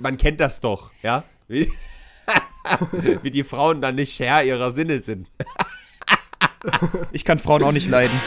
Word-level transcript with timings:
man 0.00 0.16
kennt 0.16 0.40
das 0.40 0.60
doch, 0.60 0.90
ja? 1.02 1.24
Wie, 1.46 1.70
wie 3.22 3.30
die 3.30 3.44
Frauen 3.44 3.80
dann 3.80 3.94
nicht 3.96 4.18
Herr 4.18 4.42
ihrer 4.42 4.70
Sinne 4.72 4.98
sind. 5.00 5.28
Ich 7.10 7.24
kann 7.24 7.38
Frauen 7.38 7.62
auch 7.62 7.72
nicht 7.72 7.88
leiden. 7.88 8.20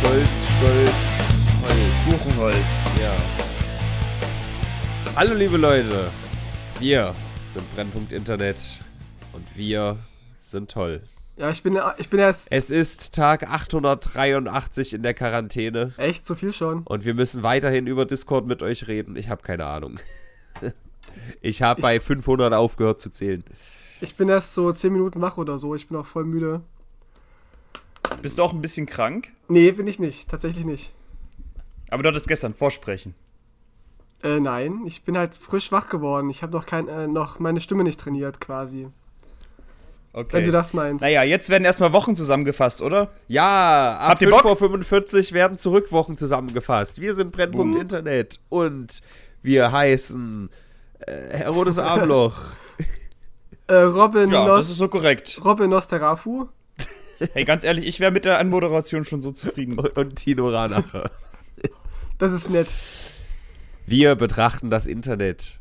Stolz, 0.00 0.28
Stolz, 0.56 0.90
Holz. 1.60 1.76
Kuchenholz. 2.06 2.56
Ja. 2.98 3.12
Hallo 5.16 5.34
liebe 5.34 5.58
Leute, 5.58 6.10
wir 6.80 7.14
sind 7.46 7.74
Brennpunkt 7.74 8.10
Internet 8.10 8.56
und 9.34 9.44
wir 9.54 9.98
sind 10.40 10.70
toll. 10.70 11.02
Ja, 11.36 11.50
ich 11.50 11.62
bin, 11.64 11.78
ich 11.98 12.10
bin 12.10 12.20
erst. 12.20 12.50
Es 12.52 12.70
ist 12.70 13.12
Tag 13.14 13.48
883 13.50 14.94
in 14.94 15.02
der 15.02 15.14
Quarantäne 15.14 15.92
echt 15.96 16.24
so 16.24 16.34
viel 16.36 16.52
schon. 16.52 16.82
und 16.84 17.04
wir 17.04 17.14
müssen 17.14 17.42
weiterhin 17.42 17.88
über 17.88 18.04
Discord 18.06 18.46
mit 18.46 18.62
euch 18.62 18.86
reden. 18.86 19.16
Ich 19.16 19.28
habe 19.28 19.42
keine 19.42 19.66
Ahnung. 19.66 19.98
Ich 21.40 21.62
habe 21.62 21.80
bei 21.80 22.00
500 22.00 22.52
aufgehört 22.52 23.00
zu 23.00 23.08
zählen. 23.08 23.44
Ich 24.00 24.16
bin 24.16 24.28
erst 24.28 24.54
so 24.54 24.72
10 24.72 24.92
Minuten 24.92 25.20
wach 25.20 25.36
oder 25.36 25.58
so. 25.58 25.74
Ich 25.76 25.86
bin 25.86 25.96
auch 25.96 26.06
voll 26.06 26.24
müde. 26.24 26.60
Bist 28.20 28.38
du 28.38 28.42
auch 28.42 28.52
ein 28.52 28.60
bisschen 28.60 28.86
krank? 28.86 29.28
Nee, 29.46 29.70
bin 29.70 29.86
ich 29.86 30.00
nicht. 30.00 30.28
Tatsächlich 30.28 30.64
nicht. 30.64 30.92
Aber 31.88 32.02
du 32.02 32.08
hattest 32.08 32.26
gestern 32.26 32.52
Vorsprechen. 32.52 33.14
Äh, 34.24 34.40
nein. 34.40 34.80
Ich 34.86 35.04
bin 35.04 35.16
halt 35.16 35.36
frisch 35.36 35.70
wach 35.70 35.88
geworden. 35.88 36.28
Ich 36.30 36.42
habe 36.42 36.52
noch, 36.52 36.66
kein, 36.66 36.88
äh, 36.88 37.06
noch 37.06 37.38
meine 37.38 37.60
Stimme 37.60 37.84
nicht 37.84 38.00
trainiert, 38.00 38.40
quasi. 38.40 38.88
Okay. 40.16 40.36
Wenn 40.36 40.44
du 40.44 40.52
das 40.52 40.72
meinst. 40.72 41.02
Naja, 41.02 41.24
jetzt 41.24 41.48
werden 41.50 41.64
erstmal 41.64 41.92
Wochen 41.92 42.14
zusammengefasst, 42.14 42.80
oder? 42.82 43.10
Ja, 43.26 43.96
ab 44.00 44.10
Habt 44.10 44.22
ihr 44.22 44.30
Bock? 44.30 44.44
5.45 44.44 45.28
Uhr 45.30 45.32
werden 45.34 45.58
Zurückwochen 45.58 46.16
zusammengefasst. 46.16 47.00
Wir 47.00 47.14
sind 47.14 47.32
Brennpunkt. 47.32 47.80
Internet 47.80 48.38
und 48.48 49.00
wir 49.42 49.72
heißen 49.72 50.50
äh, 51.00 51.38
Herodes 51.38 51.78
Armloch. 51.78 52.38
Äh, 53.66 53.76
Robin, 53.76 54.30
Ja, 54.30 54.46
Nos 54.46 54.56
das 54.58 54.70
ist 54.72 54.76
so 54.76 54.88
korrekt. 54.88 55.40
Robin 55.42 55.70
Nosterafu. 55.70 56.48
Hey, 57.32 57.46
ganz 57.46 57.64
ehrlich, 57.64 57.86
ich 57.86 57.98
wäre 57.98 58.10
mit 58.10 58.26
der 58.26 58.38
Anmoderation 58.38 59.06
schon 59.06 59.22
so 59.22 59.32
zufrieden. 59.32 59.78
und, 59.78 59.96
und 59.96 60.16
Tino 60.16 60.48
Ranacher. 60.48 61.10
Das 62.18 62.32
ist 62.32 62.50
nett. 62.50 62.68
Wir 63.86 64.16
betrachten 64.16 64.68
das 64.68 64.86
Internet. 64.86 65.58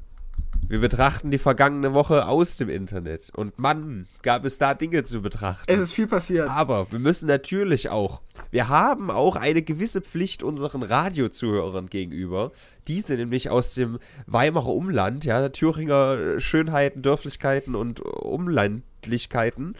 Wir 0.67 0.80
betrachten 0.80 1.30
die 1.30 1.38
vergangene 1.38 1.94
Woche 1.94 2.28
aus 2.28 2.58
dem 2.58 2.69
Internet. 2.69 3.31
Und 3.36 3.59
Mann, 3.59 4.08
gab 4.22 4.45
es 4.45 4.58
da 4.58 4.73
Dinge 4.73 5.03
zu 5.03 5.22
betrachten. 5.22 5.72
Es 5.72 5.80
ist 5.80 5.94
viel 5.94 6.08
passiert. 6.08 6.50
Aber 6.50 6.92
wir 6.92 7.00
müssen 7.00 7.28
natürlich 7.28 7.89
auch, 7.89 8.22
wir 8.50 8.69
haben 8.69 9.11
auch 9.11 9.36
eine 9.36 9.61
gewisse 9.61 10.02
Pflicht 10.02 10.41
unseren 10.41 10.84
Radiozuhörern 10.84 11.89
gegenüber. 11.89 12.52
Diese 12.88 13.16
nämlich 13.16 13.50
aus 13.50 13.73
dem 13.73 14.00
Weimarer 14.25 14.73
Umland, 14.73 15.25
ja, 15.25 15.50
Thüringer 15.50 16.39
Schönheiten, 16.39 17.02
Dörflichkeiten 17.02 17.75
und 17.75 18.00
Umlandlichkeiten. 18.00 19.75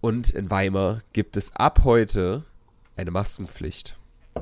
Und 0.00 0.30
in 0.30 0.50
Weimar 0.50 1.00
gibt 1.12 1.36
es 1.36 1.54
ab 1.56 1.80
heute 1.84 2.44
eine 2.96 3.10
Maskenpflicht. 3.10 3.96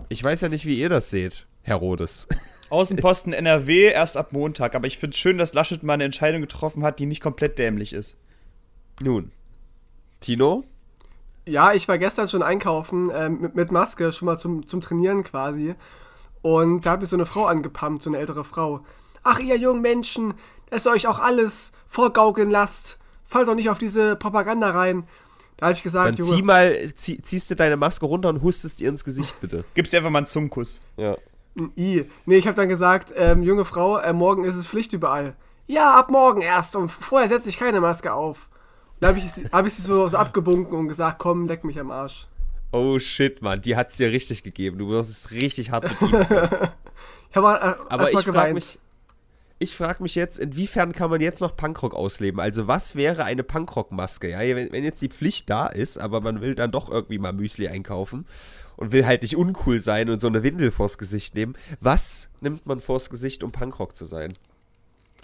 Ich 0.08 0.22
weiß 0.24 0.40
ja 0.40 0.48
nicht, 0.48 0.66
wie 0.66 0.78
ihr 0.78 0.88
das 0.88 1.10
seht, 1.10 1.46
Herr 1.62 1.77
Rodes. 1.77 2.27
Außenposten 2.73 3.33
NRW 3.33 3.91
erst 3.91 4.17
ab 4.17 4.33
Montag, 4.33 4.75
aber 4.75 4.87
ich 4.87 4.98
finde 4.98 5.15
es 5.15 5.20
schön, 5.20 5.37
dass 5.37 5.53
Laschet 5.53 5.83
mal 5.83 5.95
eine 5.95 6.05
Entscheidung 6.05 6.41
getroffen 6.41 6.83
hat, 6.84 6.98
die 6.98 7.06
nicht 7.06 7.20
komplett 7.20 7.59
dämlich 7.59 7.92
ist. 7.92 8.17
Nun, 9.03 9.31
Tino? 10.20 10.64
Ja, 11.45 11.73
ich 11.75 11.87
war 11.89 11.98
gestern 11.98 12.29
schon 12.29 12.42
einkaufen 12.42 13.11
ähm, 13.14 13.41
mit, 13.41 13.55
mit 13.55 13.73
Maske, 13.73 14.11
schon 14.12 14.27
mal 14.27 14.39
zum, 14.39 14.67
zum 14.67 14.81
Trainieren 14.81 15.23
quasi. 15.23 15.75
Und 16.41 16.87
da 16.87 16.92
hat 16.92 17.01
mich 17.01 17.11
so 17.11 17.17
eine 17.17 17.27
Frau 17.27 17.45
angepumpt, 17.45 18.03
so 18.03 18.11
eine 18.11 18.19
ältere 18.19 18.45
Frau. 18.45 18.81
Ach, 19.23 19.39
ihr 19.39 19.57
jungen 19.57 19.83
Menschen, 19.83 20.34
dass 20.70 20.86
ihr 20.86 20.92
euch 20.92 21.07
auch 21.07 21.19
alles 21.19 21.73
vorgaukeln 21.86 22.51
lasst. 22.51 22.98
Fallt 23.25 23.48
doch 23.48 23.55
nicht 23.55 23.69
auf 23.70 23.79
diese 23.79 24.17
Propaganda 24.17 24.70
rein. 24.70 25.07
Da 25.58 25.67
habe 25.67 25.75
ich 25.75 25.80
Dann 25.80 25.85
gesagt, 25.85 26.17
zieh 26.17 26.23
Junge, 26.23 26.42
mal, 26.42 26.95
zieh, 26.95 27.20
ziehst 27.20 27.51
du 27.51 27.55
deine 27.55 27.77
Maske 27.77 28.07
runter 28.07 28.30
und 28.30 28.42
hustest 28.42 28.80
ihr 28.80 28.89
ins 28.89 29.05
Gesicht, 29.05 29.41
bitte. 29.41 29.64
Gib's 29.75 29.91
dir 29.91 29.98
einfach 29.98 30.11
mal 30.11 30.20
einen 30.20 30.27
Zungenkuss. 30.27 30.80
Ja. 30.96 31.17
I. 31.77 32.05
Nee, 32.27 32.36
ich 32.36 32.46
habe 32.46 32.57
dann 32.57 32.68
gesagt, 32.68 33.13
ähm, 33.17 33.42
junge 33.42 33.64
Frau, 33.64 33.98
äh, 33.98 34.13
morgen 34.13 34.45
ist 34.45 34.57
es 34.57 34.67
Pflicht 34.67 34.92
überall. 34.92 35.35
Ja, 35.67 35.95
ab 35.98 36.11
morgen 36.11 36.40
erst 36.40 36.77
und 36.77 36.89
vorher 36.89 37.29
setze 37.29 37.48
ich 37.48 37.58
keine 37.58 37.80
Maske 37.80 38.13
auf. 38.13 38.48
Da 39.01 39.08
habe 39.08 39.18
ich, 39.18 39.30
sie- 39.30 39.46
hab 39.51 39.67
ich 39.67 39.74
sie 39.74 39.83
so, 39.83 40.07
so 40.08 40.17
abgebunken 40.17 40.79
und 40.79 40.89
gesagt, 40.89 41.18
komm, 41.18 41.46
leck 41.46 41.64
mich 41.64 41.79
am 41.79 41.90
Arsch. 41.90 42.27
Oh 42.73 42.98
shit, 42.98 43.42
Mann, 43.42 43.61
die 43.61 43.77
hat's 43.77 43.96
dir 43.96 44.11
richtig 44.11 44.42
gegeben. 44.45 44.79
Du 44.79 44.89
wirst 44.89 45.11
es 45.11 45.30
richtig 45.30 45.70
hart 45.70 45.85
bedient. 45.98 46.27
Ich 47.30 47.36
habe 47.36 47.58
äh, 47.79 47.92
Aber 47.92 48.13
ich 48.13 48.20
frage 48.20 48.52
mich, 48.52 48.79
ich 49.58 49.74
frag 49.74 50.01
mich 50.01 50.14
jetzt, 50.17 50.39
inwiefern 50.39 50.92
kann 50.92 51.08
man 51.08 51.20
jetzt 51.23 51.40
noch 51.40 51.57
Punkrock 51.57 51.95
ausleben? 51.95 52.40
Also 52.40 52.67
was 52.69 52.95
wäre 52.95 53.24
eine 53.24 53.42
Punkrock-Maske? 53.42 54.29
Ja, 54.30 54.40
wenn, 54.40 54.70
wenn 54.70 54.84
jetzt 54.84 55.01
die 55.01 55.08
Pflicht 55.08 55.48
da 55.48 55.67
ist, 55.67 55.96
aber 55.98 56.20
man 56.20 56.40
will 56.42 56.55
dann 56.55 56.70
doch 56.73 56.90
irgendwie 56.90 57.19
mal 57.19 57.33
Müsli 57.33 57.69
einkaufen 57.69 58.27
und 58.77 58.92
will 58.92 59.06
halt 59.06 59.22
nicht 59.22 59.36
uncool 59.36 59.80
sein 59.80 60.10
und 60.10 60.20
so 60.20 60.27
eine 60.28 60.42
Windel 60.42 60.70
vors 60.70 60.98
Gesicht 60.98 61.34
nehmen. 61.34 61.55
Was 61.80 62.28
nimmt 62.40 62.66
man 62.66 62.80
vors 62.80 63.10
Gesicht, 63.10 63.42
um 63.44 63.52
Punkrock 63.52 63.94
zu 63.96 64.05
sein? 64.06 64.33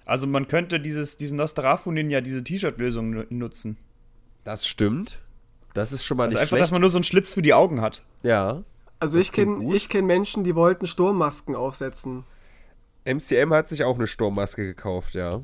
Also 0.04 0.26
man 0.26 0.48
könnte 0.48 0.81
dieses, 0.81 1.16
diesen 1.16 1.36
Nostarafu-Ninja, 1.36 2.20
diese 2.20 2.42
T-Shirt-Lösung 2.42 3.10
nu- 3.10 3.25
nutzen. 3.31 3.76
Das 4.44 4.66
stimmt. 4.66 5.19
Das 5.75 5.92
ist 5.92 6.04
schon 6.04 6.16
mal 6.16 6.25
Also 6.25 6.34
nicht 6.36 6.42
einfach, 6.42 6.48
schlecht. 6.50 6.62
dass 6.62 6.70
man 6.72 6.81
nur 6.81 6.91
so 6.91 6.97
einen 6.98 7.04
Schlitz 7.04 7.34
für 7.34 7.42
die 7.42 7.54
Augen 7.54 7.81
hat. 7.81 8.03
ja. 8.22 8.62
Also 9.00 9.16
ich 9.20 9.31
kenne 9.31 9.78
kenn 9.88 10.06
Menschen, 10.06 10.42
die 10.42 10.56
wollten 10.56 10.88
Sturmmasken 10.88 11.54
aufsetzen. 11.54 12.25
MCM 13.04 13.53
hat 13.54 13.69
sich 13.69 13.84
auch 13.84 13.94
eine 13.94 14.09
Sturmmaske 14.09 14.65
gekauft, 14.65 15.15
ja. 15.15 15.42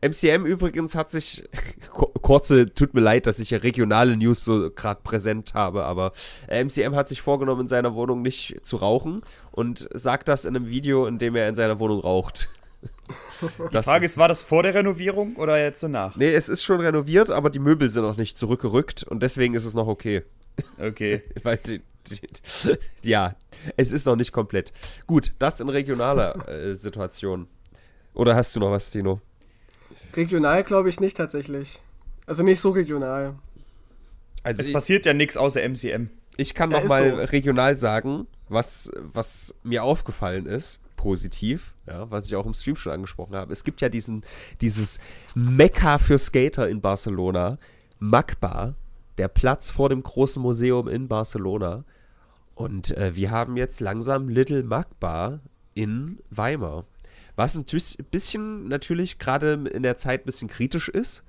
MCM 0.00 0.46
übrigens 0.46 0.94
hat 0.94 1.10
sich, 1.10 1.44
ku- 1.92 2.06
kurze, 2.20 2.72
tut 2.74 2.94
mir 2.94 3.00
leid, 3.00 3.26
dass 3.26 3.38
ich 3.38 3.50
ja 3.50 3.58
regionale 3.58 4.16
News 4.16 4.44
so 4.44 4.70
gerade 4.70 5.00
präsent 5.02 5.54
habe, 5.54 5.84
aber 5.84 6.12
äh, 6.48 6.62
MCM 6.64 6.94
hat 6.94 7.08
sich 7.08 7.20
vorgenommen, 7.22 7.62
in 7.62 7.68
seiner 7.68 7.94
Wohnung 7.94 8.22
nicht 8.22 8.58
zu 8.62 8.76
rauchen 8.76 9.20
und 9.50 9.88
sagt 9.94 10.28
das 10.28 10.44
in 10.44 10.56
einem 10.56 10.68
Video, 10.68 11.06
in 11.06 11.18
dem 11.18 11.36
er 11.36 11.48
in 11.48 11.54
seiner 11.54 11.78
Wohnung 11.78 12.00
raucht. 12.00 12.48
Die 13.72 13.82
Frage 13.82 14.04
ist, 14.06 14.18
war 14.18 14.26
das 14.28 14.42
vor 14.42 14.62
der 14.62 14.74
Renovierung 14.74 15.36
oder 15.36 15.62
jetzt 15.62 15.82
danach? 15.82 16.16
Nee, 16.16 16.32
es 16.34 16.48
ist 16.48 16.62
schon 16.64 16.80
renoviert, 16.80 17.30
aber 17.30 17.50
die 17.50 17.58
Möbel 17.60 17.88
sind 17.88 18.02
noch 18.02 18.16
nicht 18.16 18.36
zurückgerückt 18.38 19.02
und 19.04 19.22
deswegen 19.22 19.54
ist 19.54 19.64
es 19.64 19.74
noch 19.74 19.86
okay. 19.86 20.22
Okay. 20.80 21.22
Weil 21.42 21.58
die, 21.58 21.80
die, 22.08 22.20
ja, 23.08 23.36
es 23.76 23.92
ist 23.92 24.06
noch 24.06 24.16
nicht 24.16 24.32
komplett. 24.32 24.72
Gut, 25.06 25.32
das 25.38 25.60
in 25.60 25.68
regionaler 25.68 26.48
äh, 26.48 26.74
Situation. 26.74 27.46
Oder 28.14 28.34
hast 28.34 28.54
du 28.56 28.60
noch 28.60 28.70
was, 28.70 28.90
Tino? 28.90 29.20
Regional 30.16 30.62
glaube 30.64 30.88
ich 30.88 31.00
nicht 31.00 31.16
tatsächlich. 31.16 31.80
Also 32.26 32.42
nicht 32.42 32.60
so 32.60 32.70
regional. 32.70 33.34
Also 34.42 34.60
Es 34.60 34.66
ich- 34.68 34.72
passiert 34.72 35.06
ja 35.06 35.12
nichts 35.14 35.36
außer 35.36 35.60
MCM. 35.62 36.10
Ich 36.36 36.54
kann 36.54 36.70
Ja, 36.70 36.80
noch 36.80 36.88
mal 36.88 37.10
so. 37.10 37.16
regional 37.26 37.76
sagen, 37.76 38.26
was, 38.48 38.90
was 38.96 39.54
mir 39.62 39.84
aufgefallen 39.84 40.46
ist, 40.46 40.80
positiv, 40.96 41.74
ja, 41.86 42.10
was 42.10 42.26
ich 42.26 42.36
auch 42.36 42.46
im 42.46 42.54
Stream 42.54 42.76
schon 42.76 42.92
angesprochen 42.92 43.34
habe. 43.36 43.52
Es 43.52 43.64
gibt 43.64 43.80
ja 43.80 43.88
diesen, 43.88 44.22
dieses 44.60 44.98
Mekka 45.34 45.98
für 45.98 46.16
Skater 46.18 46.68
in 46.68 46.80
Barcelona, 46.80 47.58
Magba, 47.98 48.74
der 49.18 49.28
Platz 49.28 49.70
vor 49.70 49.88
dem 49.90 50.02
großen 50.02 50.40
Museum 50.40 50.88
in 50.88 51.06
Barcelona. 51.08 51.84
Und 52.54 52.96
äh, 52.96 53.14
wir 53.14 53.30
haben 53.30 53.56
jetzt 53.56 53.80
langsam 53.80 54.28
Little 54.28 54.62
Magba 54.62 55.40
in 55.74 56.18
Weimar. 56.30 56.84
Was 57.36 57.54
ein 57.56 57.64
bisschen 58.10 58.68
natürlich 58.68 59.18
gerade 59.18 59.52
in 59.72 59.82
der 59.82 59.96
Zeit 59.96 60.22
ein 60.22 60.26
bisschen 60.26 60.48
kritisch 60.48 60.88
ist, 60.88 61.24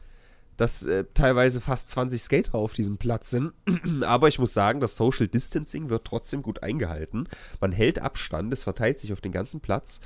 dass 0.57 0.83
äh, 0.85 1.05
teilweise 1.13 1.61
fast 1.61 1.89
20 1.89 2.21
Skater 2.21 2.55
auf 2.55 2.73
diesem 2.73 2.97
Platz 2.97 3.29
sind. 3.29 3.53
Aber 4.03 4.27
ich 4.27 4.39
muss 4.39 4.53
sagen, 4.53 4.79
das 4.79 4.95
Social 4.95 5.27
Distancing 5.27 5.89
wird 5.89 6.05
trotzdem 6.05 6.41
gut 6.41 6.61
eingehalten. 6.61 7.27
Man 7.59 7.71
hält 7.71 7.99
Abstand, 7.99 8.53
es 8.53 8.63
verteilt 8.63 8.99
sich 8.99 9.13
auf 9.13 9.21
den 9.21 9.31
ganzen 9.31 9.61
Platz. 9.61 9.99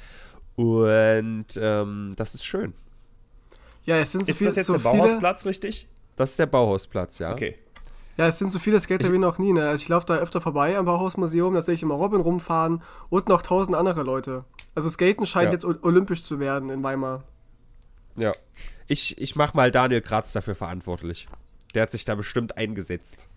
Und 0.55 1.47
ähm, 1.59 2.13
das 2.15 2.35
ist 2.35 2.45
schön. 2.45 2.73
Ja, 3.83 3.97
es 3.97 4.11
sind 4.11 4.25
so, 4.25 4.31
Ist 4.31 4.37
viel, 4.37 4.47
das 4.47 4.55
jetzt 4.55 4.67
so 4.67 4.73
der 4.73 4.79
viele. 4.81 4.93
Bauhausplatz, 4.93 5.45
richtig? 5.45 5.87
Das 6.15 6.31
ist 6.31 6.39
der 6.39 6.47
Bauhausplatz, 6.47 7.19
ja. 7.19 7.31
Okay. 7.31 7.55
Ja, 8.17 8.27
es 8.27 8.39
sind 8.39 8.51
so 8.51 8.57
viele 8.57 8.79
Skater 8.79 9.13
wie 9.13 9.19
noch 9.19 9.37
nie. 9.37 9.53
Ne? 9.53 9.69
Also 9.69 9.83
ich 9.83 9.89
laufe 9.89 10.07
da 10.07 10.15
öfter 10.15 10.41
vorbei 10.41 10.75
am 10.75 10.85
Bauhausmuseum, 10.85 11.53
da 11.53 11.61
sehe 11.61 11.75
ich 11.75 11.83
immer 11.83 11.93
Robin 11.93 12.19
rumfahren 12.19 12.81
und 13.09 13.29
noch 13.29 13.43
tausend 13.43 13.75
andere 13.75 14.01
Leute. 14.01 14.43
Also 14.77 14.91
Skaten 14.91 15.25
scheint 15.25 15.47
Ja. 15.47 15.53
jetzt 15.53 15.65
olympisch 15.65 16.21
zu 16.21 16.39
werden 16.39 16.69
in 16.69 16.83
Weimar. 16.83 17.23
Ja. 18.15 18.31
Ich, 18.85 19.17
ich 19.17 19.35
mach 19.35 19.55
mal 19.55 19.71
Daniel 19.71 20.01
Kratz 20.01 20.33
dafür 20.33 20.53
verantwortlich. 20.53 21.25
Der 21.73 21.81
hat 21.81 21.89
sich 21.89 22.05
da 22.05 22.13
bestimmt 22.13 22.57
eingesetzt. 22.57 23.27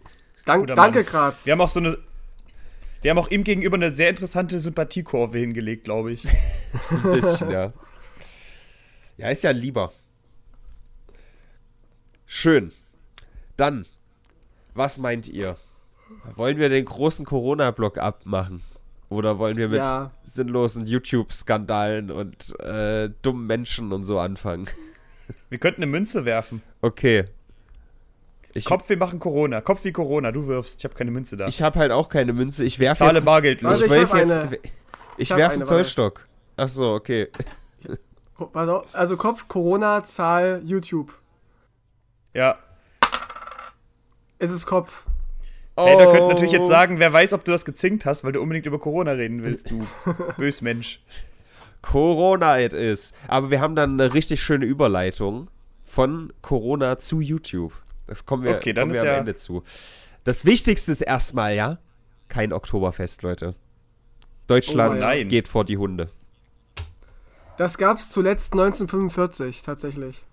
Dank, 0.45 0.67
danke. 0.67 1.03
Graz. 1.03 1.47
Wir 1.47 1.55
haben 1.55 1.63
auch 1.63 1.71
so 1.71 1.81
eine. 1.81 1.97
Wir 3.01 3.11
haben 3.11 3.17
auch 3.17 3.31
ihm 3.31 3.43
gegenüber 3.43 3.77
eine 3.77 3.97
sehr 3.97 4.11
interessante 4.11 4.61
Sympathiekurve 4.61 5.39
hingelegt, 5.39 5.85
glaube 5.85 6.13
ich. 6.13 6.27
Ein 6.91 7.03
bisschen, 7.23 7.51
ja. 7.51 7.73
Ja, 9.17 9.31
ist 9.31 9.43
ja 9.43 9.53
lieber. 9.53 9.95
Schön. 12.27 12.71
Dann, 13.57 13.87
was 14.75 14.99
meint 14.99 15.27
ihr? 15.27 15.57
Wollen 16.37 16.59
wir 16.59 16.69
den 16.69 16.85
großen 16.85 17.25
Corona-Block 17.25 17.97
abmachen? 17.97 18.61
Oder 19.11 19.39
wollen 19.39 19.57
wir 19.57 19.69
mit 19.69 19.79
Ja. 19.79 20.13
sinnlosen 20.23 20.87
YouTube-Skandalen 20.87 22.11
und 22.11 22.59
äh, 22.61 23.11
dummen 23.23 23.47
Menschen 23.47 23.93
und 23.93 24.05
so 24.05 24.19
anfangen? 24.19 24.69
Wir 25.49 25.59
könnten 25.59 25.83
eine 25.83 25.91
Münze 25.91 26.25
werfen. 26.25 26.63
Okay. 26.81 27.25
Ich, 28.53 28.65
Kopf, 28.65 28.89
wir 28.89 28.97
machen 28.97 29.19
Corona. 29.21 29.61
Kopf 29.61 29.85
wie 29.85 29.93
Corona, 29.93 30.31
du 30.33 30.47
wirfst. 30.49 30.79
Ich 30.81 30.85
habe 30.85 30.95
keine 30.95 31.11
Münze 31.13 31.37
da. 31.37 31.47
Ich 31.49 31.61
habe 31.63 31.79
halt 31.79 31.93
auch 31.93 32.09
keine 32.09 32.33
Münze. 32.33 32.65
Ich 32.65 32.79
werfe 32.81 32.99
zahle 33.01 33.19
jetzt, 33.19 33.25
bargeldlos. 33.25 33.81
Warte, 33.81 33.85
ich 33.85 33.91
ich 33.91 33.97
werf 33.97 34.11
hab 34.13 34.19
jetzt, 34.19 34.33
eine. 34.39 34.57
ich, 34.57 34.73
Ich 35.19 35.31
werfe 35.37 35.55
einen. 35.55 35.65
Zollstock. 35.65 36.27
Ach 36.57 36.69
so, 36.69 36.95
okay. 36.95 37.29
Also 38.93 39.17
Kopf, 39.17 39.47
Corona, 39.49 40.03
Zahl, 40.05 40.63
YouTube. 40.65 41.13
Ja. 42.35 42.59
Es 44.39 44.51
ist 44.51 44.67
Kopf. 44.67 45.07
Ey, 45.87 45.97
da 45.99 46.05
könnte 46.07 46.23
Oh. 46.25 46.29
natürlich 46.29 46.53
jetzt 46.53 46.69
sagen, 46.69 46.99
wer 46.99 47.13
weiß, 47.13 47.33
ob 47.33 47.45
du 47.45 47.53
das 47.53 47.65
gezinkt 47.65 48.07
hast, 48.07 48.25
weil 48.25 48.33
du 48.33 48.41
unbedingt 48.41 48.67
über 48.67 48.79
Corona 48.79 49.13
reden 49.13 49.43
willst, 49.43 49.71
du 49.71 49.87
Bösmensch. 50.37 51.01
Corona 51.83 52.59
it 52.61 52.73
is. 52.73 53.15
Aber 53.29 53.51
wir 53.51 53.61
haben 53.61 53.75
dann 53.75 53.99
eine 54.01 54.13
richtig 54.15 54.43
schöne 54.43 54.67
Überleitung 54.67 55.49
von 55.85 56.33
Corona 56.43 56.99
zu 56.99 57.21
YouTube. 57.21 57.73
Das 58.07 58.27
kommen 58.27 58.45
wir, 58.45 58.57
Okay, 58.57 58.73
dann 58.73 58.85
kommen 58.85 58.95
ist 58.95 59.03
wir 59.03 59.09
am 59.11 59.15
ja- 59.15 59.19
Ende 59.21 59.35
zu. 59.37 59.63
Das 60.25 60.45
Wichtigste 60.45 60.93
ist 60.93 61.01
erstmal, 61.01 61.55
ja, 61.55 61.79
kein 62.29 62.53
Oktoberfest, 62.53 63.23
Leute. 63.23 63.55
Deutschland 64.47 65.03
Oh 65.05 65.29
geht 65.29 65.49
vor 65.49 65.65
die 65.65 65.79
Hunde. 65.79 66.11
Das 67.57 67.79
gab's 67.79 68.11
zuletzt 68.11 68.53
1945, 68.53 69.63
tatsächlich. 69.63 70.25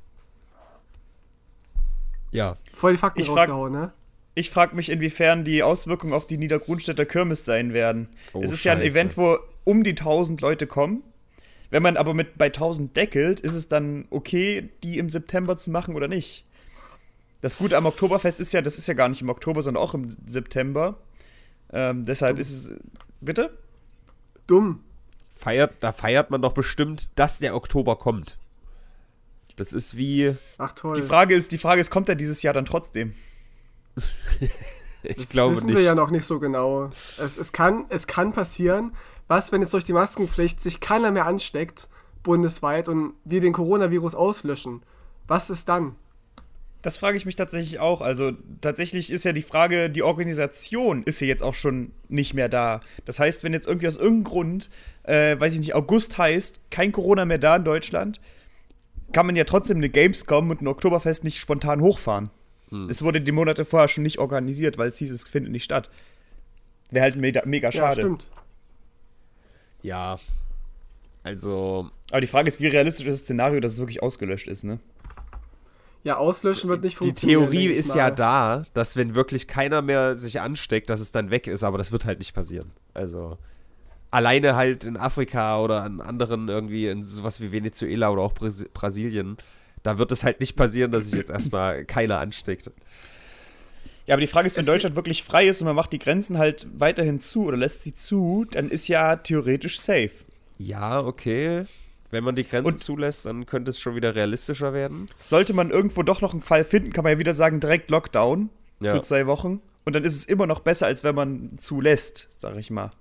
Ja. 2.32 2.58
Voll 2.74 2.94
die 2.94 2.98
Fakten 2.98 3.22
Ich 3.22 3.28
frag- 3.28 3.38
rausgehauen, 3.40 3.72
ne? 3.74 3.92
Ich 4.38 4.51
frage 4.51 4.75
mich, 4.75 4.89
inwiefern 4.89 5.44
die 5.44 5.63
Auswirkungen 5.63 6.13
auf 6.13 6.28
die 6.28 6.38
Niedergrunstädter 6.38 7.07
Kirmes 7.07 7.44
sein 7.44 7.74
werden. 7.74 8.07
Oh, 8.34 8.42
es 8.44 8.51
ist 8.51 8.63
ja 8.63 8.74
ein 8.74 8.78
Scheiße. 8.78 8.89
Event, 8.92 9.18
wo 9.18 9.39
um 9.63 9.84
die 9.84 9.95
1000 9.95 10.42
Leute 10.42 10.68
kommen. 10.68 11.01
Wenn 11.72 11.81
man 11.81 11.98
aber 11.98 12.13
mit 12.13 12.38
bei 12.38 12.45
1000 12.45 12.95
deckelt, 12.95 13.39
ist 13.39 13.56
es 13.56 13.68
dann 13.68 14.06
okay, 14.12 14.69
die 14.84 15.00
im 15.00 15.10
September 15.10 15.57
zu 15.57 15.72
machen 15.72 15.95
oder 15.95 16.07
nicht? 16.07 16.45
Das 17.42 17.57
Gute 17.57 17.78
am 17.78 17.88
Oktoberfest 17.88 18.39
ist 18.39 18.54
ja, 18.54 18.62
das 18.62 18.78
ist 18.78 18.88
ja 18.88 18.94
gar 18.94 19.10
nicht 19.10 19.24
im 19.24 19.30
Oktober, 19.30 19.63
sondern 19.63 19.81
auch 19.81 19.95
im 19.95 20.16
September. 20.28 21.00
Ähm, 21.74 22.06
deshalb 22.06 22.38
ist 22.38 22.51
es. 22.51 22.80
Bitte? 23.19 23.57
Dumm. 24.45 24.84
Feiert, 25.30 25.74
da 25.80 25.92
feiert 25.92 26.30
man 26.30 26.44
doch 26.44 26.54
bestimmt, 26.54 27.10
dass 27.16 27.39
der 27.39 27.56
Oktober 27.56 27.95
kommt. 27.95 28.38
Das 29.56 29.74
ist 29.74 29.98
wie, 29.98 30.36
Ach 30.60 30.74
toll. 30.74 30.94
Die 30.95 31.01
Frage 31.01 31.34
ist, 31.34 31.51
die 31.51 31.57
Frage 31.57 31.81
ist, 31.81 31.89
kommt 31.89 32.07
er 32.07 32.13
dieses 32.13 32.44
Jahr 32.44 32.54
dann 32.54 32.66
trotzdem? 32.66 33.16
ich 35.04 35.16
das 35.16 35.30
glaube 35.30 35.56
wissen 35.56 35.68
nicht. 35.68 35.78
wir 35.78 35.84
ja 35.84 35.96
noch 35.96 36.12
nicht 36.12 36.26
so 36.26 36.40
genau. 36.40 36.90
Es, 37.18 37.38
es, 37.38 37.52
kann, 37.52 37.86
es 37.90 38.08
kann 38.08 38.34
passieren, 38.34 38.94
was, 39.28 39.52
wenn 39.52 39.62
jetzt 39.62 39.74
durch 39.74 39.86
die 39.86 39.94
Maskenpflicht 39.94 40.62
sich 40.62 40.80
keiner 40.80 41.12
mehr 41.12 41.26
ansteckt, 41.26 41.90
bundesweit, 42.24 42.88
und 42.90 43.14
wir 43.26 43.42
den 43.42 43.54
Coronavirus 43.54 44.16
auslöschen. 44.16 44.82
Was 45.28 45.50
ist 45.50 45.68
dann? 45.68 45.96
Das 46.82 46.98
frage 46.98 47.18
ich 47.18 47.26
mich 47.26 47.36
tatsächlich 47.36 47.80
auch. 47.80 48.02
Also 48.02 48.32
tatsächlich 48.62 49.12
ist 49.12 49.26
ja 49.26 49.34
die 49.34 49.42
Frage, 49.42 49.90
die 49.90 50.04
Organisation 50.04 51.04
ist 51.04 51.20
ja 51.20 51.28
jetzt 51.28 51.44
auch 51.44 51.56
schon 51.56 51.92
nicht 52.08 52.34
mehr 52.34 52.50
da. 52.50 52.82
Das 53.04 53.20
heißt, 53.20 53.44
wenn 53.44 53.52
jetzt 53.52 53.68
irgendwie 53.68 53.88
aus 53.88 53.98
irgendeinem 53.98 54.24
Grund, 54.24 54.70
äh, 55.04 55.38
weiß 55.40 55.54
ich 55.54 55.60
nicht, 55.60 55.76
August 55.76 56.18
heißt, 56.18 56.62
kein 56.72 56.92
Corona 56.92 57.26
mehr 57.26 57.40
da 57.40 57.58
in 57.58 57.66
Deutschland, 57.66 58.22
kann 59.12 59.26
man 59.26 59.36
ja 59.36 59.44
trotzdem 59.44 59.78
eine 59.78 59.90
Gamescom 59.90 60.50
und 60.50 60.62
ein 60.62 60.68
Oktoberfest 60.68 61.24
nicht 61.24 61.40
spontan 61.40 61.82
hochfahren. 61.82 62.30
Es 62.90 63.02
wurde 63.02 63.22
die 63.22 63.31
Monate 63.31 63.64
vorher 63.66 63.88
schon 63.88 64.04
nicht 64.04 64.19
organisiert, 64.19 64.78
weil 64.78 64.90
es 64.90 64.98
hieß, 64.98 65.10
es 65.12 65.24
findet 65.24 65.52
nicht 65.52 65.64
statt. 65.64 65.90
Wäre 66.92 67.04
halt 67.04 67.16
mega, 67.16 67.42
mega 67.46 67.68
Ja, 67.69 67.72
schade. 67.72 68.02
stimmt. 68.02 68.30
Ja. 69.81 70.18
Also, 71.24 71.90
Aber 72.12 72.22
die 72.22 72.28
Frage 72.28 72.48
ist, 72.48 72.60
wie 72.62 72.68
realistisch 72.68 73.06
ist 73.06 73.16
das 73.19 73.24
Szenario, 73.25 73.60
dass 73.60 73.74
es 73.74 73.80
wirklich 73.80 74.02
ausgelöscht 74.02 74.48
ist, 74.48 74.64
ne? 74.64 74.80
Ja, 76.04 76.18
auslöschen 76.18 76.69
wird 76.69 76.84
nicht 76.84 77.00
die 77.00 77.06
funktionieren. 77.06 77.42
Theorie 77.42 77.58
denke 77.58 77.74
ich 77.74 77.80
ist 77.80 77.90
mal. 77.90 77.98
ja 77.98 78.12
da, 78.12 78.62
dass 78.74 78.96
wenn 78.96 79.13
wirklich 79.13 79.48
keiner 79.48 79.81
mehr 79.81 80.18
sich 80.18 80.40
ansteckt, 80.40 80.90
dass 80.90 81.02
es 81.02 81.12
dann 81.12 81.31
weg 81.31 81.48
ist, 81.48 81.63
aber 81.63 81.78
das 81.78 81.92
wird 81.92 82.06
halt 82.06 82.20
nicht 82.20 82.34
passieren. 82.34 82.72
Also 82.94 83.38
alleine 84.10 84.56
halt 84.56 84.86
in 84.86 84.96
Afrika 84.96 85.60
oder 85.60 85.84
an 85.84 86.00
anderen 86.00 86.48
irgendwie 86.48 86.88
in 86.88 87.04
sowas 87.04 87.42
wie 87.42 87.52
Venezuela 87.52 88.10
oder 88.10 88.22
auch 88.22 88.34
Bras 88.34 88.63
Brasilien, 88.74 89.36
da 89.83 89.97
wird 89.97 90.12
es 90.12 90.24
halt 90.24 90.39
nicht 90.39 90.56
passieren, 90.56 90.91
dass 90.91 91.06
sich 91.06 91.15
jetzt 91.15 91.31
erstmal 91.31 91.85
keiner 91.85 92.19
ansteckt. 92.19 92.69
Ja, 94.06 94.15
aber 94.15 94.21
die 94.21 94.27
Frage 94.27 94.47
ist, 94.47 94.56
wenn 94.56 94.62
Es 94.62 94.68
Deutschland 94.68 94.95
wirklich 94.95 95.24
frei 95.24 95.47
ist 95.47 95.62
und 95.62 95.65
man 95.65 95.75
macht 95.75 95.91
die 95.91 96.00
Grenzen 96.00 96.38
halt 96.38 96.65
weiterhin 96.77 97.19
zu 97.19 97.45
oder 97.45 97.57
lässt 97.57 97.83
sie 97.83 97.94
zu, 97.94 98.45
dann 98.51 98.69
ist 98.69 98.88
ja 98.88 99.18
theoretisch 99.18 99.79
safe. 99.81 100.12
Ja, 100.57 101.03
okay. 101.03 101.65
Wenn 102.09 102.24
man 102.24 102.35
die 102.35 102.45
Grenzen 102.45 102.68
Und- 102.68 102.79
zulässt, 102.83 103.25
dann 103.25 103.45
könnte 103.45 103.71
es 103.71 103.79
schon 103.79 103.95
wieder 103.95 104.15
realistischer 104.15 104.71
werden. 104.74 105.07
Sollte 105.21 105.53
man 105.53 105.71
irgendwo 105.71 106.03
doch 106.03 106.21
noch 106.21 106.31
einen 106.31 106.41
Fall 106.41 106.63
finden, 106.63 106.94
kann 106.94 107.03
man 107.03 107.13
ja 107.13 107.19
wieder 107.19 107.33
sagen, 107.33 107.59
direkt 107.59 107.91
Lockdown 107.91 108.50
Ja. 108.79 108.95
für 108.95 109.01
zwei 109.01 109.27
Wochen. 109.27 109.62
Und 109.83 109.94
dann 109.94 110.06
ist 110.06 110.15
es 110.15 110.24
immer 110.25 110.47
noch 110.47 110.59
besser, 110.62 110.85
als 110.85 111.03
wenn 111.03 111.15
man 111.15 111.57
zulässt, 111.59 112.29
sag 112.33 112.56
ich 112.57 112.69
mal. 112.71 112.91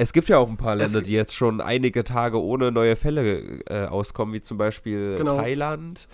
Es 0.00 0.12
gibt 0.12 0.28
ja 0.28 0.38
auch 0.38 0.48
ein 0.48 0.56
paar 0.56 0.76
Länder, 0.76 1.02
die 1.02 1.10
jetzt 1.12 1.34
schon 1.34 1.60
einige 1.60 2.04
Tage 2.04 2.40
ohne 2.40 2.70
neue 2.70 2.94
Fälle 2.94 3.60
äh, 3.66 3.86
auskommen, 3.86 4.32
wie 4.32 4.40
zum 4.40 4.56
Beispiel 4.56 5.16
Genau. 5.16 5.36
Thailand 5.36 6.06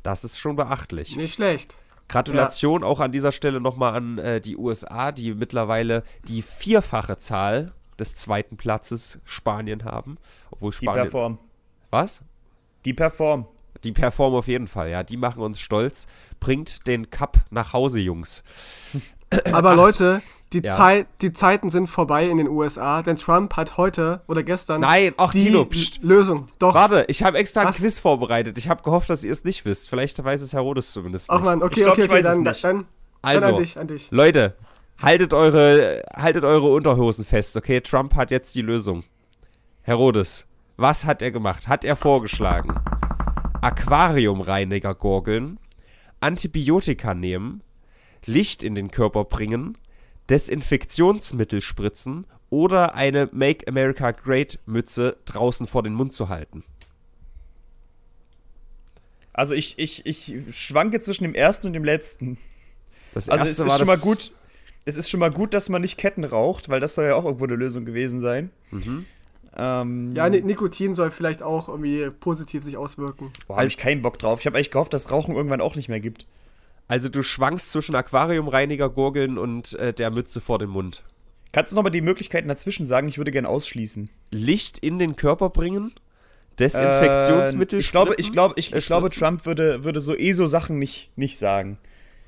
Das 0.03 0.23
ist 0.23 0.37
schon 0.39 0.55
beachtlich. 0.55 1.15
Nicht 1.15 1.35
schlecht. 1.35 1.75
Gratulation 2.07 2.83
auch 2.83 2.99
an 2.99 3.11
dieser 3.11 3.31
Stelle 3.31 3.61
nochmal 3.61 3.95
an 3.95 4.17
äh, 4.17 4.41
die 4.41 4.57
USA, 4.57 5.11
die 5.11 5.33
mittlerweile 5.33 6.03
die 6.27 6.41
vierfache 6.41 7.17
Zahl 7.17 7.71
des 7.99 8.15
zweiten 8.15 8.57
Platzes 8.57 9.19
Spanien 9.23 9.85
haben. 9.85 10.17
Obwohl 10.49 10.71
Die 10.71 10.77
Spanien. 10.77 11.03
perform. 11.03 11.39
Was? 11.89 12.21
Die 12.83 12.93
perform. 12.93 13.47
Die 13.83 13.91
performen 13.91 14.37
auf 14.37 14.47
jeden 14.47 14.67
Fall, 14.67 14.89
ja. 14.89 15.03
Die 15.03 15.17
machen 15.17 15.41
uns 15.41 15.59
stolz. 15.59 16.07
Bringt 16.39 16.85
den 16.87 17.09
Cup 17.09 17.37
nach 17.49 17.73
Hause, 17.73 17.99
Jungs. 17.99 18.43
Aber 19.51 19.75
Leute, 19.75 20.21
die, 20.53 20.61
Ja. 20.63 20.71
Zeit, 20.71 21.07
die 21.21 21.31
Zeiten 21.31 21.69
sind 21.69 21.87
vorbei 21.87 22.27
in 22.27 22.37
den 22.37 22.47
USA, 22.49 23.01
denn 23.01 23.17
Trump 23.17 23.55
hat 23.55 23.77
heute 23.77 24.21
oder 24.27 24.43
gestern 24.43 24.81
Nein, 24.81 25.13
ach, 25.17 25.31
die 25.31 25.45
Tino, 25.45 25.65
pst. 25.65 26.03
Lösung. 26.03 26.47
Doch. 26.59 26.73
Warte, 26.73 27.05
ich 27.07 27.23
habe 27.23 27.37
extra 27.37 27.61
ein 27.61 27.67
Was? 27.67 27.77
Quiz 27.77 27.99
vorbereitet. 27.99 28.57
Ich 28.57 28.67
habe 28.67 28.83
gehofft, 28.83 29.09
dass 29.09 29.23
ihr 29.23 29.31
es 29.31 29.43
nicht 29.43 29.63
wisst. 29.65 29.89
Vielleicht 29.89 30.21
weiß 30.23 30.41
es 30.41 30.53
Herodes 30.53 30.91
zumindest 30.91 31.29
Ach 31.29 31.41
man, 31.41 31.63
okay, 31.63 31.79
Ich 31.79 31.83
glaub, 31.83 31.93
okay, 31.93 32.03
ich 32.05 32.11
okay, 32.11 32.21
dann, 32.21 32.41
nicht. 32.43 32.63
dann, 32.63 32.75
dann 32.77 32.85
Also, 33.21 33.47
an 33.47 33.55
dich, 33.55 33.77
an 33.79 33.87
dich. 33.87 34.11
Leute, 34.11 34.55
haltet 35.01 35.33
eure, 35.33 36.03
haltet 36.15 36.43
eure 36.43 36.71
Unterhosen 36.73 37.23
fest, 37.25 37.55
okay? 37.55 37.79
Trump 37.81 38.15
hat 38.15 38.29
jetzt 38.31 38.53
die 38.55 38.61
Lösung. 38.61 39.03
Herodes, 39.83 40.47
was 40.77 41.05
hat 41.05 41.21
er 41.21 41.31
gemacht? 41.31 41.67
Hat 41.67 41.85
er 41.85 41.95
vorgeschlagen? 41.95 42.73
Aquariumreiniger 43.61 44.95
gurgeln, 44.95 45.59
Antibiotika 46.19 47.13
nehmen, 47.13 47.61
Licht 48.25 48.63
in 48.63 48.75
den 48.75 48.91
Körper 48.91 49.23
bringen, 49.23 49.77
Desinfektionsmittel 50.31 51.61
spritzen 51.61 52.25
oder 52.49 52.95
eine 52.95 53.29
Make 53.31 53.67
America 53.67 54.11
Great 54.11 54.59
Mütze 54.65 55.17
draußen 55.25 55.67
vor 55.67 55.83
den 55.83 55.93
Mund 55.93 56.13
zu 56.13 56.29
halten. 56.29 56.63
Also 59.33 59.53
ich, 59.53 59.77
ich, 59.77 60.05
ich 60.05 60.35
schwanke 60.51 60.99
zwischen 61.01 61.23
dem 61.23 61.33
ersten 61.35 61.67
und 61.67 61.73
dem 61.73 61.83
letzten. 61.83 62.37
Das 63.13 63.29
Also 63.29 63.43
es 63.43 63.49
erste 63.49 63.63
ist 63.63 63.69
war 63.69 63.77
schon 63.77 63.87
mal 63.87 63.97
gut. 63.97 64.31
Es 64.83 64.97
ist 64.97 65.09
schon 65.09 65.19
mal 65.19 65.31
gut, 65.31 65.53
dass 65.53 65.69
man 65.69 65.81
nicht 65.81 65.97
Ketten 65.97 66.23
raucht, 66.23 66.69
weil 66.69 66.79
das 66.79 66.95
soll 66.95 67.05
ja 67.05 67.15
auch 67.15 67.25
irgendwo 67.25 67.43
eine 67.45 67.55
Lösung 67.55 67.85
gewesen 67.85 68.19
sein. 68.19 68.49
Mhm. 68.71 69.05
Ähm, 69.55 70.15
Ja, 70.15 70.27
Ni- 70.29 70.41
Nikotin 70.41 70.95
soll 70.95 71.11
vielleicht 71.11 71.43
auch 71.43 71.69
irgendwie 71.69 72.09
positiv 72.09 72.63
sich 72.63 72.77
auswirken. 72.77 73.31
Boah, 73.47 73.57
habe 73.57 73.67
ich 73.67 73.77
keinen 73.77 74.01
Bock 74.01 74.17
drauf. 74.17 74.39
Ich 74.39 74.45
habe 74.47 74.57
eigentlich 74.57 74.71
gehofft, 74.71 74.93
dass 74.93 75.11
Rauchen 75.11 75.35
irgendwann 75.35 75.61
auch 75.61 75.75
nicht 75.75 75.87
mehr 75.89 75.99
gibt. 75.99 76.25
Also 76.91 77.07
du 77.07 77.23
schwankst 77.23 77.71
zwischen 77.71 77.95
Aquariumreiniger 77.95 78.89
gurgeln 78.89 79.37
und 79.37 79.75
äh, 79.75 79.93
der 79.93 80.11
Mütze 80.11 80.41
vor 80.41 80.59
dem 80.59 80.71
Mund. 80.71 81.03
Kannst 81.53 81.71
du 81.71 81.77
nochmal 81.77 81.91
die 81.91 82.01
Möglichkeiten 82.01 82.49
dazwischen 82.49 82.85
sagen? 82.85 83.07
Ich 83.07 83.17
würde 83.17 83.31
gern 83.31 83.45
ausschließen. 83.45 84.09
Licht 84.29 84.77
in 84.79 84.99
den 84.99 85.15
Körper 85.15 85.49
bringen, 85.51 85.93
Desinfektionsmittel 86.59 87.79
Äh, 87.79 87.81
ich 87.81 87.91
glaube, 87.91 88.11
spritzen- 88.11 88.19
ich 88.19 88.31
glaube, 88.33 88.53
ich, 88.57 88.73
ich 88.73 88.85
glaube, 88.85 89.09
Trump 89.09 89.45
würde, 89.45 89.85
würde 89.85 90.01
so 90.01 90.17
eh 90.17 90.33
so 90.33 90.47
Sachen 90.47 90.79
nicht, 90.79 91.17
nicht 91.17 91.37
sagen. 91.37 91.77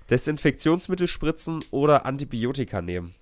Desinfektionsmittel 0.09 1.07
spritzen 1.07 1.59
oder 1.71 2.05
Antibiotika 2.05 2.81
nehmen. 2.81 3.15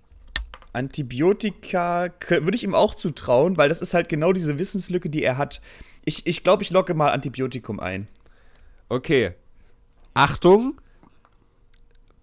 Antibiotika 0.73 2.09
würde 2.29 2.55
ich 2.55 2.63
ihm 2.63 2.75
auch 2.75 2.93
zutrauen, 2.93 3.57
weil 3.57 3.67
das 3.67 3.81
ist 3.81 3.95
halt 3.95 4.09
genau 4.09 4.31
diese 4.31 4.59
Wissenslücke, 4.59 5.09
die 5.09 5.23
er 5.23 5.39
hat. 5.39 5.59
Ich, 6.05 6.27
ich 6.27 6.43
glaube, 6.43 6.61
ich 6.61 6.69
locke 6.69 6.93
mal 6.93 7.09
Antibiotikum 7.11 7.79
ein. 7.79 8.07
Okay. 8.89 9.31
Achtung. 10.13 10.79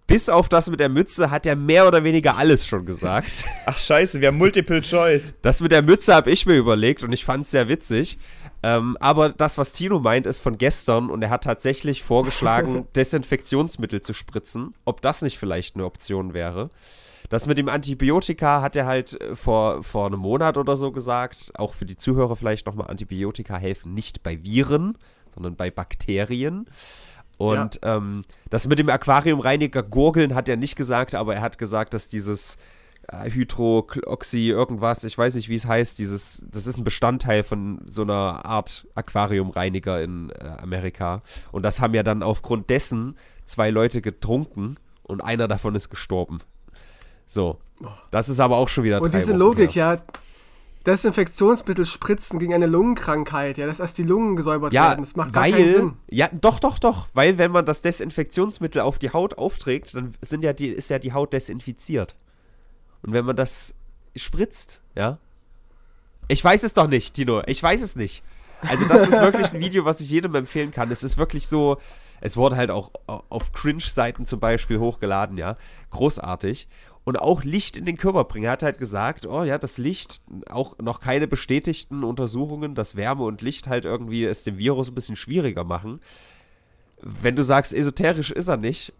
Bis 0.09 0.27
auf 0.27 0.49
das 0.49 0.71
mit 0.71 0.79
der 0.79 0.89
Mütze 0.89 1.29
hat 1.29 1.45
er 1.45 1.55
mehr 1.55 1.87
oder 1.87 2.03
weniger 2.03 2.35
alles 2.35 2.65
schon 2.65 2.83
gesagt. 2.83 3.45
Ach 3.67 3.77
scheiße, 3.77 4.19
wir 4.19 4.29
haben 4.29 4.39
Multiple 4.39 4.81
Choice. 4.81 5.35
Das 5.43 5.61
mit 5.61 5.71
der 5.71 5.83
Mütze 5.83 6.15
habe 6.15 6.31
ich 6.31 6.47
mir 6.47 6.55
überlegt 6.55 7.03
und 7.03 7.11
ich 7.11 7.23
fand 7.23 7.43
es 7.45 7.51
sehr 7.51 7.69
witzig. 7.69 8.17
Ähm, 8.63 8.97
aber 8.99 9.29
das, 9.29 9.59
was 9.59 9.71
Tino 9.71 9.99
meint, 9.99 10.25
ist 10.25 10.39
von 10.39 10.57
gestern 10.57 11.11
und 11.11 11.21
er 11.21 11.29
hat 11.29 11.43
tatsächlich 11.43 12.01
vorgeschlagen, 12.01 12.87
Desinfektionsmittel 12.95 14.01
zu 14.01 14.15
spritzen. 14.15 14.73
Ob 14.83 15.03
das 15.03 15.21
nicht 15.21 15.37
vielleicht 15.37 15.75
eine 15.75 15.85
Option 15.85 16.33
wäre. 16.33 16.71
Das 17.29 17.45
mit 17.45 17.59
dem 17.59 17.69
Antibiotika 17.69 18.63
hat 18.63 18.75
er 18.75 18.87
halt 18.87 19.21
äh, 19.21 19.35
vor, 19.35 19.83
vor 19.83 20.07
einem 20.07 20.21
Monat 20.21 20.57
oder 20.57 20.75
so 20.75 20.91
gesagt. 20.91 21.51
Auch 21.53 21.75
für 21.75 21.85
die 21.85 21.97
Zuhörer 21.97 22.35
vielleicht 22.35 22.65
nochmal: 22.65 22.87
Antibiotika 22.87 23.57
helfen 23.57 23.93
nicht 23.93 24.23
bei 24.23 24.43
Viren, 24.43 24.97
sondern 25.35 25.55
bei 25.55 25.69
Bakterien. 25.69 26.65
Und 27.39 27.79
ja. 27.81 27.95
ähm, 27.95 28.23
das 28.49 28.67
mit 28.67 28.79
dem 28.79 28.89
Aquariumreiniger 28.89 29.81
Gurgeln 29.81 30.35
hat 30.35 30.49
er 30.49 30.57
nicht 30.57 30.75
gesagt, 30.75 31.15
aber 31.15 31.35
er 31.35 31.41
hat 31.41 31.57
gesagt, 31.57 31.93
dass 31.93 32.09
dieses 32.09 32.57
äh, 33.07 33.31
Hydroxy 33.31 34.49
irgendwas, 34.49 35.05
ich 35.05 35.17
weiß 35.17 35.35
nicht, 35.35 35.47
wie 35.47 35.55
es 35.55 35.65
heißt, 35.65 35.97
dieses, 35.99 36.43
das 36.51 36.67
ist 36.67 36.77
ein 36.77 36.83
Bestandteil 36.83 37.43
von 37.43 37.79
so 37.87 38.01
einer 38.01 38.43
Art 38.43 38.85
Aquariumreiniger 38.93 40.01
in 40.01 40.31
äh, 40.31 40.49
Amerika. 40.61 41.21
Und 41.53 41.63
das 41.63 41.79
haben 41.79 41.93
ja 41.93 42.03
dann 42.03 42.23
aufgrund 42.23 42.69
dessen 42.69 43.15
zwei 43.45 43.69
Leute 43.69 44.01
getrunken 44.01 44.75
und 45.03 45.21
einer 45.21 45.47
davon 45.47 45.75
ist 45.75 45.89
gestorben. 45.89 46.39
So. 47.25 47.57
Das 48.11 48.27
ist 48.27 48.41
aber 48.41 48.57
auch 48.57 48.67
schon 48.67 48.83
wieder 48.83 49.01
Und 49.01 49.13
diese 49.13 49.29
Wochen 49.29 49.39
Logik, 49.39 49.75
her. 49.75 50.03
ja. 50.05 50.13
Desinfektionsmittel 50.89 51.85
spritzen 51.85 52.39
gegen 52.39 52.53
eine 52.53 52.65
Lungenkrankheit, 52.65 53.57
ja, 53.57 53.67
dass 53.67 53.79
erst 53.79 53.97
die 53.97 54.03
Lungen 54.03 54.35
gesäubert 54.35 54.73
ja, 54.73 54.89
werden. 54.89 55.01
Das 55.01 55.15
macht 55.15 55.35
weil, 55.35 55.51
gar 55.51 55.59
keinen 55.59 55.71
Sinn. 55.71 55.93
Ja, 56.09 56.29
doch, 56.33 56.59
doch, 56.59 56.79
doch. 56.79 57.07
Weil 57.13 57.37
wenn 57.37 57.51
man 57.51 57.65
das 57.65 57.81
Desinfektionsmittel 57.81 58.81
auf 58.81 58.97
die 58.97 59.11
Haut 59.11 59.37
aufträgt, 59.37 59.93
dann 59.93 60.15
sind 60.21 60.43
ja 60.43 60.53
die, 60.53 60.67
ist 60.67 60.89
ja 60.89 60.97
die 60.99 61.13
Haut 61.13 61.33
desinfiziert. 61.33 62.15
Und 63.03 63.13
wenn 63.13 63.23
man 63.23 63.35
das 63.35 63.75
spritzt, 64.15 64.81
ja. 64.95 65.19
Ich 66.27 66.43
weiß 66.43 66.63
es 66.63 66.73
doch 66.73 66.87
nicht, 66.87 67.13
Tino. 67.13 67.41
Ich 67.45 67.61
weiß 67.61 67.81
es 67.81 67.95
nicht. 67.95 68.23
Also, 68.67 68.85
das 68.85 69.07
ist 69.07 69.21
wirklich 69.21 69.53
ein 69.53 69.59
Video, 69.59 69.85
was 69.85 70.01
ich 70.01 70.09
jedem 70.09 70.35
empfehlen 70.35 70.71
kann. 70.71 70.91
Es 70.91 71.03
ist 71.03 71.17
wirklich 71.17 71.47
so. 71.47 71.77
Es 72.21 72.35
wurde 72.35 72.57
halt 72.57 72.69
auch 72.69 72.91
auf 73.07 73.53
Cringe-Seiten 73.53 74.25
zum 74.25 74.41
Beispiel 74.41 74.79
hochgeladen, 74.79 75.37
ja. 75.37 75.55
Großartig 75.91 76.67
und 77.09 77.17
auch 77.17 77.43
Licht 77.43 77.75
in 77.75 77.85
den 77.85 77.97
Körper 77.97 78.23
bringen. 78.23 78.45
Er 78.45 78.51
hat 78.51 78.61
halt 78.61 78.77
gesagt, 78.77 79.25
oh 79.25 79.43
ja, 79.43 79.57
das 79.57 79.79
Licht, 79.79 80.21
auch 80.47 80.77
noch 80.77 80.99
keine 80.99 81.27
bestätigten 81.27 82.03
Untersuchungen, 82.03 82.75
dass 82.75 82.95
Wärme 82.95 83.23
und 83.23 83.41
Licht 83.41 83.67
halt 83.67 83.83
irgendwie 83.83 84.25
es 84.25 84.43
dem 84.43 84.59
Virus 84.59 84.91
ein 84.91 84.93
bisschen 84.93 85.15
schwieriger 85.15 85.63
machen. 85.63 86.01
Wenn 87.01 87.35
du 87.35 87.43
sagst, 87.43 87.73
esoterisch 87.73 88.29
ist 88.29 88.47
er 88.47 88.57
nicht, 88.57 88.93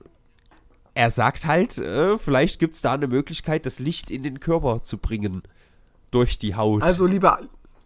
er 0.96 1.12
sagt 1.12 1.46
halt, 1.46 1.78
äh, 1.78 2.18
vielleicht 2.18 2.58
gibt 2.58 2.74
es 2.74 2.82
da 2.82 2.94
eine 2.94 3.06
Möglichkeit, 3.06 3.68
das 3.68 3.78
Licht 3.78 4.10
in 4.10 4.24
den 4.24 4.39
Körper 4.39 4.82
zu 4.84 4.98
bringen. 4.98 5.44
Durch 6.10 6.39
die 6.39 6.56
Haut. 6.56 6.82
Also, 6.82 7.06
liebe, 7.06 7.38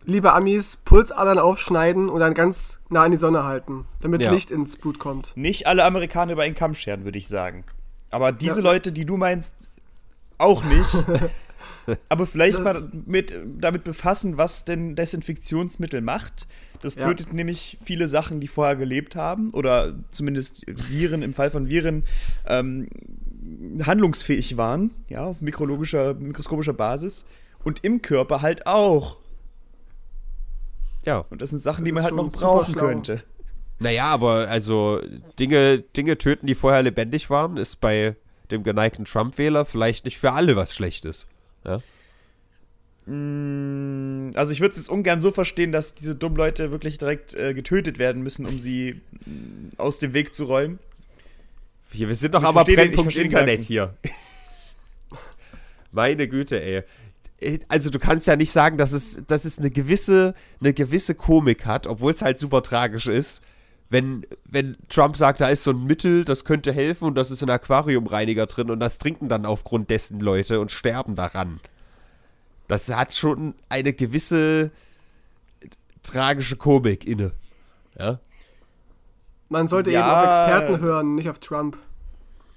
liebe 0.06 0.32
Amis, 0.32 0.78
Pulsadern 0.86 1.38
aufschneiden 1.38 2.08
und 2.08 2.22
dann 2.22 2.34
ganz 2.34 2.80
nah 2.88 3.04
an 3.04 3.12
die 3.12 3.18
Sonne 3.18 3.44
halten, 3.44 3.84
damit 4.00 4.22
ja. 4.22 4.32
Licht 4.32 4.52
ins 4.52 4.78
Blut 4.78 5.00
kommt. 5.00 5.36
Nicht 5.36 5.68
alle 5.68 5.84
Amerikaner 5.84 6.32
über 6.32 6.44
einen 6.44 6.56
Kamm 6.56 6.76
scheren, 6.76 7.04
würde 7.04 7.18
ich 7.18 7.28
sagen. 7.28 7.66
Aber 8.10 8.32
diese 8.32 8.62
ja, 8.62 8.72
Leute, 8.72 8.94
die 8.94 9.04
du 9.04 9.18
meinst, 9.18 9.73
auch 10.38 10.64
nicht. 10.64 11.04
Aber 12.10 12.26
vielleicht 12.26 12.60
mal 12.60 12.90
mit, 13.06 13.36
damit 13.60 13.84
befassen, 13.84 14.38
was 14.38 14.66
denn 14.66 14.96
Desinfektionsmittel 14.96 16.02
macht. 16.02 16.48
Das 16.82 16.96
tötet 16.96 17.28
ja. 17.28 17.34
nämlich 17.34 17.78
viele 17.84 18.08
Sachen, 18.08 18.40
die 18.40 18.48
vorher 18.48 18.76
gelebt 18.76 19.16
haben 19.16 19.52
oder 19.52 19.96
zumindest 20.12 20.64
Viren, 20.68 21.22
im 21.22 21.34
Fall 21.34 21.50
von 21.50 21.70
Viren, 21.70 22.04
ähm, 22.46 22.90
handlungsfähig 23.86 24.58
waren, 24.58 24.92
ja, 25.08 25.24
auf 25.24 25.42
mikrologischer, 25.42 26.14
mikroskopischer 26.14 26.74
Basis. 26.74 27.26
Und 27.64 27.84
im 27.86 28.02
Körper 28.02 28.42
halt 28.42 28.68
auch. 28.68 29.18
Ja. 31.06 31.26
Und 31.30 31.42
das 31.42 31.52
sind 31.52 31.60
Sachen, 31.60 31.84
das 31.84 31.86
die 31.86 31.92
man 31.94 32.04
halt 32.04 32.16
noch 32.16 32.32
brauchen 32.32 32.76
könnte. 32.76 33.24
Naja, 33.80 34.06
aber 34.06 34.48
also 34.50 35.02
Dinge, 35.40 35.80
Dinge 35.80 36.18
töten, 36.18 36.48
die 36.48 36.56
vorher 36.56 36.84
lebendig 36.84 37.30
waren, 37.30 37.58
ist 37.58 37.78
bei 37.78 38.16
dem 38.54 38.64
geneigten 38.64 39.06
Trump-Wähler 39.06 39.66
vielleicht 39.66 40.06
nicht 40.06 40.18
für 40.18 40.32
alle 40.32 40.56
was 40.56 40.74
Schlechtes. 40.74 41.28
Ja? 41.66 41.80
Mm, 43.06 44.32
also 44.36 44.54
ich 44.54 44.62
würde 44.62 44.76
es 44.76 44.88
ungern 44.88 45.20
so 45.22 45.32
verstehen, 45.32 45.72
dass 45.72 45.96
diese 45.96 46.16
dummen 46.16 46.38
Leute 46.38 46.72
wirklich 46.72 46.98
direkt 46.98 47.36
äh, 47.36 47.54
getötet 47.54 48.00
werden 48.00 48.24
müssen, 48.24 48.46
um 48.46 48.60
sie 48.60 49.02
mm, 49.26 49.78
aus 49.78 50.00
dem 50.00 50.14
Weg 50.14 50.34
zu 50.34 50.46
räumen. 50.46 50.80
Hier, 51.92 52.08
wir 52.08 52.16
sind 52.16 52.34
doch 52.34 52.44
aber 52.44 52.64
Brennpunkt 52.64 53.16
Internet 53.16 53.62
hier. 53.62 53.96
Meine 55.92 56.28
Güte, 56.28 56.62
ey. 56.62 56.84
Also 57.68 57.90
du 57.90 58.00
kannst 58.00 58.26
ja 58.26 58.38
nicht 58.38 58.52
sagen, 58.52 58.78
dass 58.78 58.94
es, 58.94 59.22
dass 59.28 59.44
es 59.44 59.60
eine 59.60 59.70
gewisse, 59.70 60.34
eine 60.62 60.74
gewisse 60.74 61.14
Komik 61.14 61.66
hat, 61.66 61.88
obwohl 61.88 62.14
es 62.14 62.22
halt 62.22 62.40
super 62.40 62.64
tragisch 62.64 63.08
ist 63.08 63.44
wenn, 63.94 64.26
wenn 64.46 64.76
Trump 64.90 65.16
sagt, 65.16 65.40
da 65.40 65.50
ist 65.50 65.64
so 65.64 65.70
ein 65.70 65.84
Mittel, 65.86 66.26
das 66.26 66.46
könnte 66.46 66.74
helfen 66.74 67.06
und 67.06 67.14
das 67.16 67.30
ist 67.30 67.44
ein 67.44 67.50
Aquariumreiniger 67.52 68.48
drin 68.48 68.72
und 68.72 68.80
das 68.80 68.98
trinken 68.98 69.30
dann 69.30 69.46
aufgrund 69.46 69.92
dessen 69.92 70.20
Leute 70.20 70.60
und 70.60 70.72
sterben 70.72 71.14
daran. 71.14 71.60
Das 72.68 72.90
hat 72.90 73.14
schon 73.14 73.54
eine 73.70 73.94
gewisse 73.94 74.72
tragische 76.02 76.56
Komik 76.56 77.06
inne. 77.06 77.34
Ja. 78.00 78.20
Man 79.50 79.68
sollte 79.68 79.92
ja, 79.92 80.00
eben 80.00 80.10
auf 80.10 80.26
Experten 80.26 80.80
hören, 80.82 81.14
nicht 81.14 81.30
auf 81.30 81.38
Trump. 81.38 81.78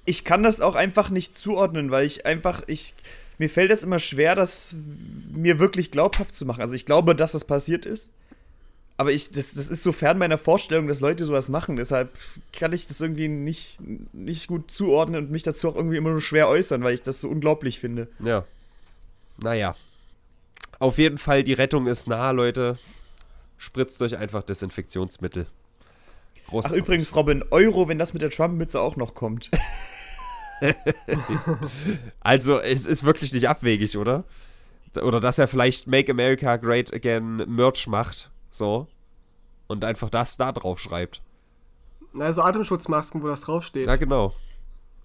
Ich 0.07 0.25
kann 0.25 0.43
das 0.43 0.63
auch 0.63 0.75
einfach 0.75 1.11
nicht 1.11 1.37
zuordnen, 1.37 1.91
weil 1.91 2.07
ich 2.07 2.25
einfach, 2.25 2.63
ich, 2.67 2.95
mir 3.37 3.51
fällt 3.51 3.71
es 3.71 3.85
immer 3.85 3.99
schwer, 3.99 4.37
das 4.37 4.75
mir 5.35 5.59
wirklich 5.59 5.91
glaubhaft 5.91 6.35
zu 6.35 6.47
machen. 6.47 6.63
Also 6.63 6.75
ich 6.75 6.87
glaube, 6.87 7.15
dass 7.15 7.33
das 7.33 7.45
passiert 7.45 7.85
ist 7.85 8.11
aber 8.99 9.13
ich, 9.13 9.31
das, 9.31 9.55
das 9.55 9.69
ist 9.69 9.83
so 9.83 9.93
fern 9.93 10.19
meiner 10.19 10.39
Vorstellung, 10.39 10.89
dass 10.89 11.01
Leute 11.01 11.25
sowas 11.27 11.49
machen. 11.51 11.77
Deshalb 11.77 12.11
kann 12.53 12.73
ich 12.73 12.87
das 12.87 13.01
irgendwie 13.01 13.29
nicht, 13.29 13.79
nicht 14.13 14.47
gut 14.49 14.71
zuordnen 14.71 15.25
und 15.25 15.31
mich 15.31 15.43
dazu 15.43 15.69
auch 15.69 15.77
irgendwie 15.77 15.99
immer 15.99 16.11
nur 16.11 16.23
schwer 16.23 16.49
äußern, 16.49 16.83
weil 16.83 16.95
ich 16.95 17.03
das 17.03 17.21
so 17.21 17.29
unglaublich 17.29 17.79
finde. 17.79 18.09
Ja. 18.21 18.45
Naja. 19.37 19.75
Auf 20.79 20.97
jeden 20.97 21.19
Fall, 21.19 21.43
die 21.43 21.53
Rettung 21.53 21.87
ist 21.87 22.09
nah, 22.09 22.31
Leute. 22.31 22.79
Spritzt 23.59 24.01
euch 24.01 24.17
einfach 24.17 24.43
Desinfektionsmittel. 24.43 25.47
Großartig. 26.49 26.79
Ach, 26.81 26.85
übrigens, 26.85 27.15
Robin, 27.15 27.45
Euro, 27.51 27.89
wenn 27.89 27.99
das 27.99 28.15
mit 28.15 28.23
der 28.23 28.31
Trump-Mütze 28.31 28.81
auch 28.81 28.97
noch 28.97 29.15
kommt. 29.15 29.51
also, 32.21 32.61
es 32.61 32.87
ist 32.87 33.05
wirklich 33.05 33.33
nicht 33.35 33.49
abwegig, 33.49 33.99
oder? 33.99 34.25
Oder 34.95 35.21
dass 35.21 35.39
er 35.39 35.49
vielleicht 35.49 35.87
Make 35.87 36.13
America 36.13 36.57
Great 36.57 36.95
Again 36.95 37.45
Merch 37.47 37.87
macht 37.87 38.31
so. 38.57 38.89
Und 39.67 39.85
einfach 39.85 40.11
das 40.11 40.37
da 40.37 40.53
drauf 40.53 40.79
schreibt. 40.79 41.23
Also 42.19 42.43
Atemschutzmasken, 42.43 43.23
wo 43.23 43.27
das 43.27 43.43
draufsteht. 43.43 43.87
Ja, 43.87 43.97
genau. 43.97 44.33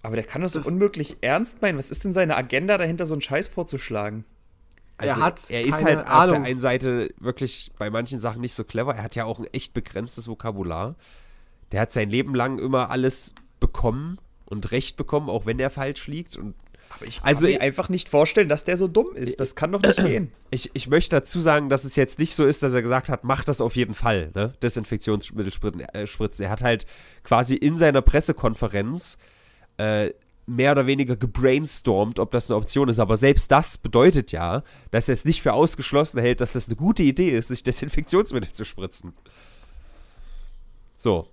Aber 0.02 0.16
der 0.16 0.24
kann 0.24 0.42
das, 0.42 0.52
das 0.52 0.66
unmöglich 0.66 1.18
ernst 1.20 1.62
meinen. 1.62 1.78
Was 1.78 1.90
ist 1.90 2.04
denn 2.04 2.12
seine 2.12 2.36
Agenda 2.36 2.76
dahinter, 2.76 3.06
so 3.06 3.14
einen 3.14 3.22
Scheiß 3.22 3.48
vorzuschlagen? 3.48 4.24
Also, 4.96 5.20
er, 5.20 5.26
hat 5.26 5.50
er 5.50 5.62
ist 5.64 5.82
halt 5.82 5.98
Ahnung. 6.00 6.36
auf 6.36 6.42
der 6.42 6.50
einen 6.50 6.60
Seite 6.60 7.14
wirklich 7.18 7.72
bei 7.78 7.90
manchen 7.90 8.18
Sachen 8.18 8.40
nicht 8.40 8.54
so 8.54 8.64
clever. 8.64 8.94
Er 8.94 9.02
hat 9.02 9.16
ja 9.16 9.24
auch 9.24 9.38
ein 9.38 9.46
echt 9.52 9.74
begrenztes 9.74 10.28
Vokabular. 10.28 10.96
Der 11.70 11.80
hat 11.80 11.92
sein 11.92 12.10
Leben 12.10 12.34
lang 12.34 12.58
immer 12.58 12.90
alles 12.90 13.34
bekommen 13.58 14.18
und 14.44 14.70
Recht 14.70 14.96
bekommen, 14.96 15.30
auch 15.30 15.46
wenn 15.46 15.58
er 15.58 15.70
falsch 15.70 16.06
liegt. 16.06 16.36
Und 16.36 16.54
aber 16.94 17.06
ich 17.06 17.18
kann 17.18 17.28
also, 17.28 17.46
mir 17.46 17.60
einfach 17.60 17.88
nicht 17.88 18.08
vorstellen, 18.08 18.48
dass 18.48 18.64
der 18.64 18.76
so 18.76 18.88
dumm 18.88 19.14
ist. 19.14 19.40
Das 19.40 19.54
kann 19.54 19.72
doch 19.72 19.82
nicht 19.82 19.96
gehen. 20.04 20.32
Ich, 20.50 20.70
ich 20.74 20.88
möchte 20.88 21.16
dazu 21.16 21.40
sagen, 21.40 21.68
dass 21.68 21.84
es 21.84 21.96
jetzt 21.96 22.18
nicht 22.18 22.34
so 22.34 22.44
ist, 22.44 22.62
dass 22.62 22.74
er 22.74 22.82
gesagt 22.82 23.08
hat, 23.08 23.24
mach 23.24 23.44
das 23.44 23.60
auf 23.60 23.76
jeden 23.76 23.94
Fall, 23.94 24.30
ne? 24.34 24.54
Desinfektionsmittel 24.62 25.52
äh, 25.92 26.06
spritzen. 26.06 26.44
Er 26.44 26.50
hat 26.50 26.62
halt 26.62 26.86
quasi 27.24 27.56
in 27.56 27.78
seiner 27.78 28.02
Pressekonferenz 28.02 29.18
äh, 29.78 30.10
mehr 30.46 30.72
oder 30.72 30.86
weniger 30.86 31.16
gebrainstormt, 31.16 32.18
ob 32.18 32.30
das 32.32 32.50
eine 32.50 32.56
Option 32.56 32.88
ist. 32.88 32.98
Aber 32.98 33.16
selbst 33.16 33.50
das 33.50 33.78
bedeutet 33.78 34.32
ja, 34.32 34.62
dass 34.90 35.08
er 35.08 35.14
es 35.14 35.24
nicht 35.24 35.42
für 35.42 35.52
ausgeschlossen 35.52 36.20
hält, 36.20 36.40
dass 36.40 36.52
das 36.52 36.68
eine 36.68 36.76
gute 36.76 37.02
Idee 37.02 37.30
ist, 37.30 37.48
sich 37.48 37.62
Desinfektionsmittel 37.64 38.52
zu 38.52 38.64
spritzen. 38.64 39.14
So, 40.94 41.26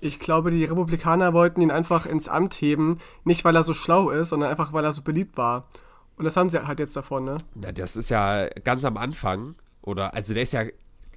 ich 0.00 0.18
glaube, 0.18 0.50
die 0.50 0.64
Republikaner 0.64 1.32
wollten 1.34 1.60
ihn 1.60 1.70
einfach 1.70 2.06
ins 2.06 2.28
Amt 2.28 2.54
heben, 2.54 2.98
nicht 3.24 3.44
weil 3.44 3.56
er 3.56 3.64
so 3.64 3.74
schlau 3.74 4.10
ist, 4.10 4.30
sondern 4.30 4.50
einfach 4.50 4.72
weil 4.72 4.84
er 4.84 4.92
so 4.92 5.02
beliebt 5.02 5.36
war. 5.36 5.68
Und 6.16 6.24
das 6.24 6.36
haben 6.36 6.50
sie 6.50 6.66
halt 6.66 6.78
jetzt 6.78 6.96
davon, 6.96 7.24
ne? 7.24 7.36
Ja, 7.62 7.72
das 7.72 7.96
ist 7.96 8.10
ja 8.10 8.48
ganz 8.64 8.84
am 8.84 8.96
Anfang, 8.96 9.54
oder, 9.82 10.14
also 10.14 10.34
der 10.34 10.42
ist 10.42 10.52
ja 10.52 10.64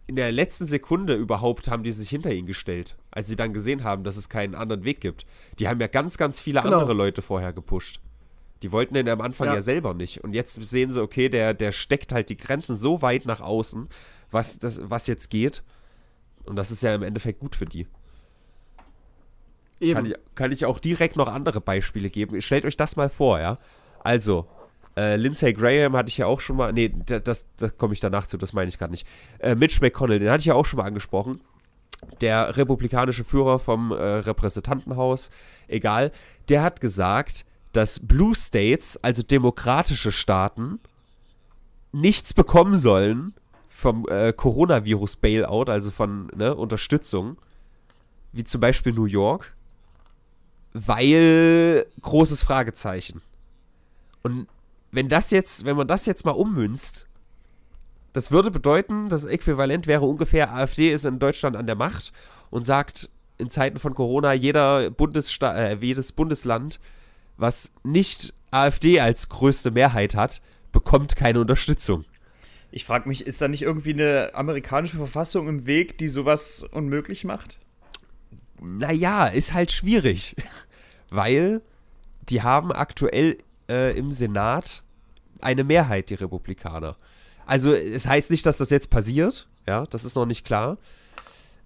in 0.05 0.15
der 0.15 0.31
letzten 0.31 0.65
Sekunde 0.65 1.13
überhaupt 1.15 1.69
haben 1.69 1.83
die 1.83 1.91
sich 1.91 2.09
hinter 2.09 2.33
ihn 2.33 2.45
gestellt, 2.45 2.97
als 3.11 3.27
sie 3.27 3.35
dann 3.35 3.53
gesehen 3.53 3.83
haben, 3.83 4.03
dass 4.03 4.17
es 4.17 4.27
keinen 4.27 4.55
anderen 4.55 4.83
Weg 4.83 4.99
gibt. 4.99 5.25
Die 5.59 5.67
haben 5.67 5.79
ja 5.79 5.87
ganz, 5.87 6.17
ganz 6.17 6.39
viele 6.39 6.61
genau. 6.61 6.79
andere 6.79 6.93
Leute 6.93 7.21
vorher 7.21 7.53
gepusht. 7.53 8.01
Die 8.63 8.71
wollten 8.71 8.93
den 8.93 9.07
am 9.09 9.21
Anfang 9.21 9.47
ja. 9.47 9.55
ja. 9.55 9.61
selber 9.61 9.93
nicht. 9.93 10.23
Und 10.23 10.33
jetzt 10.33 10.55
sehen 10.55 10.91
sie, 10.91 11.01
okay, 11.01 11.29
der, 11.29 11.53
der 11.53 11.71
steckt 11.71 12.13
halt 12.13 12.29
die 12.29 12.37
Grenzen 12.37 12.75
so 12.75 13.01
weit 13.01 13.25
nach 13.25 13.41
außen, 13.41 13.87
was, 14.31 14.59
das, 14.59 14.81
was 14.83 15.07
jetzt 15.07 15.29
geht. 15.29 15.63
Und 16.45 16.57
das 16.57 16.71
ist 16.71 16.83
ja 16.83 16.93
im 16.95 17.03
Endeffekt 17.03 17.39
gut 17.39 17.55
für 17.55 17.65
die. 17.65 17.87
Eben. 19.83 19.95
Kann 19.95 20.05
ich, 20.05 20.15
kann 20.35 20.51
ich 20.51 20.65
auch 20.65 20.79
direkt 20.79 21.15
noch 21.15 21.27
andere 21.27 21.61
Beispiele 21.61 22.09
geben. 22.09 22.41
Stellt 22.41 22.65
euch 22.65 22.77
das 22.77 22.95
mal 22.95 23.09
vor, 23.09 23.39
ja. 23.39 23.57
Also, 23.99 24.47
äh, 24.97 25.15
Lindsey 25.15 25.53
Graham 25.53 25.95
hatte 25.95 26.09
ich 26.09 26.17
ja 26.17 26.25
auch 26.25 26.39
schon 26.39 26.55
mal. 26.57 26.71
Nee, 26.73 26.93
da- 27.05 27.19
das, 27.19 27.47
da 27.57 27.69
komme 27.69 27.93
ich 27.93 27.99
danach 27.99 28.27
zu, 28.27 28.37
das 28.37 28.53
meine 28.53 28.69
ich 28.69 28.77
gerade 28.77 28.91
nicht. 28.91 29.07
Äh, 29.39 29.55
Mitch 29.55 29.79
McConnell, 29.81 30.19
den 30.19 30.29
hatte 30.29 30.39
ich 30.41 30.45
ja 30.47 30.55
auch 30.55 30.65
schon 30.65 30.77
mal 30.77 30.85
angesprochen. 30.85 31.41
Der 32.21 32.57
republikanische 32.57 33.23
Führer 33.23 33.59
vom 33.59 33.91
äh, 33.91 33.95
Repräsentantenhaus, 33.95 35.31
egal, 35.67 36.11
der 36.49 36.61
hat 36.61 36.81
gesagt, 36.81 37.45
dass 37.71 37.99
Blue 37.99 38.35
States, 38.35 38.99
also 39.03 39.23
demokratische 39.23 40.11
Staaten, 40.11 40.79
nichts 41.91 42.33
bekommen 42.33 42.75
sollen 42.75 43.33
vom 43.69 44.07
äh, 44.09 44.33
Coronavirus-Bailout, 44.33 45.65
also 45.71 45.91
von 45.91 46.27
ne, 46.35 46.53
Unterstützung, 46.55 47.37
wie 48.31 48.43
zum 48.43 48.61
Beispiel 48.61 48.93
New 48.93 49.05
York, 49.05 49.55
weil 50.73 51.85
großes 52.01 52.43
Fragezeichen. 52.43 53.21
Und 54.23 54.47
wenn 54.91 55.09
das 55.09 55.31
jetzt, 55.31 55.65
wenn 55.65 55.75
man 55.75 55.87
das 55.87 56.05
jetzt 56.05 56.25
mal 56.25 56.31
ummünzt, 56.31 57.07
das 58.13 58.31
würde 58.31 58.51
bedeuten, 58.51 59.09
das 59.09 59.25
Äquivalent 59.25 59.87
wäre 59.87 60.05
ungefähr, 60.05 60.53
AfD 60.53 60.91
ist 60.91 61.05
in 61.05 61.19
Deutschland 61.19 61.55
an 61.55 61.65
der 61.65 61.75
Macht 61.75 62.13
und 62.51 62.65
sagt 62.65 63.09
in 63.37 63.49
Zeiten 63.49 63.79
von 63.79 63.95
Corona, 63.95 64.33
jeder 64.33 64.91
Bundessta 64.91 65.55
äh, 65.55 65.77
jedes 65.81 66.11
Bundesland, 66.11 66.79
was 67.37 67.71
nicht 67.83 68.33
AfD 68.51 68.99
als 68.99 69.29
größte 69.29 69.71
Mehrheit 69.71 70.15
hat, 70.15 70.41
bekommt 70.71 71.15
keine 71.15 71.39
Unterstützung. 71.39 72.05
Ich 72.71 72.85
frage 72.85 73.07
mich, 73.07 73.25
ist 73.25 73.41
da 73.41 73.47
nicht 73.47 73.63
irgendwie 73.63 73.93
eine 73.93 74.31
amerikanische 74.33 74.97
Verfassung 74.97 75.47
im 75.47 75.65
Weg, 75.65 75.97
die 75.97 76.07
sowas 76.07 76.63
unmöglich 76.71 77.23
macht? 77.23 77.59
Naja, 78.63 79.27
ist 79.27 79.53
halt 79.53 79.71
schwierig, 79.71 80.35
weil 81.09 81.61
die 82.29 82.41
haben 82.41 82.71
aktuell 82.71 83.37
äh, 83.69 83.97
im 83.97 84.11
Senat 84.11 84.83
eine 85.41 85.63
Mehrheit, 85.63 86.09
die 86.09 86.15
Republikaner. 86.15 86.95
Also 87.45 87.73
es 87.73 88.07
heißt 88.07 88.31
nicht, 88.31 88.45
dass 88.45 88.57
das 88.57 88.69
jetzt 88.69 88.89
passiert, 88.89 89.47
ja, 89.67 89.85
das 89.85 90.05
ist 90.05 90.15
noch 90.15 90.25
nicht 90.25 90.45
klar. 90.45 90.77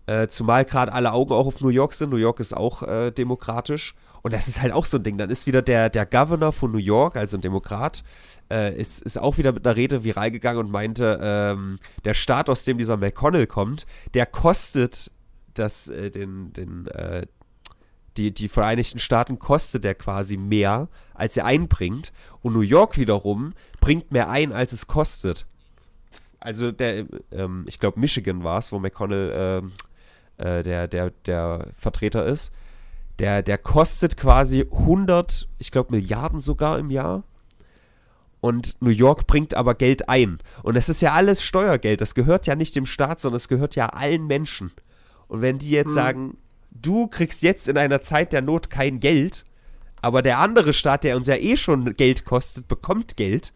Äh, 0.07 0.27
zumal 0.29 0.65
gerade 0.65 0.93
alle 0.93 1.11
Augen 1.11 1.33
auch 1.33 1.47
auf 1.47 1.61
New 1.61 1.69
York 1.69 1.93
sind. 1.93 2.09
New 2.09 2.17
York 2.17 2.39
ist 2.39 2.55
auch 2.55 2.81
äh, 2.81 3.11
demokratisch. 3.11 3.93
Und 4.21 4.33
das 4.33 4.47
ist 4.47 4.61
halt 4.61 4.73
auch 4.73 4.85
so 4.85 4.97
ein 4.97 5.03
Ding. 5.03 5.17
Dann 5.17 5.29
ist 5.29 5.47
wieder 5.47 5.61
der, 5.61 5.89
der 5.89 6.05
Governor 6.05 6.51
von 6.51 6.71
New 6.71 6.77
York, 6.79 7.17
also 7.17 7.37
ein 7.37 7.41
Demokrat, 7.41 8.03
äh, 8.49 8.73
ist, 8.75 9.01
ist 9.01 9.17
auch 9.19 9.37
wieder 9.37 9.51
mit 9.51 9.65
einer 9.65 9.75
Rede 9.75 10.03
viral 10.03 10.31
gegangen 10.31 10.59
und 10.59 10.71
meinte, 10.71 11.19
ähm, 11.21 11.77
der 12.05 12.13
Staat, 12.13 12.49
aus 12.49 12.63
dem 12.63 12.77
dieser 12.77 12.97
McConnell 12.97 13.47
kommt, 13.47 13.85
der 14.13 14.25
kostet 14.25 15.11
das, 15.59 15.87
äh, 15.87 16.11
den, 16.11 16.53
den, 16.53 16.87
äh, 16.87 17.27
die, 18.17 18.33
die 18.33 18.49
Vereinigten 18.49 18.99
Staaten 18.99 19.39
kostet 19.39 19.83
der 19.83 19.95
quasi 19.95 20.37
mehr, 20.37 20.89
als 21.13 21.37
er 21.37 21.45
einbringt. 21.45 22.11
Und 22.41 22.53
New 22.53 22.61
York 22.61 22.97
wiederum 22.97 23.53
bringt 23.79 24.11
mehr 24.11 24.29
ein, 24.29 24.51
als 24.51 24.73
es 24.73 24.87
kostet. 24.87 25.45
Also 26.39 26.71
der, 26.71 27.05
ähm, 27.31 27.65
ich 27.67 27.79
glaube 27.79 27.99
Michigan 27.99 28.43
war 28.43 28.59
es, 28.59 28.71
wo 28.71 28.79
McConnell 28.79 29.31
ähm, 29.35 29.71
äh, 30.37 30.63
der, 30.63 30.87
der, 30.87 31.11
der 31.25 31.67
Vertreter 31.77 32.25
ist. 32.25 32.51
Der, 33.19 33.41
der 33.41 33.57
kostet 33.57 34.17
quasi 34.17 34.61
100, 34.61 35.47
ich 35.57 35.71
glaube 35.71 35.95
Milliarden 35.95 36.39
sogar 36.39 36.77
im 36.77 36.91
Jahr. 36.91 37.23
Und 38.39 38.75
New 38.79 38.91
York 38.91 39.25
bringt 39.25 39.55
aber 39.55 39.73
Geld 39.73 40.09
ein. 40.09 40.37
Und 40.61 40.75
das 40.75 40.89
ist 40.89 41.01
ja 41.01 41.13
alles 41.13 41.41
Steuergeld. 41.41 42.01
Das 42.01 42.13
gehört 42.13 42.45
ja 42.45 42.55
nicht 42.55 42.75
dem 42.75 42.85
Staat, 42.85 43.19
sondern 43.19 43.37
es 43.37 43.47
gehört 43.47 43.75
ja 43.75 43.87
allen 43.87 44.27
Menschen. 44.27 44.71
Und 45.27 45.41
wenn 45.41 45.57
die 45.59 45.69
jetzt 45.71 45.87
Hm. 45.89 45.93
sagen, 45.93 46.37
du 46.71 47.07
kriegst 47.07 47.41
jetzt 47.43 47.67
in 47.67 47.77
einer 47.77 48.01
Zeit 48.01 48.33
der 48.33 48.41
Not 48.41 48.69
kein 48.69 48.99
Geld, 48.99 49.45
aber 50.01 50.21
der 50.21 50.39
andere 50.39 50.73
Staat, 50.73 51.03
der 51.03 51.15
uns 51.17 51.27
ja 51.27 51.35
eh 51.35 51.57
schon 51.57 51.95
Geld 51.97 52.23
kostet, 52.25 52.67
bekommt 52.67 53.17
Geld. 53.17 53.51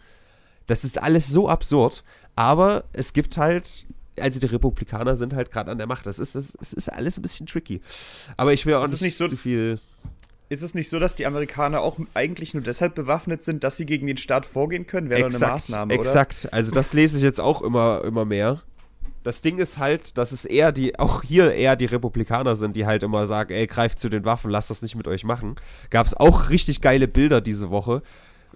Das 0.68 0.84
ist 0.84 1.02
alles 1.02 1.28
so 1.28 1.48
absurd. 1.50 2.04
Aber 2.36 2.86
es 2.94 3.14
gibt 3.14 3.38
halt, 3.38 3.86
also 4.20 4.40
die 4.40 4.46
Republikaner 4.48 5.16
sind 5.16 5.34
halt 5.34 5.52
gerade 5.52 5.70
an 5.72 5.78
der 5.78 5.88
Macht. 5.88 6.06
Das 6.08 6.18
ist, 6.20 6.36
das, 6.36 6.56
es 6.60 6.74
ist 6.74 6.90
alles 6.90 7.18
ein 7.18 7.22
bisschen 7.22 7.46
tricky. 7.46 7.82
Aber 8.38 8.54
ich 8.54 8.66
will 8.66 8.74
auch 8.76 8.88
nicht, 8.88 9.02
nicht 9.02 9.18
so- 9.18 9.28
zu 9.28 9.38
viel. 9.38 9.80
Ist 10.50 10.64
es 10.64 10.74
nicht 10.74 10.90
so, 10.90 11.00
dass 11.00 11.16
die 11.16 11.26
Amerikaner 11.26 11.80
auch 11.80 11.98
eigentlich 12.14 12.54
nur 12.54 12.62
deshalb 12.62 12.94
bewaffnet 12.94 13.42
sind, 13.46 13.64
dass 13.64 13.78
sie 13.78 13.86
gegen 13.86 14.06
den 14.08 14.18
Staat 14.18 14.46
vorgehen 14.46 14.86
können? 14.86 15.10
Wäre 15.10 15.30
doch 15.30 15.42
eine 15.42 15.54
Maßnahme, 15.54 15.94
oder? 15.94 16.02
exakt. 16.02 16.50
Also 16.52 16.72
das 16.72 16.92
lese 16.92 17.18
ich 17.18 17.24
jetzt 17.24 17.40
auch 17.40 17.62
immer, 17.62 18.04
immer 18.04 18.26
mehr. 18.26 18.62
Das 19.24 19.42
Ding 19.42 19.60
ist 19.60 19.78
halt, 19.78 20.18
dass 20.18 20.32
es 20.32 20.46
eher 20.46 20.72
die, 20.72 20.98
auch 20.98 21.22
hier 21.22 21.54
eher 21.54 21.76
die 21.76 21.86
Republikaner 21.86 22.56
sind, 22.56 22.76
die 22.76 22.86
halt 22.86 23.04
immer 23.04 23.28
sagen, 23.28 23.54
ey, 23.54 23.68
greift 23.68 24.00
zu 24.00 24.10
den 24.10 24.26
Waffen, 24.26 24.50
lasst 24.50 24.70
das 24.70 24.82
nicht 24.82 24.96
mit 24.96 25.08
euch 25.08 25.24
machen. 25.24 25.56
Gab 25.90 26.08
es 26.08 26.16
auch 26.16 26.50
richtig 26.50 26.82
geile 26.82 27.08
Bilder 27.08 27.40
diese 27.42 27.70
Woche, 27.70 28.02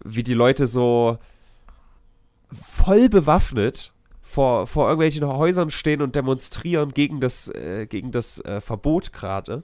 wie 0.03 0.23
die 0.23 0.33
Leute 0.33 0.65
so 0.65 1.19
voll 2.51 3.09
bewaffnet 3.09 3.91
vor, 4.21 4.65
vor 4.65 4.87
irgendwelchen 4.87 5.25
Häusern 5.27 5.69
stehen 5.69 6.01
und 6.01 6.15
demonstrieren 6.15 6.93
gegen 6.93 7.19
das, 7.19 7.49
äh, 7.49 7.85
gegen 7.87 8.11
das 8.11 8.43
äh, 8.43 8.59
Verbot 8.59 9.13
gerade. 9.13 9.63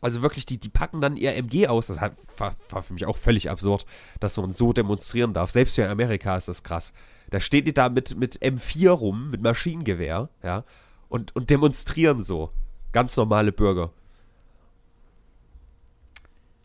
Also 0.00 0.22
wirklich, 0.22 0.46
die, 0.46 0.58
die 0.58 0.68
packen 0.68 1.00
dann 1.00 1.16
ihr 1.16 1.34
MG 1.34 1.66
aus. 1.66 1.88
Das 1.88 2.00
war 2.00 2.82
für 2.82 2.92
mich 2.92 3.04
auch 3.06 3.16
völlig 3.16 3.50
absurd, 3.50 3.84
dass 4.20 4.36
man 4.36 4.52
so 4.52 4.72
demonstrieren 4.72 5.34
darf. 5.34 5.50
Selbst 5.50 5.74
hier 5.74 5.84
in 5.84 5.90
Amerika 5.90 6.36
ist 6.36 6.48
das 6.48 6.62
krass. 6.62 6.92
Da 7.30 7.40
stehen 7.40 7.64
die 7.64 7.74
da 7.74 7.88
mit, 7.88 8.16
mit 8.16 8.40
M4 8.40 8.90
rum, 8.90 9.30
mit 9.30 9.42
Maschinengewehr, 9.42 10.28
ja, 10.42 10.64
und, 11.08 11.34
und 11.36 11.50
demonstrieren 11.50 12.22
so. 12.22 12.50
Ganz 12.92 13.16
normale 13.16 13.52
Bürger. 13.52 13.90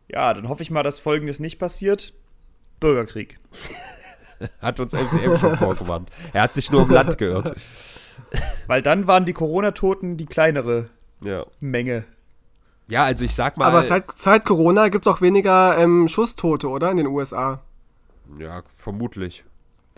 Ja, 0.08 0.34
dann 0.34 0.48
hoffe 0.48 0.64
ich 0.64 0.72
mal, 0.72 0.84
dass 0.84 1.00
Folgendes 1.00 1.40
nicht 1.40 1.60
passiert. 1.60 2.14
Bürgerkrieg. 2.80 3.40
Hat 4.62 4.80
uns 4.80 4.94
MCM 4.94 5.36
schon 5.38 5.58
vorgewarnt. 5.58 6.12
Er 6.34 6.42
hat 6.44 6.54
sich 6.54 6.70
nur 6.70 6.82
im 6.84 6.90
Land 6.90 7.18
geirrt. 7.18 7.56
Weil 8.68 8.82
dann 8.82 9.08
waren 9.08 9.26
die 9.26 9.32
Corona-Toten 9.34 10.18
die 10.18 10.26
kleinere 10.26 10.90
Ja. 11.22 11.46
Menge. 11.62 12.04
Ja, 12.88 13.06
also 13.06 13.24
ich 13.24 13.34
sag 13.36 13.56
mal. 13.58 13.68
Aber 13.68 13.82
seit, 13.84 14.12
seit 14.18 14.44
Corona 14.44 14.90
gibt 14.90 15.08
es 15.08 15.14
auch 15.14 15.22
weniger 15.22 15.78
ähm, 15.78 16.10
Schusstote, 16.10 16.68
oder? 16.68 16.92
In 16.92 16.98
den 16.98 17.08
USA. 17.08 17.62
ja, 18.38 18.64
vermutlich. 18.76 19.46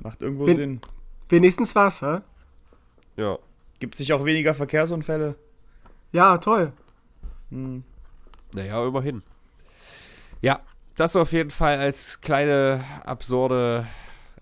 Macht 0.03 0.21
irgendwo 0.21 0.45
Bin- 0.45 0.55
Sinn. 0.57 0.81
Wenigstens 1.29 1.75
was, 1.75 2.01
hä? 2.01 2.19
Ja. 3.17 3.37
Gibt 3.79 3.97
sich 3.97 4.13
auch 4.13 4.23
weniger 4.25 4.53
Verkehrsunfälle? 4.53 5.35
Ja, 6.11 6.37
toll. 6.37 6.71
Hm. 7.49 7.83
Naja, 8.53 8.85
immerhin. 8.87 9.23
Ja, 10.41 10.59
das 10.95 11.15
auf 11.15 11.31
jeden 11.33 11.49
Fall 11.51 11.77
als 11.77 12.21
kleine 12.21 12.83
absurde. 13.03 13.85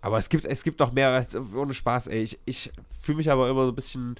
Aber 0.01 0.17
es 0.17 0.29
gibt, 0.29 0.45
es 0.45 0.63
gibt 0.63 0.79
noch 0.79 0.91
mehr, 0.91 1.09
als- 1.09 1.35
ohne 1.35 1.73
Spaß, 1.73 2.07
ey. 2.07 2.21
Ich, 2.21 2.39
ich 2.45 2.71
fühle 3.01 3.17
mich 3.17 3.31
aber 3.31 3.49
immer 3.49 3.65
so 3.65 3.71
ein 3.71 3.75
bisschen. 3.75 4.15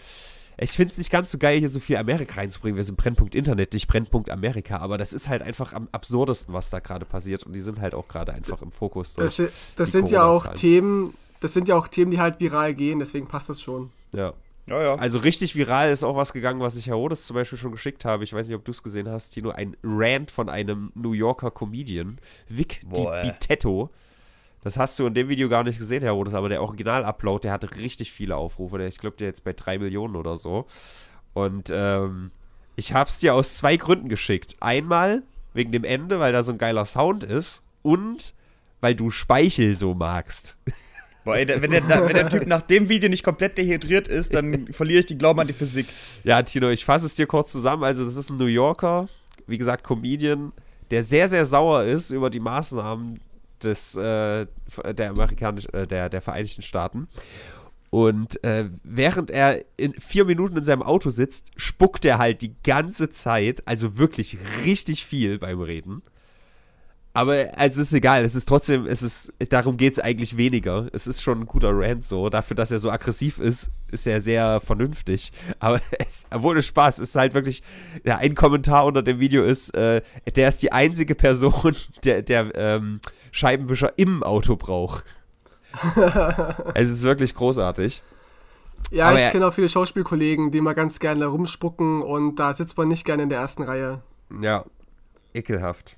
Ich 0.57 0.71
finde 0.71 0.91
es 0.91 0.97
nicht 0.97 1.11
ganz 1.11 1.31
so 1.31 1.37
geil, 1.37 1.59
hier 1.59 1.69
so 1.69 1.79
viel 1.79 1.97
Amerika 1.97 2.35
reinzubringen. 2.35 2.75
Wir 2.77 2.83
sind 2.83 2.97
Brennpunkt 2.97 3.35
Internet, 3.35 3.73
nicht 3.73 3.87
Brennpunkt 3.87 4.29
Amerika. 4.29 4.77
Aber 4.77 4.97
das 4.97 5.13
ist 5.13 5.29
halt 5.29 5.41
einfach 5.41 5.73
am 5.73 5.87
absurdesten, 5.91 6.53
was 6.53 6.69
da 6.69 6.79
gerade 6.79 7.05
passiert. 7.05 7.43
Und 7.43 7.53
die 7.53 7.61
sind 7.61 7.81
halt 7.81 7.93
auch 7.93 8.07
gerade 8.07 8.33
einfach 8.33 8.61
im 8.61 8.71
Fokus. 8.71 9.15
Das, 9.15 9.41
das 9.75 9.91
sind 9.91 10.11
ja 10.11 10.23
auch. 10.23 10.47
Themen, 10.53 11.13
das 11.39 11.53
sind 11.53 11.67
ja 11.67 11.75
auch 11.75 11.87
Themen, 11.87 12.11
die 12.11 12.19
halt 12.19 12.39
viral 12.39 12.73
gehen, 12.73 12.99
deswegen 12.99 13.27
passt 13.27 13.49
das 13.49 13.61
schon. 13.61 13.91
Ja. 14.11 14.33
Ja, 14.65 14.81
ja. 14.81 14.95
Also 14.95 15.19
richtig 15.19 15.55
viral 15.55 15.91
ist 15.91 16.03
auch 16.03 16.15
was 16.15 16.31
gegangen, 16.31 16.61
was 16.61 16.77
ich 16.77 16.87
Herodes 16.87 17.25
zum 17.25 17.35
Beispiel 17.35 17.57
schon 17.57 17.73
geschickt 17.73 18.05
habe. 18.05 18.23
Ich 18.23 18.33
weiß 18.33 18.47
nicht, 18.47 18.55
ob 18.55 18.63
du 18.63 18.71
es 18.71 18.81
gesehen 18.81 19.09
hast, 19.09 19.31
Tino. 19.31 19.49
Ein 19.49 19.75
Rant 19.83 20.31
von 20.31 20.47
einem 20.47 20.91
New 20.95 21.11
Yorker 21.11 21.51
Comedian, 21.51 22.17
Vic 22.47 22.79
Di 22.81 22.87
Boah. 22.87 23.21
Bitetto. 23.21 23.89
Das 24.63 24.77
hast 24.77 24.97
du 24.97 25.05
in 25.05 25.13
dem 25.13 25.27
Video 25.27 25.49
gar 25.49 25.63
nicht 25.63 25.77
gesehen, 25.77 26.03
Herodes, 26.03 26.33
aber 26.33 26.47
der 26.47 26.61
Original-Upload, 26.61 27.43
der 27.43 27.51
hatte 27.51 27.75
richtig 27.75 28.11
viele 28.11 28.37
Aufrufe. 28.37 28.77
Der, 28.77 28.87
ich 28.87 28.97
glaube, 28.97 29.17
der 29.17 29.27
jetzt 29.27 29.43
bei 29.43 29.53
drei 29.53 29.77
Millionen 29.77 30.15
oder 30.15 30.37
so. 30.37 30.65
Und 31.33 31.69
ähm, 31.73 32.31
ich 32.75 32.93
habe 32.93 33.09
es 33.09 33.19
dir 33.19 33.35
aus 33.35 33.57
zwei 33.57 33.75
Gründen 33.75 34.07
geschickt. 34.07 34.55
Einmal 34.61 35.23
wegen 35.53 35.71
dem 35.71 35.83
Ende, 35.83 36.19
weil 36.19 36.31
da 36.31 36.43
so 36.43 36.53
ein 36.53 36.57
geiler 36.57 36.85
Sound 36.85 37.23
ist. 37.23 37.61
Und 37.81 38.33
weil 38.79 38.95
du 38.95 39.09
Speichel 39.09 39.75
so 39.75 39.93
magst. 39.93 40.57
Boah, 41.25 41.37
ey, 41.37 41.47
wenn, 41.47 41.71
der, 41.71 41.87
wenn 41.87 42.15
der 42.15 42.29
Typ 42.29 42.47
nach 42.47 42.61
dem 42.61 42.89
Video 42.89 43.09
nicht 43.09 43.23
komplett 43.23 43.57
dehydriert 43.57 44.07
ist, 44.07 44.33
dann 44.33 44.67
verliere 44.71 44.99
ich 44.99 45.05
den 45.05 45.17
Glauben 45.17 45.39
an 45.39 45.47
die 45.47 45.53
Physik. 45.53 45.87
Ja, 46.23 46.41
Tino, 46.41 46.69
ich 46.69 46.83
fasse 46.83 47.05
es 47.05 47.13
dir 47.13 47.27
kurz 47.27 47.51
zusammen. 47.51 47.83
Also, 47.83 48.03
das 48.03 48.15
ist 48.15 48.29
ein 48.29 48.37
New 48.37 48.45
Yorker, 48.45 49.07
wie 49.47 49.57
gesagt, 49.57 49.85
Comedian, 49.85 50.51
der 50.91 51.03
sehr, 51.03 51.29
sehr 51.29 51.45
sauer 51.45 51.83
ist 51.83 52.11
über 52.11 52.29
die 52.29 52.41
Maßnahmen 52.41 53.19
des, 53.63 53.95
äh, 53.95 54.45
der, 54.93 55.09
Amerikanisch, 55.09 55.65
äh, 55.73 55.87
der, 55.87 56.09
der 56.09 56.21
Vereinigten 56.21 56.61
Staaten. 56.61 57.07
Und 57.89 58.43
äh, 58.43 58.69
während 58.83 59.29
er 59.29 59.63
in 59.77 59.93
vier 59.93 60.25
Minuten 60.25 60.57
in 60.57 60.63
seinem 60.63 60.81
Auto 60.81 61.11
sitzt, 61.11 61.51
spuckt 61.57 62.05
er 62.05 62.17
halt 62.17 62.41
die 62.41 62.55
ganze 62.63 63.11
Zeit, 63.11 63.61
also 63.67 63.99
wirklich 63.99 64.37
richtig 64.65 65.05
viel 65.05 65.37
beim 65.37 65.61
Reden. 65.61 66.01
Aber 67.15 67.47
also 67.55 67.79
es 67.79 67.87
ist 67.87 67.93
egal, 67.93 68.25
es 68.25 68.33
ist 68.33 68.49
trotzdem, 68.49 68.87
es 68.87 69.03
ist, 69.03 69.31
darum 69.49 69.77
geht 69.77 69.93
es 69.93 69.99
eigentlich 69.99 70.35
weniger. 70.35 70.87
Es 70.93 71.05
ist 71.05 71.21
schon 71.21 71.41
ein 71.41 71.45
guter 71.45 71.69
Rant 71.71 72.03
so. 72.03 72.29
Dafür, 72.29 72.55
dass 72.55 72.71
er 72.71 72.79
so 72.79 72.89
aggressiv 72.89 73.37
ist, 73.37 73.69
ist 73.91 74.07
er 74.07 74.19
sehr 74.19 74.59
vernünftig. 74.59 75.31
Aber 75.59 75.79
es 75.99 76.25
wurde 76.31 76.63
Spaß. 76.63 76.97
Es 76.97 77.09
ist 77.09 77.15
halt 77.15 77.35
wirklich, 77.35 77.61
ja, 78.03 78.17
ein 78.17 78.33
Kommentar 78.33 78.85
unter 78.85 79.03
dem 79.03 79.19
Video 79.19 79.43
ist, 79.43 79.75
äh, 79.75 80.01
der 80.35 80.49
ist 80.49 80.63
die 80.63 80.71
einzige 80.71 81.13
Person, 81.13 81.75
der, 82.03 82.23
der 82.23 82.51
ähm, 82.55 82.99
Scheibenwischer 83.33 83.97
im 83.97 84.23
Auto 84.23 84.55
braucht. 84.55 85.03
es 86.75 86.91
ist 86.91 87.03
wirklich 87.03 87.33
großartig. 87.33 88.03
Ja, 88.91 89.09
Aber 89.09 89.17
ich 89.17 89.31
kenne 89.31 89.47
auch 89.47 89.53
viele 89.53 89.69
Schauspielkollegen, 89.69 90.51
die 90.51 90.61
mal 90.61 90.73
ganz 90.73 90.99
gerne 90.99 91.25
rumspucken 91.25 92.03
und 92.03 92.35
da 92.35 92.53
sitzt 92.53 92.77
man 92.77 92.87
nicht 92.87 93.05
gerne 93.05 93.23
in 93.23 93.29
der 93.29 93.39
ersten 93.39 93.63
Reihe. 93.63 94.01
Ja, 94.39 94.65
ekelhaft. 95.33 95.97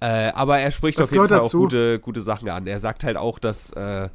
Äh, 0.00 0.32
aber 0.32 0.58
er 0.58 0.72
spricht 0.72 0.98
das 0.98 1.10
auf 1.10 1.12
jeden 1.12 1.28
Fall 1.28 1.38
dazu. 1.38 1.58
auch 1.58 1.62
gute, 1.62 2.00
gute 2.00 2.20
Sachen 2.20 2.48
an. 2.48 2.66
Er 2.66 2.80
sagt 2.80 3.04
halt 3.04 3.16
auch, 3.16 3.38
dass, 3.38 3.70
äh, 3.72 4.08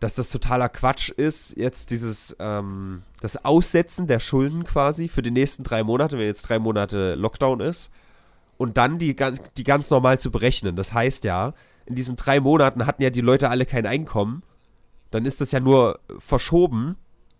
dass 0.00 0.16
das 0.16 0.28
totaler 0.28 0.68
Quatsch 0.68 1.08
ist, 1.08 1.56
jetzt 1.56 1.90
dieses 1.90 2.36
ähm, 2.40 3.04
das 3.22 3.42
Aussetzen 3.42 4.06
der 4.06 4.20
Schulden 4.20 4.64
quasi 4.64 5.08
für 5.08 5.22
die 5.22 5.30
nächsten 5.30 5.62
drei 5.62 5.82
Monate, 5.82 6.18
wenn 6.18 6.26
jetzt 6.26 6.42
drei 6.42 6.58
Monate 6.58 7.14
Lockdown 7.14 7.60
ist, 7.60 7.90
und 8.56 8.76
dann 8.76 8.98
die, 8.98 9.16
die 9.56 9.64
ganz 9.64 9.90
normal 9.90 10.18
zu 10.18 10.30
berechnen. 10.30 10.76
Das 10.76 10.92
heißt 10.92 11.24
ja, 11.24 11.54
in 11.86 11.94
diesen 11.94 12.16
drei 12.16 12.40
Monaten 12.40 12.86
hatten 12.86 13.02
ja 13.02 13.10
die 13.10 13.20
Leute 13.20 13.50
alle 13.50 13.66
kein 13.66 13.86
Einkommen. 13.86 14.42
Dann 15.10 15.26
ist 15.26 15.40
das 15.40 15.52
ja 15.52 15.60
nur 15.60 16.00
verschoben 16.18 16.96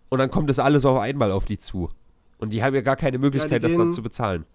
und 0.09 0.19
dann 0.19 0.29
kommt 0.29 0.49
das 0.49 0.59
alles 0.59 0.85
auf 0.85 0.99
einmal 0.99 1.31
auf 1.31 1.45
die 1.45 1.57
zu. 1.57 1.89
Und 2.37 2.51
die 2.53 2.63
haben 2.63 2.75
ja 2.75 2.81
gar 2.81 2.95
keine 2.95 3.17
Möglichkeit, 3.17 3.63
ja, 3.63 3.69
das 3.69 3.77
dann 3.77 3.91
zu 3.91 4.03
bezahlen. 4.03 4.45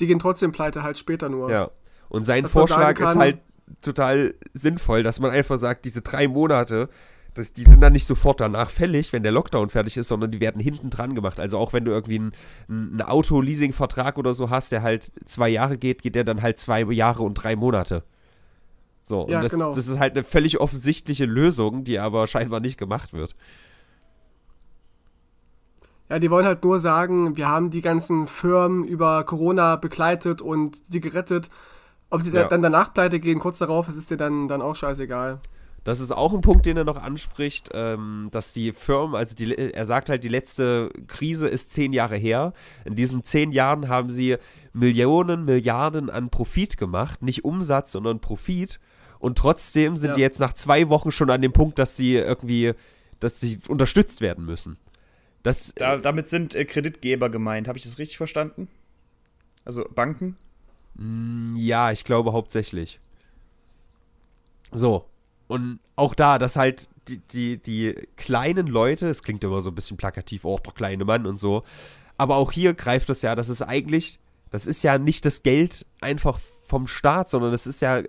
Die 0.00 0.06
gehen 0.06 0.18
trotzdem 0.18 0.52
pleite, 0.52 0.82
halt 0.82 0.98
später 0.98 1.28
nur. 1.28 1.50
Ja. 1.50 1.70
Und 2.08 2.24
sein 2.24 2.46
Vorschlag 2.46 2.98
ist 2.98 3.16
halt 3.16 3.38
total 3.82 4.34
sinnvoll, 4.54 5.02
dass 5.02 5.20
man 5.20 5.30
einfach 5.30 5.58
sagt, 5.58 5.84
diese 5.84 6.02
drei 6.02 6.26
Monate, 6.26 6.88
das, 7.34 7.52
die 7.52 7.64
sind 7.64 7.80
dann 7.80 7.92
nicht 7.92 8.06
sofort 8.06 8.40
danach 8.40 8.70
fällig, 8.70 9.12
wenn 9.12 9.22
der 9.22 9.32
Lockdown 9.32 9.70
fertig 9.70 9.96
ist, 9.96 10.08
sondern 10.08 10.30
die 10.30 10.40
werden 10.40 10.60
hinten 10.60 10.90
dran 10.90 11.14
gemacht. 11.14 11.40
Also 11.40 11.58
auch 11.58 11.72
wenn 11.72 11.84
du 11.84 11.92
irgendwie 11.92 12.18
einen, 12.18 12.32
einen 12.68 13.02
Auto-Leasing-Vertrag 13.02 14.18
oder 14.18 14.34
so 14.34 14.50
hast, 14.50 14.72
der 14.72 14.82
halt 14.82 15.12
zwei 15.24 15.48
Jahre 15.48 15.78
geht, 15.78 16.02
geht 16.02 16.14
der 16.14 16.24
dann 16.24 16.42
halt 16.42 16.58
zwei 16.58 16.82
Jahre 16.82 17.22
und 17.22 17.34
drei 17.34 17.56
Monate. 17.56 18.04
So, 19.04 19.26
ja, 19.28 19.38
und 19.38 19.44
das, 19.44 19.52
genau. 19.52 19.74
das 19.74 19.88
ist 19.88 19.98
halt 19.98 20.14
eine 20.14 20.24
völlig 20.24 20.60
offensichtliche 20.60 21.24
Lösung, 21.24 21.84
die 21.84 21.98
aber 21.98 22.26
scheinbar 22.26 22.60
nicht 22.60 22.78
gemacht 22.78 23.12
wird. 23.12 23.34
Ja, 26.08 26.18
die 26.18 26.30
wollen 26.30 26.46
halt 26.46 26.64
nur 26.64 26.80
sagen, 26.80 27.36
wir 27.36 27.48
haben 27.48 27.70
die 27.70 27.82
ganzen 27.82 28.26
Firmen 28.26 28.84
über 28.84 29.24
Corona 29.24 29.76
begleitet 29.76 30.42
und 30.42 30.92
die 30.92 31.00
gerettet 31.00 31.50
ob 32.10 32.22
die 32.24 32.30
ja. 32.30 32.48
dann 32.48 32.60
danach 32.60 32.92
pleite 32.92 33.20
gehen, 33.20 33.38
kurz 33.38 33.58
darauf, 33.58 33.86
das 33.86 33.96
ist 33.96 34.10
dir 34.10 34.16
dann, 34.16 34.48
dann 34.48 34.60
auch 34.60 34.74
scheißegal. 34.74 35.38
Das 35.84 36.00
ist 36.00 36.12
auch 36.12 36.34
ein 36.34 36.42
Punkt, 36.42 36.66
den 36.66 36.76
er 36.76 36.84
noch 36.84 36.98
anspricht, 36.98 37.70
ähm, 37.72 38.28
dass 38.32 38.52
die 38.52 38.72
Firmen, 38.72 39.14
also 39.14 39.34
die, 39.34 39.56
er 39.56 39.84
sagt 39.86 40.10
halt, 40.10 40.24
die 40.24 40.28
letzte 40.28 40.90
Krise 41.06 41.48
ist 41.48 41.72
zehn 41.72 41.92
Jahre 41.92 42.16
her. 42.16 42.52
In 42.84 42.94
diesen 42.94 43.24
zehn 43.24 43.50
Jahren 43.50 43.88
haben 43.88 44.10
sie 44.10 44.36
Millionen, 44.72 45.44
Milliarden 45.46 46.10
an 46.10 46.28
Profit 46.28 46.76
gemacht, 46.76 47.22
nicht 47.22 47.44
Umsatz, 47.44 47.92
sondern 47.92 48.20
Profit. 48.20 48.78
Und 49.18 49.38
trotzdem 49.38 49.96
sind 49.96 50.10
ja. 50.10 50.14
die 50.16 50.20
jetzt 50.20 50.40
nach 50.40 50.52
zwei 50.52 50.88
Wochen 50.88 51.12
schon 51.12 51.30
an 51.30 51.42
dem 51.42 51.52
Punkt, 51.52 51.78
dass 51.78 51.96
sie 51.96 52.14
irgendwie, 52.14 52.72
dass 53.18 53.40
sie 53.40 53.58
unterstützt 53.68 54.20
werden 54.20 54.44
müssen. 54.44 54.76
Das, 55.42 55.72
da, 55.74 55.96
damit 55.96 56.28
sind 56.28 56.54
äh, 56.54 56.64
Kreditgeber 56.66 57.30
gemeint. 57.30 57.68
Habe 57.68 57.78
ich 57.78 57.84
das 57.84 57.98
richtig 57.98 58.18
verstanden? 58.18 58.68
Also 59.64 59.84
Banken? 59.94 60.36
Mm, 60.94 61.56
ja, 61.56 61.90
ich 61.90 62.04
glaube 62.04 62.32
hauptsächlich. 62.32 63.00
So. 64.72 65.06
Und 65.50 65.80
auch 65.96 66.14
da, 66.14 66.38
dass 66.38 66.54
halt 66.54 66.88
die, 67.08 67.18
die, 67.18 67.60
die 67.60 68.06
kleinen 68.14 68.68
Leute, 68.68 69.08
es 69.08 69.24
klingt 69.24 69.42
immer 69.42 69.60
so 69.60 69.72
ein 69.72 69.74
bisschen 69.74 69.96
plakativ, 69.96 70.44
oh, 70.44 70.60
der 70.64 70.72
kleine 70.72 71.04
Mann 71.04 71.26
und 71.26 71.40
so. 71.40 71.64
Aber 72.16 72.36
auch 72.36 72.52
hier 72.52 72.72
greift 72.72 73.08
das 73.08 73.22
ja, 73.22 73.34
das 73.34 73.48
ist 73.48 73.60
eigentlich, 73.60 74.20
das 74.52 74.68
ist 74.68 74.84
ja 74.84 74.96
nicht 74.96 75.26
das 75.26 75.42
Geld 75.42 75.86
einfach 76.00 76.38
vom 76.68 76.86
Staat, 76.86 77.30
sondern 77.30 77.50
das 77.50 77.66
ist 77.66 77.82
ja, 77.82 78.00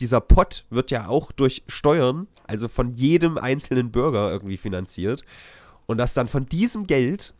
dieser 0.00 0.20
Pot 0.20 0.64
wird 0.68 0.90
ja 0.90 1.06
auch 1.06 1.30
durch 1.30 1.62
Steuern, 1.68 2.26
also 2.48 2.66
von 2.66 2.96
jedem 2.96 3.38
einzelnen 3.38 3.92
Bürger 3.92 4.28
irgendwie 4.28 4.56
finanziert. 4.56 5.22
Und 5.86 5.98
dass 5.98 6.12
dann 6.12 6.26
von 6.26 6.46
diesem 6.46 6.88
Geld 6.88 7.34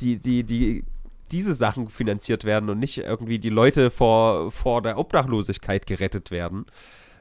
die, 0.00 0.18
die, 0.18 0.44
die 0.44 0.84
diese 1.32 1.54
Sachen 1.54 1.88
finanziert 1.88 2.44
werden 2.44 2.68
und 2.68 2.78
nicht 2.80 2.98
irgendwie 2.98 3.38
die 3.38 3.48
Leute 3.48 3.90
vor, 3.90 4.52
vor 4.52 4.82
der 4.82 4.98
Obdachlosigkeit 4.98 5.86
gerettet 5.86 6.30
werden. 6.30 6.66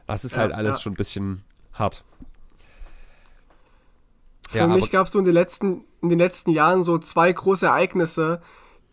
Das 0.08 0.26
ist 0.26 0.34
ja, 0.34 0.40
halt 0.40 0.54
alles 0.54 0.78
ja. 0.78 0.82
schon 0.82 0.94
ein 0.94 0.98
bisschen 0.98 1.44
hart. 1.74 2.04
Für 4.50 4.60
ja, 4.60 4.68
mich 4.68 4.90
gab 4.90 5.08
es 5.08 5.14
so 5.14 5.20
in 5.20 5.26
den, 5.26 5.34
letzten, 5.34 5.84
in 6.02 6.10
den 6.10 6.20
letzten 6.20 6.52
Jahren 6.52 6.82
so 6.82 6.98
zwei 6.98 7.32
große 7.32 7.66
Ereignisse, 7.66 8.42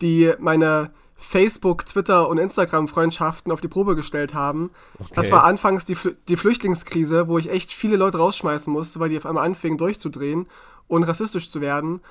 die 0.01 0.33
meine 0.39 0.91
Facebook, 1.17 1.85
Twitter 1.85 2.27
und 2.27 2.37
Instagram-Freundschaften 2.37 3.51
auf 3.51 3.61
die 3.61 3.69
Probe 3.69 3.95
gestellt 3.95 4.33
haben. 4.33 4.71
Okay. 4.99 5.11
Das 5.15 5.31
war 5.31 5.45
anfangs 5.45 5.85
die, 5.85 5.97
die 6.27 6.35
Flüchtlingskrise, 6.35 7.29
wo 7.29 7.37
ich 7.37 7.49
echt 7.49 7.71
viele 7.71 7.95
Leute 7.95 8.17
rausschmeißen 8.17 8.71
musste, 8.71 8.99
weil 8.99 9.09
die 9.09 9.17
auf 9.17 9.25
einmal 9.25 9.45
anfingen 9.45 9.77
durchzudrehen 9.77 10.47
und 10.87 11.03
rassistisch 11.03 11.49
zu 11.49 11.61
werden. 11.61 12.01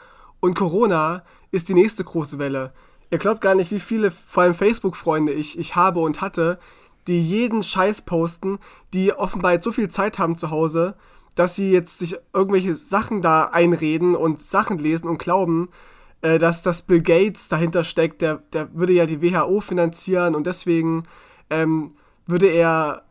Und 0.40 0.54
Corona 0.54 1.22
ist 1.50 1.68
die 1.68 1.74
nächste 1.74 2.02
große 2.02 2.38
Welle. 2.38 2.72
Ihr 3.10 3.18
glaubt 3.18 3.42
gar 3.42 3.54
nicht, 3.54 3.70
wie 3.70 3.80
viele, 3.80 4.10
vor 4.10 4.42
allem 4.42 4.54
Facebook-Freunde 4.54 5.32
ich, 5.32 5.58
ich 5.58 5.76
habe 5.76 6.00
und 6.00 6.22
hatte, 6.22 6.58
die 7.06 7.20
jeden 7.20 7.62
Scheiß 7.62 8.02
posten, 8.02 8.58
die 8.92 9.12
offenbar 9.12 9.52
jetzt 9.52 9.64
so 9.64 9.72
viel 9.72 9.88
Zeit 9.88 10.18
haben 10.18 10.36
zu 10.36 10.50
Hause, 10.50 10.96
dass 11.34 11.56
sie 11.56 11.70
jetzt 11.70 11.98
sich 11.98 12.16
irgendwelche 12.32 12.74
Sachen 12.74 13.20
da 13.20 13.44
einreden 13.44 14.14
und 14.14 14.40
Sachen 14.40 14.78
lesen 14.78 15.08
und 15.08 15.18
glauben, 15.18 15.68
äh, 16.22 16.38
dass 16.38 16.62
das 16.62 16.82
Bill 16.82 17.02
Gates 17.02 17.48
dahinter 17.48 17.84
steckt, 17.84 18.22
der, 18.22 18.36
der 18.52 18.74
würde 18.74 18.92
ja 18.92 19.06
die 19.06 19.20
WHO 19.20 19.60
finanzieren 19.60 20.34
und 20.34 20.46
deswegen 20.46 21.04
ähm, 21.50 21.92
würde 22.26 22.46
er 22.46 23.02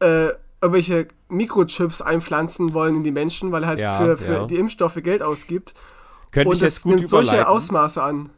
äh, 0.00 0.28
irgendwelche 0.60 1.08
Mikrochips 1.28 2.02
einpflanzen 2.02 2.72
wollen 2.72 2.96
in 2.96 3.04
die 3.04 3.10
Menschen, 3.10 3.50
weil 3.52 3.64
er 3.64 3.68
halt 3.68 3.80
ja, 3.80 3.98
für, 3.98 4.16
für 4.16 4.32
ja. 4.32 4.46
die 4.46 4.56
Impfstoffe 4.56 5.02
Geld 5.02 5.22
ausgibt. 5.22 5.74
Könnte 6.30 6.50
und 6.50 6.56
ich 6.56 6.60
jetzt 6.62 6.84
gut 6.84 6.96
nimmt 6.96 7.08
solche 7.08 7.48
Ausmaße 7.48 8.02
an. 8.02 8.30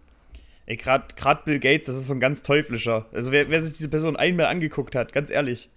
Ey, 0.66 0.76
gerade 0.76 1.42
Bill 1.44 1.58
Gates, 1.58 1.88
das 1.88 1.96
ist 1.96 2.06
so 2.06 2.14
ein 2.14 2.20
ganz 2.20 2.42
teuflischer. 2.42 3.06
Also 3.12 3.32
wer, 3.32 3.50
wer 3.50 3.62
sich 3.62 3.74
diese 3.74 3.88
Person 3.88 4.16
einmal 4.16 4.46
angeguckt 4.46 4.94
hat, 4.94 5.12
ganz 5.12 5.30
ehrlich. 5.30 5.68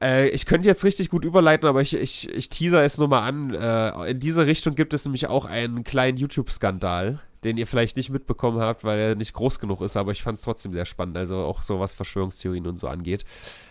Äh, 0.00 0.28
ich 0.28 0.46
könnte 0.46 0.66
jetzt 0.66 0.82
richtig 0.84 1.10
gut 1.10 1.26
überleiten, 1.26 1.68
aber 1.68 1.82
ich, 1.82 1.94
ich, 1.94 2.30
ich 2.30 2.48
teaser 2.48 2.82
es 2.82 2.96
nur 2.96 3.08
mal 3.08 3.20
an. 3.20 3.54
Äh, 3.54 4.12
in 4.12 4.20
diese 4.20 4.46
Richtung 4.46 4.74
gibt 4.74 4.94
es 4.94 5.04
nämlich 5.04 5.26
auch 5.26 5.44
einen 5.44 5.84
kleinen 5.84 6.16
YouTube-Skandal, 6.16 7.18
den 7.44 7.58
ihr 7.58 7.66
vielleicht 7.66 7.98
nicht 7.98 8.08
mitbekommen 8.08 8.60
habt, 8.60 8.82
weil 8.82 8.98
er 8.98 9.14
nicht 9.14 9.34
groß 9.34 9.60
genug 9.60 9.82
ist, 9.82 9.98
aber 9.98 10.12
ich 10.12 10.22
fand 10.22 10.38
es 10.38 10.44
trotzdem 10.44 10.72
sehr 10.72 10.86
spannend. 10.86 11.18
Also 11.18 11.36
auch 11.36 11.60
so 11.60 11.80
was 11.80 11.92
Verschwörungstheorien 11.92 12.66
und 12.66 12.78
so 12.78 12.88
angeht. 12.88 13.26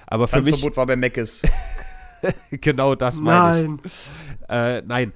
Aber 0.05 0.27
für 0.27 0.41
mich. 0.41 0.59
Verbot 0.59 0.77
war 0.77 0.85
bei 0.85 0.95
Meckes. 0.95 1.41
genau 2.51 2.93
das 2.93 3.19
meine 3.19 3.59
ich. 3.59 3.67
Nein. 4.47 4.77
Äh, 4.77 4.81
nein 4.85 5.13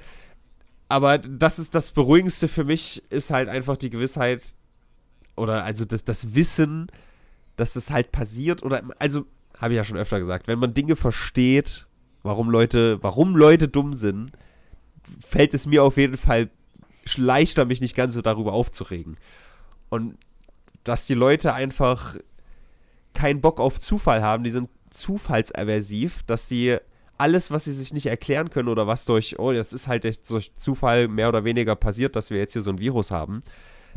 aber 0.87 1.17
das 1.17 1.59
ist 1.59 1.75
das 1.75 1.91
Beruhigendste 1.91 2.47
für 2.47 2.63
mich, 2.63 3.03
ist 3.09 3.31
halt 3.31 3.49
einfach 3.49 3.77
die 3.77 3.89
Gewissheit 3.89 4.55
oder 5.35 5.63
also 5.63 5.85
das, 5.85 6.03
das 6.03 6.35
Wissen, 6.35 6.87
dass 7.55 7.73
das 7.73 7.91
halt 7.91 8.11
passiert 8.11 8.63
oder 8.63 8.83
also 8.99 9.25
habe 9.59 9.73
ich 9.73 9.77
ja 9.77 9.83
schon 9.83 9.97
öfter 9.97 10.19
gesagt, 10.19 10.47
wenn 10.47 10.59
man 10.59 10.73
Dinge 10.73 10.95
versteht, 10.95 11.87
warum 12.23 12.49
Leute, 12.49 13.01
warum 13.01 13.35
Leute 13.35 13.67
dumm 13.67 13.93
sind, 13.93 14.31
fällt 15.25 15.53
es 15.53 15.65
mir 15.65 15.83
auf 15.83 15.97
jeden 15.97 16.17
Fall 16.17 16.49
leichter, 17.15 17.65
mich 17.65 17.81
nicht 17.81 17.95
ganz 17.95 18.13
so 18.13 18.21
darüber 18.21 18.53
aufzuregen. 18.53 19.17
Und 19.89 20.17
dass 20.83 21.07
die 21.07 21.13
Leute 21.13 21.53
einfach 21.53 22.15
keinen 23.13 23.41
Bock 23.41 23.59
auf 23.59 23.79
Zufall 23.79 24.21
haben, 24.21 24.43
die 24.43 24.51
sind 24.51 24.69
zufallsaversiv, 24.89 26.23
dass 26.23 26.49
sie 26.49 26.77
alles, 27.17 27.51
was 27.51 27.65
sie 27.65 27.73
sich 27.73 27.93
nicht 27.93 28.07
erklären 28.07 28.49
können 28.49 28.69
oder 28.69 28.87
was 28.87 29.05
durch, 29.05 29.39
oh, 29.39 29.51
jetzt 29.51 29.73
ist 29.73 29.87
halt 29.87 30.03
durch 30.29 30.55
Zufall 30.55 31.07
mehr 31.07 31.29
oder 31.29 31.43
weniger 31.43 31.75
passiert, 31.75 32.15
dass 32.15 32.29
wir 32.29 32.37
jetzt 32.37 32.53
hier 32.53 32.61
so 32.61 32.71
ein 32.71 32.79
Virus 32.79 33.11
haben, 33.11 33.41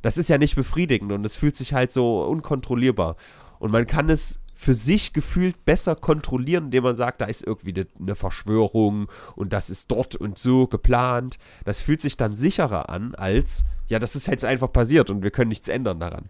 das 0.03 0.17
ist 0.17 0.29
ja 0.29 0.39
nicht 0.39 0.55
befriedigend 0.55 1.11
und 1.13 1.25
es 1.25 1.37
fühlt 1.37 1.57
sich 1.57 1.75
halt 1.75 1.91
so 1.91 2.23
unkontrollierbar. 2.23 3.17
Und 3.59 3.73
man 3.73 3.87
kann 3.87 4.09
es 4.09 4.41
für 4.55 4.75
sich 4.75 5.13
gefühlt 5.13 5.65
besser 5.65 5.95
kontrollieren, 5.95 6.67
indem 6.67 6.85
man 6.85 6.97
sagt, 6.97 7.21
da 7.21 7.27
ist 7.27 7.45
irgendwie 7.45 7.87
eine 8.01 8.15
Verschwörung 8.17 9.09
und 9.37 9.53
das 9.53 9.71
ist 9.71 9.91
dort 9.91 10.17
und 10.17 10.39
so 10.39 10.67
geplant. 10.67 11.39
Das 11.65 11.81
fühlt 11.81 12.01
sich 12.01 12.17
dann 12.17 12.35
sicherer 12.35 12.89
an, 12.89 13.15
als, 13.15 13.65
ja, 13.87 13.99
das 14.01 14.17
ist 14.17 14.27
jetzt 14.27 14.45
einfach 14.45 14.73
passiert 14.73 15.11
und 15.11 15.23
wir 15.23 15.31
können 15.31 15.49
nichts 15.49 15.69
ändern 15.69 16.01
daran. 16.01 16.29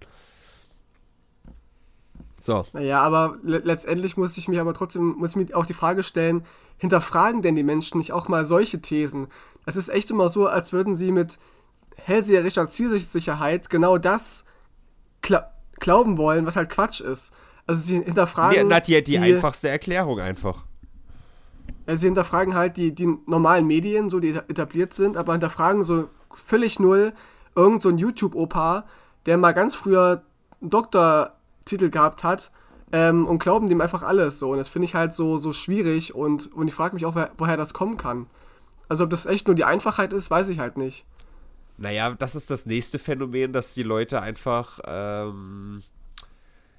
So. 2.38 2.64
Naja, 2.72 3.00
aber 3.00 3.38
le 3.42 3.58
letztendlich 3.58 4.16
muss 4.16 4.36
ich 4.36 4.46
mich 4.46 4.60
aber 4.60 4.74
trotzdem, 4.74 5.16
muss 5.18 5.30
ich 5.30 5.36
mir 5.36 5.56
auch 5.56 5.66
die 5.66 5.74
Frage 5.74 6.02
stellen, 6.02 6.44
hinterfragen 6.78 7.42
denn 7.42 7.54
die 7.54 7.62
Menschen 7.62 7.98
nicht 7.98 8.12
auch 8.12 8.28
mal 8.28 8.44
solche 8.44 8.80
Thesen? 8.80 9.28
Das 9.66 9.76
ist 9.76 9.88
echt 9.88 10.10
immer 10.10 10.28
so, 10.28 10.46
als 10.46 10.72
würden 10.72 10.94
sie 10.94 11.12
mit 11.12 11.38
hellseherischer 11.96 12.70
Zielsicherheit 12.70 13.68
genau 13.68 13.98
das 13.98 14.44
klar, 15.20 15.52
glauben 15.78 16.16
wollen, 16.16 16.46
was 16.46 16.56
halt 16.56 16.70
Quatsch 16.70 17.00
ist. 17.00 17.32
Also 17.66 17.82
sie 17.82 18.02
hinterfragen. 18.02 18.56
Ja, 18.56 18.64
na, 18.64 18.80
die, 18.80 19.02
die 19.02 19.18
einfachste 19.18 19.68
Erklärung 19.68 20.20
einfach. 20.20 20.64
Also 21.86 22.00
sie 22.00 22.06
hinterfragen 22.06 22.54
halt 22.54 22.76
die, 22.76 22.94
die 22.94 23.06
normalen 23.26 23.66
Medien, 23.66 24.08
so 24.08 24.20
die 24.20 24.30
etabliert 24.30 24.94
sind, 24.94 25.16
aber 25.16 25.32
hinterfragen 25.32 25.84
so 25.84 26.08
völlig 26.34 26.78
null 26.78 27.12
irgend 27.54 27.82
so 27.82 27.88
ein 27.88 27.98
YouTube-Opa, 27.98 28.84
der 29.26 29.36
mal 29.36 29.52
ganz 29.52 29.74
früher 29.74 30.22
einen 30.60 30.70
Doktortitel 30.70 31.90
gehabt 31.90 32.24
hat 32.24 32.52
ähm, 32.92 33.26
und 33.26 33.38
glauben 33.38 33.68
dem 33.68 33.80
einfach 33.80 34.02
alles 34.02 34.38
so. 34.38 34.50
Und 34.50 34.58
das 34.58 34.68
finde 34.68 34.86
ich 34.86 34.94
halt 34.94 35.14
so, 35.14 35.36
so 35.36 35.52
schwierig 35.52 36.14
und, 36.14 36.52
und 36.52 36.68
ich 36.68 36.74
frage 36.74 36.94
mich 36.94 37.06
auch, 37.06 37.14
wer, 37.14 37.30
woher 37.38 37.56
das 37.56 37.74
kommen 37.74 37.96
kann. 37.96 38.26
Also 38.88 39.04
ob 39.04 39.10
das 39.10 39.26
echt 39.26 39.46
nur 39.46 39.54
die 39.54 39.64
Einfachheit 39.64 40.12
ist, 40.12 40.30
weiß 40.30 40.48
ich 40.48 40.58
halt 40.58 40.78
nicht. 40.78 41.04
Naja, 41.76 42.14
das 42.18 42.34
ist 42.34 42.50
das 42.50 42.66
nächste 42.66 42.98
Phänomen, 42.98 43.52
dass 43.52 43.74
die 43.74 43.82
Leute 43.82 44.20
einfach, 44.20 44.80
ähm, 44.84 45.82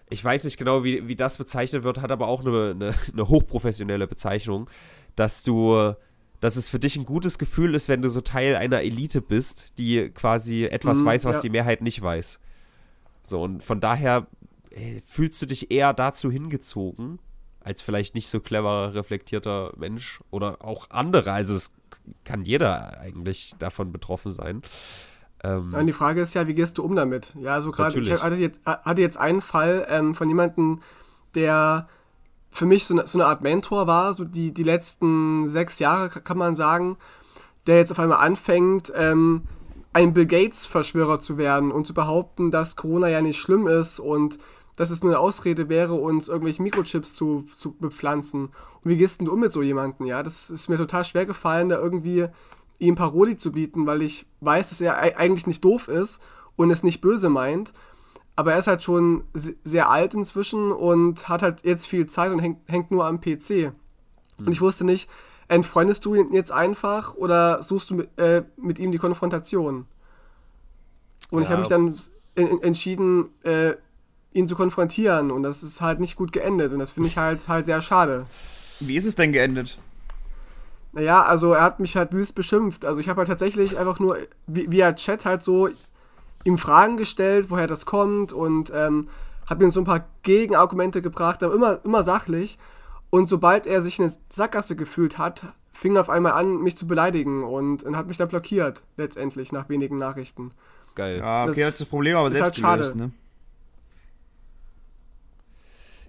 ich 0.09 0.23
weiß 0.23 0.43
nicht 0.43 0.57
genau, 0.57 0.83
wie, 0.83 1.07
wie 1.07 1.15
das 1.15 1.37
bezeichnet 1.37 1.83
wird, 1.83 2.01
hat 2.01 2.11
aber 2.11 2.27
auch 2.27 2.45
eine, 2.45 2.71
eine, 2.71 2.93
eine 3.13 3.27
hochprofessionelle 3.27 4.07
Bezeichnung, 4.07 4.69
dass 5.15 5.43
du, 5.43 5.93
dass 6.41 6.55
es 6.57 6.69
für 6.69 6.79
dich 6.79 6.97
ein 6.97 7.05
gutes 7.05 7.37
Gefühl 7.37 7.75
ist, 7.75 7.87
wenn 7.87 8.01
du 8.01 8.09
so 8.09 8.21
Teil 8.21 8.55
einer 8.55 8.81
Elite 8.81 9.21
bist, 9.21 9.77
die 9.77 10.09
quasi 10.09 10.65
etwas 10.65 11.01
mhm, 11.01 11.05
weiß, 11.05 11.25
was 11.25 11.37
ja. 11.37 11.41
die 11.43 11.49
Mehrheit 11.49 11.81
nicht 11.81 12.01
weiß. 12.01 12.39
So, 13.23 13.41
und 13.41 13.63
von 13.63 13.79
daher 13.79 14.27
fühlst 15.05 15.41
du 15.41 15.45
dich 15.45 15.71
eher 15.71 15.93
dazu 15.93 16.31
hingezogen, 16.31 17.19
als 17.61 17.81
vielleicht 17.81 18.15
nicht 18.15 18.29
so 18.29 18.39
cleverer, 18.39 18.93
reflektierter 18.93 19.73
Mensch 19.77 20.19
oder 20.31 20.63
auch 20.63 20.89
andere. 20.89 21.31
Also 21.31 21.55
es 21.55 21.71
kann 22.23 22.41
jeder 22.41 22.99
eigentlich 22.99 23.53
davon 23.59 23.91
betroffen 23.91 24.31
sein. 24.31 24.61
Ähm, 25.43 25.73
und 25.73 25.87
die 25.87 25.93
Frage 25.93 26.21
ist 26.21 26.33
ja, 26.33 26.47
wie 26.47 26.53
gehst 26.53 26.77
du 26.77 26.83
um 26.83 26.95
damit? 26.95 27.33
Ja, 27.39 27.53
also 27.55 27.71
gerade, 27.71 27.99
ich 27.99 28.11
hatte 28.11 28.35
jetzt, 28.35 28.61
hatte 28.65 29.01
jetzt 29.01 29.17
einen 29.17 29.41
Fall 29.41 29.85
ähm, 29.89 30.13
von 30.15 30.27
jemandem, 30.27 30.81
der 31.35 31.87
für 32.51 32.65
mich 32.65 32.85
so 32.85 32.95
eine, 32.95 33.07
so 33.07 33.17
eine 33.19 33.27
Art 33.27 33.41
Mentor 33.41 33.87
war, 33.87 34.13
so 34.13 34.25
die, 34.25 34.53
die 34.53 34.63
letzten 34.63 35.47
sechs 35.49 35.79
Jahre, 35.79 36.09
kann 36.09 36.37
man 36.37 36.55
sagen, 36.55 36.97
der 37.67 37.77
jetzt 37.77 37.91
auf 37.91 37.99
einmal 37.99 38.19
anfängt, 38.19 38.91
ähm, 38.95 39.43
ein 39.93 40.13
Bill 40.13 40.25
Gates-Verschwörer 40.25 41.19
zu 41.19 41.37
werden 41.37 41.71
und 41.71 41.87
zu 41.87 41.93
behaupten, 41.93 42.51
dass 42.51 42.75
Corona 42.75 43.09
ja 43.09 43.21
nicht 43.21 43.39
schlimm 43.39 43.67
ist 43.67 43.99
und 43.99 44.37
dass 44.79 44.91
es 44.91 45.03
nur 45.03 45.11
eine 45.11 45.19
Ausrede 45.19 45.67
wäre, 45.67 45.93
uns 45.93 46.29
irgendwelche 46.29 46.63
Mikrochips 46.63 47.13
zu, 47.13 47.43
zu 47.53 47.73
bepflanzen. 47.73 48.45
Und 48.45 48.85
wie 48.85 48.95
gehst 48.95 49.19
du 49.19 49.29
um 49.29 49.41
mit 49.41 49.51
so 49.51 49.61
jemandem? 49.61 50.05
Ja, 50.05 50.23
das 50.23 50.49
ist 50.49 50.69
mir 50.69 50.77
total 50.77 51.03
schwer 51.03 51.25
gefallen, 51.25 51.67
da 51.67 51.77
irgendwie 51.77 52.27
ihm 52.77 52.95
Paroli 52.95 53.35
zu 53.35 53.51
bieten, 53.51 53.85
weil 53.85 54.01
ich 54.01 54.25
weiß, 54.39 54.69
dass 54.69 54.79
er 54.79 54.97
eigentlich 54.97 55.47
nicht 55.47 55.65
doof 55.65 55.89
ist 55.89 56.21
und 56.55 56.71
es 56.71 56.81
nicht 56.81 57.01
böse 57.01 57.27
meint. 57.27 57.73
Aber 58.37 58.53
er 58.53 58.59
ist 58.59 58.67
halt 58.67 58.81
schon 58.81 59.25
sehr 59.33 59.89
alt 59.89 60.13
inzwischen 60.13 60.71
und 60.71 61.27
hat 61.27 61.41
halt 61.41 61.65
jetzt 61.65 61.85
viel 61.85 62.05
Zeit 62.05 62.31
und 62.31 62.39
hängt, 62.39 62.59
hängt 62.69 62.89
nur 62.89 63.05
am 63.05 63.19
PC. 63.19 63.49
Mhm. 63.49 64.45
Und 64.45 64.53
ich 64.53 64.61
wusste 64.61 64.85
nicht, 64.85 65.09
entfreundest 65.49 66.05
du 66.05 66.15
ihn 66.15 66.31
jetzt 66.31 66.53
einfach 66.53 67.15
oder 67.15 67.61
suchst 67.63 67.89
du 67.89 67.95
mit, 67.95 68.17
äh, 68.17 68.43
mit 68.55 68.79
ihm 68.79 68.93
die 68.93 68.97
Konfrontation? 68.97 69.87
Und 71.31 71.41
ja. 71.41 71.43
ich 71.43 71.49
habe 71.49 71.59
mich 71.59 71.67
dann 71.67 71.95
entschieden, 72.61 73.25
äh, 73.43 73.73
ihn 74.33 74.47
zu 74.47 74.55
konfrontieren 74.55 75.31
und 75.31 75.43
das 75.43 75.63
ist 75.63 75.81
halt 75.81 75.99
nicht 75.99 76.15
gut 76.15 76.31
geendet 76.31 76.71
und 76.71 76.79
das 76.79 76.91
finde 76.91 77.09
ich 77.09 77.17
halt 77.17 77.47
halt 77.47 77.65
sehr 77.65 77.81
schade. 77.81 78.25
Wie 78.79 78.95
ist 78.95 79.05
es 79.05 79.15
denn 79.15 79.31
geendet? 79.31 79.79
Naja, 80.91 81.21
also 81.21 81.53
er 81.53 81.63
hat 81.63 81.79
mich 81.79 81.95
halt 81.95 82.13
wüst 82.13 82.35
beschimpft. 82.35 82.85
Also 82.85 82.99
ich 82.99 83.09
habe 83.09 83.19
halt 83.19 83.27
tatsächlich 83.27 83.77
einfach 83.77 83.99
nur 83.99 84.17
via 84.47 84.93
Chat 84.93 85.25
halt 85.25 85.43
so 85.43 85.69
ihm 86.43 86.57
Fragen 86.57 86.97
gestellt, 86.97 87.49
woher 87.49 87.67
das 87.67 87.85
kommt 87.85 88.33
und 88.33 88.71
ähm, 88.73 89.07
habe 89.47 89.63
ihm 89.63 89.71
so 89.71 89.81
ein 89.81 89.85
paar 89.85 90.05
Gegenargumente 90.23 91.01
gebracht, 91.01 91.43
aber 91.43 91.53
immer, 91.53 91.79
immer 91.83 92.03
sachlich. 92.03 92.57
Und 93.09 93.27
sobald 93.27 93.65
er 93.65 93.81
sich 93.81 93.99
in 93.99 94.05
eine 94.05 94.13
Sackgasse 94.29 94.75
gefühlt 94.75 95.17
hat, 95.17 95.45
fing 95.71 95.95
er 95.95 96.01
auf 96.01 96.09
einmal 96.09 96.33
an, 96.33 96.61
mich 96.61 96.77
zu 96.77 96.87
beleidigen 96.87 97.43
und, 97.43 97.83
und 97.83 97.97
hat 97.97 98.07
mich 98.07 98.17
dann 98.17 98.27
blockiert, 98.27 98.83
letztendlich, 98.97 99.51
nach 99.51 99.69
wenigen 99.69 99.97
Nachrichten. 99.97 100.51
Geil. 100.95 101.19
Ja, 101.19 101.43
okay, 101.43 101.61
das 101.61 101.65
hat 101.65 101.79
das 101.79 101.87
Problem 101.87 102.17
aber 102.17 102.29
selbst 102.29 102.63
halt 102.63 102.77
gelöst, 102.81 102.95
ne? 102.95 103.11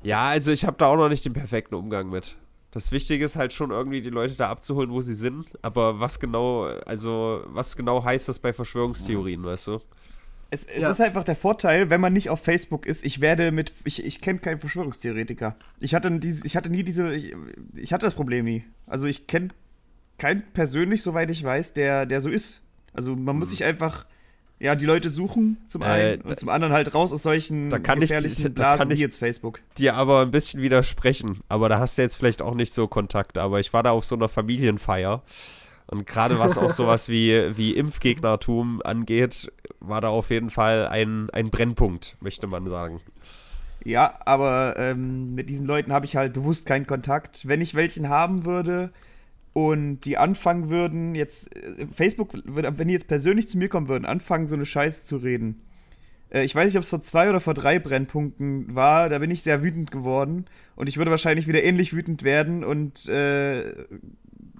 Ja, 0.03 0.29
also 0.29 0.53
ich 0.53 0.65
habe 0.65 0.77
da 0.79 0.87
auch 0.87 0.97
noch 0.97 1.09
nicht 1.09 1.25
den 1.25 1.33
perfekten 1.33 1.75
Umgang 1.75 2.09
mit. 2.11 2.37
Das 2.71 2.93
Wichtige 2.93 3.25
ist 3.25 3.37
halt 3.37 3.53
schon 3.53 3.71
irgendwie 3.71 4.01
die 4.01 4.11
Leute 4.11 4.35
da 4.35 4.49
abzuholen, 4.49 4.91
wo 4.91 5.01
sie 5.01 5.15
sind. 5.15 5.47
Aber 5.63 5.99
was 5.99 6.21
genau, 6.21 6.65
also 6.87 7.43
was 7.47 7.77
genau 7.77 8.05
heißt 8.05 8.29
das 8.29 8.39
bei 8.39 8.53
Verschwörungstheorien, 8.53 9.43
weißt 9.43 9.67
du? 9.67 9.81
Es, 10.51 10.65
es 10.65 10.83
ja. 10.83 10.91
ist 10.91 11.01
einfach 11.01 11.25
der 11.25 11.37
Vorteil, 11.37 11.91
wenn 11.91 12.01
man 12.01 12.13
nicht 12.13 12.29
auf 12.29 12.41
Facebook 12.41 12.87
ist, 12.87 13.05
ich 13.05 13.21
werde 13.21 13.53
mit, 13.53 13.73
ich, 13.85 14.05
ich 14.05 14.21
kenne 14.21 14.41
keinen 14.41 14.59
Verschwörungstheoretiker. 14.59 15.57
Ich 15.81 15.95
hatte, 15.95 16.11
diese, 16.19 16.45
ich 16.47 16.57
hatte 16.57 16.71
nie 16.71 16.83
diese, 16.83 17.15
ich, 17.15 17.37
ich 17.75 17.93
hatte 17.93 18.07
das 18.07 18.15
Problem 18.15 18.45
nie. 18.45 18.65
Also 18.87 19.07
ich 19.07 19.27
kenne 19.29 19.49
keinen 20.19 20.43
persönlich, 20.53 21.03
soweit 21.03 21.31
ich 21.31 21.43
weiß, 21.43 21.75
der, 21.75 22.05
der 22.07 22.21
so 22.21 22.29
ist. 22.29 22.63
Also 22.93 23.15
man 23.15 23.39
muss 23.39 23.49
hm. 23.49 23.51
sich 23.51 23.65
einfach 23.65 24.07
ja, 24.61 24.75
die 24.75 24.85
Leute 24.85 25.09
suchen 25.09 25.57
zum 25.66 25.83
einen 25.83 26.20
äh, 26.20 26.23
und 26.23 26.38
zum 26.38 26.51
anderen 26.51 26.73
halt 26.73 26.94
raus 26.94 27.12
aus 27.12 27.23
solchen 27.23 27.70
da 27.70 27.79
kann 27.79 27.99
gefährlichen 27.99 28.49
ich, 28.49 28.55
da 28.55 28.77
kann 28.77 28.90
ich 28.90 28.99
wie 28.99 29.03
jetzt 29.03 29.18
Facebook. 29.18 29.61
Dir 29.79 29.94
aber 29.94 30.20
ein 30.20 30.31
bisschen 30.31 30.61
widersprechen, 30.61 31.40
aber 31.49 31.68
da 31.68 31.79
hast 31.79 31.96
du 31.96 32.03
jetzt 32.03 32.14
vielleicht 32.14 32.42
auch 32.42 32.55
nicht 32.55 32.75
so 32.75 32.87
Kontakt, 32.87 33.38
aber 33.38 33.59
ich 33.59 33.73
war 33.73 33.83
da 33.83 33.90
auf 33.90 34.05
so 34.05 34.14
einer 34.14 34.29
Familienfeier 34.29 35.23
und 35.87 36.07
gerade 36.07 36.38
was 36.38 36.59
auch 36.59 36.70
sowas 36.70 37.09
wie, 37.09 37.57
wie 37.57 37.75
Impfgegnertum 37.75 38.83
angeht, 38.85 39.51
war 39.81 40.03
da 40.03 40.09
auf 40.09 40.31
jeden 40.31 40.51
Fall 40.51 40.87
ein, 40.88 41.31
ein 41.31 41.51
Brennpunkt, 41.51 42.16
möchte 42.20 42.46
man 42.46 42.68
sagen. 42.68 43.01
Ja, 43.85 44.20
aber 44.27 44.75
ähm, 44.77 45.35
mit 45.35 45.49
diesen 45.49 45.66
Leuten 45.66 45.92
habe 45.92 46.05
ich 46.05 46.16
halt 46.16 46.35
bewusst 46.35 46.66
keinen 46.66 46.87
Kontakt. 46.87 47.49
Wenn 47.49 47.62
ich 47.62 47.75
welchen 47.75 48.11
haben 48.11 48.44
würde, 48.44 48.90
und 49.53 50.01
die 50.01 50.17
anfangen 50.17 50.69
würden, 50.69 51.15
jetzt, 51.15 51.55
äh, 51.57 51.87
Facebook, 51.87 52.35
wenn 52.45 52.89
die 52.89 52.95
jetzt 52.95 53.09
persönlich 53.09 53.49
zu 53.49 53.59
mir 53.59 53.69
kommen 53.69 53.89
würden, 53.89 54.05
anfangen, 54.05 54.47
so 54.47 54.55
eine 54.55 54.67
Scheiße 54.67 55.03
zu 55.03 55.17
reden. 55.17 55.63
Äh, 56.31 56.45
ich 56.45 56.55
weiß 56.55 56.67
nicht, 56.67 56.77
ob 56.77 56.85
es 56.85 56.91
vor 56.91 57.03
zwei 57.03 57.29
oder 57.29 57.41
vor 57.41 57.55
drei 57.55 57.79
Brennpunkten 57.79 58.75
war, 58.75 59.09
da 59.09 59.19
bin 59.19 59.31
ich 59.31 59.43
sehr 59.43 59.63
wütend 59.63 59.91
geworden. 59.91 60.47
Und 60.77 60.89
ich 60.89 60.97
würde 60.97 61.11
wahrscheinlich 61.11 61.47
wieder 61.47 61.63
ähnlich 61.63 61.93
wütend 61.93 62.23
werden 62.23 62.65
und 62.65 63.09
äh, 63.09 63.75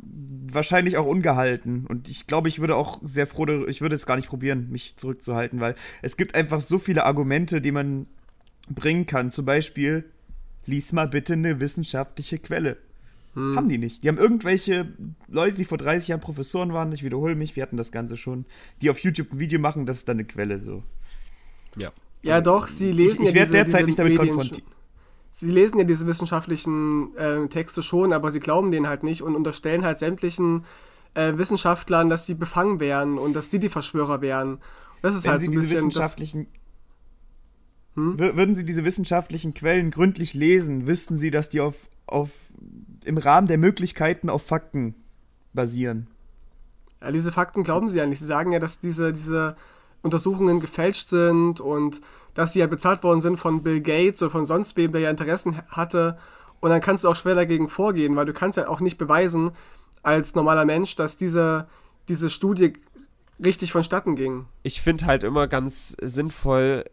wahrscheinlich 0.03 0.97
auch 0.97 1.07
ungehalten. 1.07 1.87
Und 1.87 2.09
ich 2.09 2.27
glaube, 2.27 2.49
ich 2.49 2.59
würde 2.59 2.77
auch 2.77 3.01
sehr 3.05 3.27
froh, 3.27 3.47
ich 3.67 3.81
würde 3.81 3.95
es 3.95 4.07
gar 4.07 4.17
nicht 4.17 4.29
probieren, 4.29 4.69
mich 4.71 4.97
zurückzuhalten, 4.97 5.61
weil 5.61 5.75
es 6.03 6.17
gibt 6.17 6.35
einfach 6.35 6.61
so 6.61 6.79
viele 6.79 7.05
Argumente, 7.05 7.61
die 7.61 7.73
man 7.73 8.07
bringen 8.69 9.07
kann. 9.07 9.31
Zum 9.31 9.45
Beispiel, 9.45 10.05
lies 10.67 10.93
mal 10.93 11.09
bitte 11.09 11.35
eine 11.35 11.61
wissenschaftliche 11.61 12.39
Quelle. 12.39 12.77
Hm. 13.35 13.57
Haben 13.57 13.69
die 13.69 13.79
nicht. 13.79 14.03
Die 14.03 14.09
haben 14.09 14.19
irgendwelche 14.19 14.93
Leute, 15.29 15.57
die 15.57 15.65
vor 15.65 15.79
30 15.79 16.09
Jahren 16.09 16.21
Professoren 16.21 16.73
waren, 16.73 16.93
ich 16.93 17.03
wiederhole 17.03 17.37
mich, 17.37 17.55
wir 17.55 17.63
hatten 17.63 17.77
das 17.77 17.93
Ganze 17.93 18.17
schon, 18.17 18.45
die 18.83 18.91
auf 18.91 18.99
YouTube 18.99 19.33
ein 19.33 19.39
Video 19.39 19.61
machen, 19.61 19.87
das 19.87 19.99
ist 19.99 20.09
dann 20.09 20.17
eine 20.17 20.25
Quelle 20.25 20.59
so. 20.59 20.83
Ja. 21.77 21.91
Ja, 22.23 22.35
also, 22.37 22.51
doch, 22.51 22.69
sie 22.69 22.93
lesen 22.93 23.23
ich, 23.23 23.29
ich 23.29 23.35
ja 23.35 23.35
werde 23.35 23.53
derzeit 23.53 23.87
nicht 23.87 23.99
damit 23.99 24.19
konfrontiert. 24.19 24.67
Sie 25.31 25.51
lesen 25.51 25.79
ja 25.79 25.85
diese 25.85 26.07
wissenschaftlichen 26.07 27.17
äh, 27.17 27.47
Texte 27.47 27.83
schon, 27.83 28.13
aber 28.13 28.33
sie 28.33 28.41
glauben 28.41 28.73
denen 28.73 28.89
halt 28.89 29.05
nicht 29.05 29.23
und 29.23 29.37
unterstellen 29.37 29.85
halt 29.85 29.99
sämtlichen 29.99 30.65
äh, 31.15 31.39
Wissenschaftlern, 31.39 32.11
dass 32.11 32.27
sie 32.27 32.35
befangen 32.35 32.81
wären 32.81 33.17
und 33.17 33.35
dass 33.35 33.49
die 33.49 33.61
die 33.61 33.69
Verschwörer 33.69 34.21
wären. 34.23 34.59
Das 35.03 35.15
ist 35.15 35.25
Wenn 35.25 35.31
halt 35.31 35.41
sie 35.41 35.47
so 35.47 35.53
ein 35.53 35.59
bisschen. 35.61 35.77
Wissenschaftlichen 35.77 36.47
hm? 37.95 38.19
Würden 38.19 38.55
Sie 38.55 38.65
diese 38.65 38.85
wissenschaftlichen 38.85 39.55
Quellen 39.55 39.91
gründlich 39.91 40.35
lesen, 40.35 40.87
wüssten 40.87 41.17
Sie, 41.17 41.31
dass 41.31 41.49
die 41.49 41.61
auf, 41.61 41.75
auf 42.07 42.31
im 43.05 43.19
Rahmen 43.19 43.47
der 43.47 43.59
Möglichkeiten 43.59 44.31
auf 44.31 44.43
Fakten 44.43 44.95
basieren. 45.53 46.07
Ja, 47.01 47.11
diese 47.11 47.33
Fakten 47.33 47.63
glauben 47.63 47.89
sie 47.89 47.99
ja 47.99 48.07
nicht. 48.07 48.19
Sie 48.19 48.27
sagen 48.27 48.53
ja, 48.53 48.59
dass 48.59 48.79
diese, 48.79 49.13
diese 49.13 49.57
Untersuchungen 50.03 50.61
gefälscht 50.61 51.09
sind 51.09 51.61
und 51.61 52.01
dass 52.35 52.53
sie 52.53 52.61
ja 52.61 52.67
bezahlt 52.67 53.03
worden 53.03 53.21
sind 53.21 53.39
von 53.39 53.63
Bill 53.63 53.81
Gates 53.81 54.23
oder 54.23 54.31
von 54.31 54.47
sonst 54.47 54.77
wem, 54.77 54.93
der 54.93 55.01
ja 55.01 55.11
Interessen 55.11 55.61
hatte. 55.69 56.19
Und 56.61 56.71
dann 56.71 56.81
kannst 56.81 57.05
du 57.05 57.09
auch 57.09 57.17
schwer 57.17 57.35
dagegen 57.35 57.69
vorgehen, 57.69 58.17
weil 58.17 58.27
du 58.27 58.33
kannst 58.33 58.59
ja 58.59 58.69
auch 58.69 58.81
nicht 58.81 58.99
beweisen 58.99 59.51
als 60.03 60.35
normaler 60.35 60.65
Mensch, 60.65 60.95
dass 60.95 61.17
diese, 61.17 61.69
diese 62.09 62.31
Studie 62.31 62.75
richtig 63.45 63.73
vonstatten 63.73 64.17
ging. 64.17 64.47
Ich 64.63 64.83
finde 64.83 65.07
halt 65.07 65.25
immer 65.25 65.49
ganz 65.49 65.97
sinnvoll, 66.03 66.85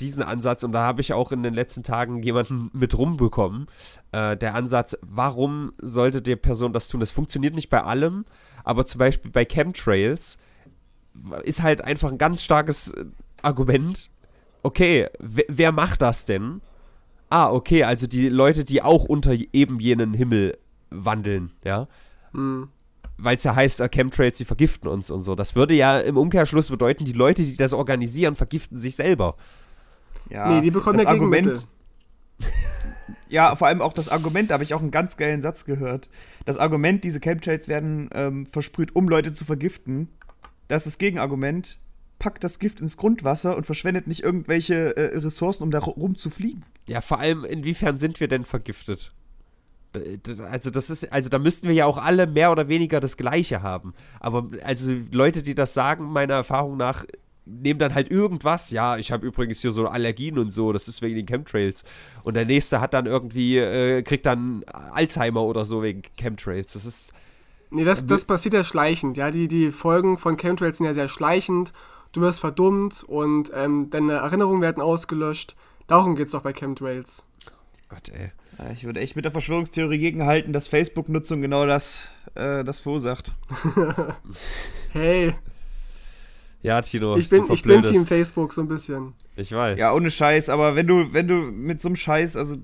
diesen 0.00 0.22
Ansatz, 0.22 0.62
und 0.62 0.72
da 0.72 0.82
habe 0.82 1.00
ich 1.00 1.12
auch 1.12 1.32
in 1.32 1.42
den 1.42 1.54
letzten 1.54 1.82
Tagen 1.82 2.22
jemanden 2.22 2.70
mit 2.72 2.96
rumbekommen, 2.96 3.66
äh, 4.12 4.36
der 4.36 4.54
Ansatz, 4.54 4.96
warum 5.02 5.72
sollte 5.80 6.22
die 6.22 6.36
Person 6.36 6.72
das 6.72 6.88
tun? 6.88 7.00
Das 7.00 7.10
funktioniert 7.10 7.54
nicht 7.54 7.70
bei 7.70 7.82
allem, 7.82 8.24
aber 8.64 8.84
zum 8.84 8.98
Beispiel 8.98 9.30
bei 9.30 9.44
Chemtrails 9.44 10.38
ist 11.44 11.62
halt 11.62 11.82
einfach 11.82 12.10
ein 12.10 12.18
ganz 12.18 12.42
starkes 12.42 12.92
äh, 12.92 13.06
Argument. 13.42 14.10
Okay, 14.62 15.08
wer 15.18 15.72
macht 15.72 16.02
das 16.02 16.26
denn? 16.26 16.60
Ah, 17.30 17.50
okay, 17.50 17.84
also 17.84 18.06
die 18.06 18.28
Leute, 18.28 18.64
die 18.64 18.82
auch 18.82 19.04
unter 19.04 19.32
eben 19.52 19.80
jenen 19.80 20.14
Himmel 20.14 20.58
wandeln, 20.90 21.52
ja. 21.64 21.88
Hm 22.32 22.68
weil 23.18 23.36
es 23.36 23.44
ja 23.44 23.54
heißt, 23.54 23.80
uh, 23.80 23.88
Chemtrails, 23.88 24.38
die 24.38 24.44
vergiften 24.44 24.88
uns 24.88 25.10
und 25.10 25.22
so. 25.22 25.34
Das 25.34 25.54
würde 25.54 25.74
ja 25.74 25.98
im 25.98 26.16
Umkehrschluss 26.16 26.70
bedeuten, 26.70 27.04
die 27.04 27.12
Leute, 27.12 27.42
die 27.42 27.56
das 27.56 27.72
organisieren, 27.72 28.34
vergiften 28.34 28.78
sich 28.78 28.96
selber. 28.96 29.36
Ja, 30.28 30.50
nee, 30.50 30.60
die 30.60 30.70
bekommen 30.70 30.96
das 30.96 31.04
ja. 31.04 31.10
Argument. 31.10 31.68
Ja, 33.28 33.56
vor 33.56 33.66
allem 33.66 33.82
auch 33.82 33.92
das 33.92 34.08
Argument, 34.08 34.50
da 34.50 34.54
habe 34.54 34.64
ich 34.64 34.72
auch 34.72 34.80
einen 34.80 34.90
ganz 34.90 35.16
geilen 35.16 35.42
Satz 35.42 35.64
gehört. 35.64 36.08
Das 36.44 36.58
Argument, 36.58 37.02
diese 37.02 37.20
Chemtrails 37.20 37.66
werden 37.66 38.08
ähm, 38.14 38.46
versprüht, 38.46 38.94
um 38.94 39.08
Leute 39.08 39.32
zu 39.32 39.44
vergiften. 39.44 40.08
Das 40.68 40.86
ist 40.86 40.94
das 40.94 40.98
Gegenargument. 40.98 41.80
Packt 42.18 42.44
das 42.44 42.58
Gift 42.58 42.80
ins 42.80 42.96
Grundwasser 42.96 43.56
und 43.56 43.66
verschwendet 43.66 44.06
nicht 44.06 44.22
irgendwelche 44.22 44.96
äh, 44.96 45.18
Ressourcen, 45.18 45.64
um 45.64 45.70
da 45.70 45.80
rum 45.80 46.16
zu 46.16 46.30
fliegen. 46.30 46.64
Ja, 46.86 47.00
vor 47.00 47.18
allem, 47.18 47.44
inwiefern 47.44 47.98
sind 47.98 48.20
wir 48.20 48.28
denn 48.28 48.44
vergiftet? 48.44 49.12
Also 50.50 50.70
das 50.70 50.90
ist, 50.90 51.12
also 51.12 51.28
da 51.28 51.38
müssten 51.38 51.68
wir 51.68 51.74
ja 51.74 51.86
auch 51.86 51.98
alle 51.98 52.26
mehr 52.26 52.52
oder 52.52 52.68
weniger 52.68 53.00
das 53.00 53.16
Gleiche 53.16 53.62
haben. 53.62 53.94
Aber 54.20 54.48
also 54.62 54.92
Leute, 55.10 55.42
die 55.42 55.54
das 55.54 55.74
sagen, 55.74 56.12
meiner 56.12 56.34
Erfahrung 56.34 56.76
nach, 56.76 57.04
nehmen 57.44 57.78
dann 57.78 57.94
halt 57.94 58.10
irgendwas. 58.10 58.70
Ja, 58.70 58.96
ich 58.96 59.12
habe 59.12 59.26
übrigens 59.26 59.60
hier 59.60 59.72
so 59.72 59.86
Allergien 59.86 60.38
und 60.38 60.50
so, 60.50 60.72
das 60.72 60.88
ist 60.88 61.02
wegen 61.02 61.16
den 61.16 61.26
Chemtrails. 61.26 61.84
Und 62.24 62.34
der 62.34 62.44
nächste 62.44 62.80
hat 62.80 62.94
dann 62.94 63.06
irgendwie, 63.06 63.58
äh, 63.58 64.02
kriegt 64.02 64.26
dann 64.26 64.64
Alzheimer 64.64 65.42
oder 65.42 65.64
so 65.64 65.82
wegen 65.82 66.02
Chemtrails. 66.16 66.72
Das 66.72 66.84
ist, 66.84 67.12
Nee, 67.70 67.84
das, 67.84 68.06
das 68.06 68.24
passiert 68.24 68.54
ja 68.54 68.64
schleichend. 68.64 69.16
Ja, 69.16 69.30
die, 69.30 69.48
die 69.48 69.72
Folgen 69.72 70.18
von 70.18 70.36
Chemtrails 70.36 70.78
sind 70.78 70.86
ja 70.86 70.94
sehr 70.94 71.08
schleichend. 71.08 71.72
Du 72.12 72.20
wirst 72.20 72.40
verdummt 72.40 73.04
und 73.04 73.50
ähm, 73.54 73.90
deine 73.90 74.14
Erinnerungen 74.14 74.62
werden 74.62 74.82
ausgelöscht. 74.82 75.56
Darum 75.86 76.14
geht 76.16 76.26
es 76.26 76.32
doch 76.32 76.42
bei 76.42 76.52
Chemtrails. 76.52 77.26
Gott 77.88 78.08
ey. 78.08 78.32
Ich 78.74 78.84
würde 78.84 79.00
echt 79.00 79.16
mit 79.16 79.24
der 79.24 79.32
Verschwörungstheorie 79.32 79.98
gegenhalten, 79.98 80.52
dass 80.52 80.68
Facebook-Nutzung 80.68 81.42
genau 81.42 81.66
das, 81.66 82.08
äh, 82.34 82.64
das 82.64 82.80
verursacht. 82.80 83.34
Hey, 84.92 85.34
Ja, 86.62 86.80
Tino, 86.80 87.16
ich 87.16 87.28
bin, 87.28 87.46
du 87.46 87.52
ich 87.52 87.62
bin. 87.62 87.82
Team 87.82 88.06
Facebook 88.06 88.52
so 88.52 88.62
ein 88.62 88.68
bisschen. 88.68 89.12
Ich 89.36 89.52
weiß. 89.52 89.78
Ja, 89.78 89.92
ohne 89.92 90.10
Scheiß, 90.10 90.48
aber 90.48 90.74
wenn 90.74 90.86
du, 90.86 91.12
wenn 91.12 91.28
du 91.28 91.34
mit 91.34 91.82
so 91.82 91.88
einem 91.88 91.96
Scheiß, 91.96 92.36
also 92.36 92.56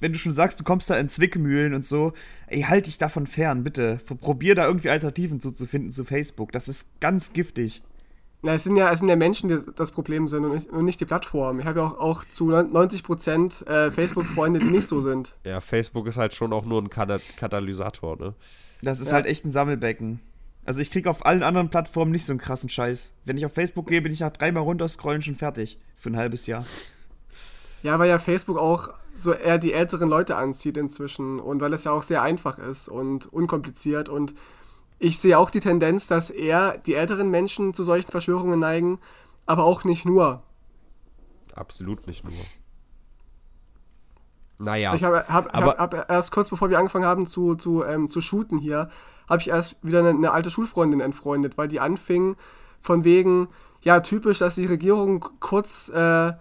wenn 0.00 0.12
du 0.12 0.18
schon 0.18 0.32
sagst, 0.32 0.58
du 0.58 0.64
kommst 0.64 0.90
da 0.90 0.96
in 0.96 1.08
Zwickmühlen 1.08 1.72
und 1.72 1.84
so, 1.84 2.12
ey, 2.48 2.62
halt 2.62 2.86
dich 2.86 2.98
davon 2.98 3.26
fern, 3.26 3.62
bitte. 3.62 4.00
Probier 4.20 4.54
da 4.54 4.66
irgendwie 4.66 4.90
Alternativen 4.90 5.40
zu, 5.40 5.52
zu 5.52 5.66
finden 5.66 5.92
zu 5.92 6.04
Facebook. 6.04 6.52
Das 6.52 6.68
ist 6.68 7.00
ganz 7.00 7.32
giftig. 7.32 7.82
Na, 8.40 8.54
es 8.54 8.62
sind 8.64 8.76
ja, 8.76 8.90
es 8.92 9.00
sind 9.00 9.08
ja 9.08 9.16
Menschen, 9.16 9.48
die 9.48 9.58
das 9.74 9.90
Problem 9.90 10.28
sind 10.28 10.44
und 10.44 10.54
nicht, 10.54 10.70
und 10.70 10.84
nicht 10.84 11.00
die 11.00 11.04
Plattform. 11.06 11.58
Ich 11.58 11.66
habe 11.66 11.80
ja 11.80 11.86
auch, 11.86 11.98
auch 11.98 12.24
zu 12.24 12.50
90% 12.50 13.66
äh, 13.66 13.90
Facebook-Freunde, 13.90 14.60
die 14.60 14.66
nicht 14.70 14.88
so 14.88 15.00
sind. 15.00 15.34
Ja, 15.44 15.60
Facebook 15.60 16.06
ist 16.06 16.16
halt 16.18 16.34
schon 16.34 16.52
auch 16.52 16.64
nur 16.64 16.80
ein 16.80 16.88
Kata 16.88 17.18
Katalysator, 17.36 18.16
ne? 18.16 18.34
Das 18.80 19.00
ist 19.00 19.08
Ja. 19.08 19.14
halt 19.14 19.26
echt 19.26 19.44
ein 19.44 19.50
Sammelbecken. 19.50 20.20
Also 20.64 20.80
ich 20.80 20.90
krieg 20.92 21.06
auf 21.08 21.26
allen 21.26 21.42
anderen 21.42 21.68
Plattformen 21.70 22.12
nicht 22.12 22.26
so 22.26 22.32
einen 22.32 22.38
krassen 22.38 22.68
Scheiß. 22.68 23.14
Wenn 23.24 23.36
ich 23.38 23.44
auf 23.46 23.54
Facebook 23.54 23.88
gehe, 23.88 24.02
bin 24.02 24.12
ich 24.12 24.20
nach 24.20 24.30
dreimal 24.30 24.62
runterscrollen 24.62 25.22
schon 25.22 25.34
fertig. 25.34 25.78
Für 25.96 26.10
ein 26.10 26.16
halbes 26.16 26.46
Jahr. 26.46 26.64
Ja, 27.82 27.98
weil 27.98 28.08
ja 28.08 28.18
Facebook 28.18 28.58
auch 28.58 28.90
so 29.14 29.32
eher 29.32 29.58
die 29.58 29.72
älteren 29.72 30.08
Leute 30.08 30.36
anzieht 30.36 30.76
inzwischen 30.76 31.40
und 31.40 31.60
weil 31.60 31.72
es 31.72 31.84
ja 31.84 31.90
auch 31.92 32.02
sehr 32.04 32.22
einfach 32.22 32.58
ist 32.58 32.88
und 32.88 33.26
unkompliziert 33.32 34.08
und 34.08 34.34
ich 34.98 35.18
sehe 35.18 35.38
auch 35.38 35.50
die 35.50 35.60
Tendenz, 35.60 36.06
dass 36.06 36.30
eher 36.30 36.78
die 36.78 36.94
älteren 36.94 37.30
Menschen 37.30 37.74
zu 37.74 37.84
solchen 37.84 38.10
Verschwörungen 38.10 38.58
neigen, 38.58 38.98
aber 39.46 39.64
auch 39.64 39.84
nicht 39.84 40.04
nur. 40.04 40.42
Absolut 41.54 42.06
nicht 42.06 42.24
nur. 42.24 42.32
Naja. 44.58 44.94
Ich 44.94 45.04
habe 45.04 45.24
hab, 45.28 45.52
hab, 45.52 45.78
hab 45.78 46.10
erst 46.10 46.32
kurz 46.32 46.50
bevor 46.50 46.68
wir 46.68 46.78
angefangen 46.78 47.04
haben 47.04 47.26
zu, 47.26 47.54
zu, 47.54 47.84
ähm, 47.84 48.08
zu 48.08 48.20
shooten 48.20 48.58
hier, 48.58 48.90
habe 49.28 49.40
ich 49.40 49.48
erst 49.48 49.76
wieder 49.82 50.00
eine, 50.00 50.10
eine 50.10 50.32
alte 50.32 50.50
Schulfreundin 50.50 51.00
entfreundet, 51.00 51.56
weil 51.56 51.68
die 51.68 51.80
anfing 51.80 52.36
von 52.80 53.04
wegen, 53.04 53.48
ja, 53.82 54.00
typisch, 54.00 54.38
dass 54.38 54.56
die 54.56 54.66
Regierung 54.66 55.24
kurz 55.38 55.88
äh, 55.90 56.32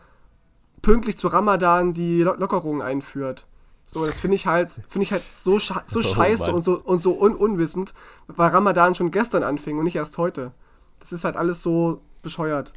pünktlich 0.82 1.18
zu 1.18 1.28
Ramadan 1.28 1.94
die 1.94 2.24
Lo 2.24 2.34
Lockerungen 2.34 2.82
einführt. 2.82 3.46
So, 3.90 4.06
das 4.06 4.20
finde 4.20 4.36
ich 4.36 4.46
halt, 4.46 4.70
finde 4.70 5.04
ich 5.04 5.12
halt 5.14 5.24
so, 5.24 5.60
sche 5.60 5.82
so 5.88 6.00
Oh 6.00 6.04
scheiße 6.04 6.48
Mann. 6.48 6.56
und 6.56 6.64
so, 6.66 6.80
und 6.80 7.02
so 7.02 7.20
un 7.20 7.34
unwissend, 7.36 7.94
weil 8.28 8.50
Ramadan 8.50 8.94
schon 8.96 9.12
gestern 9.12 9.44
anfing 9.44 9.78
und 9.78 9.86
nicht 9.86 9.96
erst 9.96 10.18
heute. 10.18 10.52
Das 11.00 11.14
ist 11.14 11.24
halt 11.24 11.38
alles 11.38 11.64
so 11.64 12.02
bescheuert. 12.22 12.74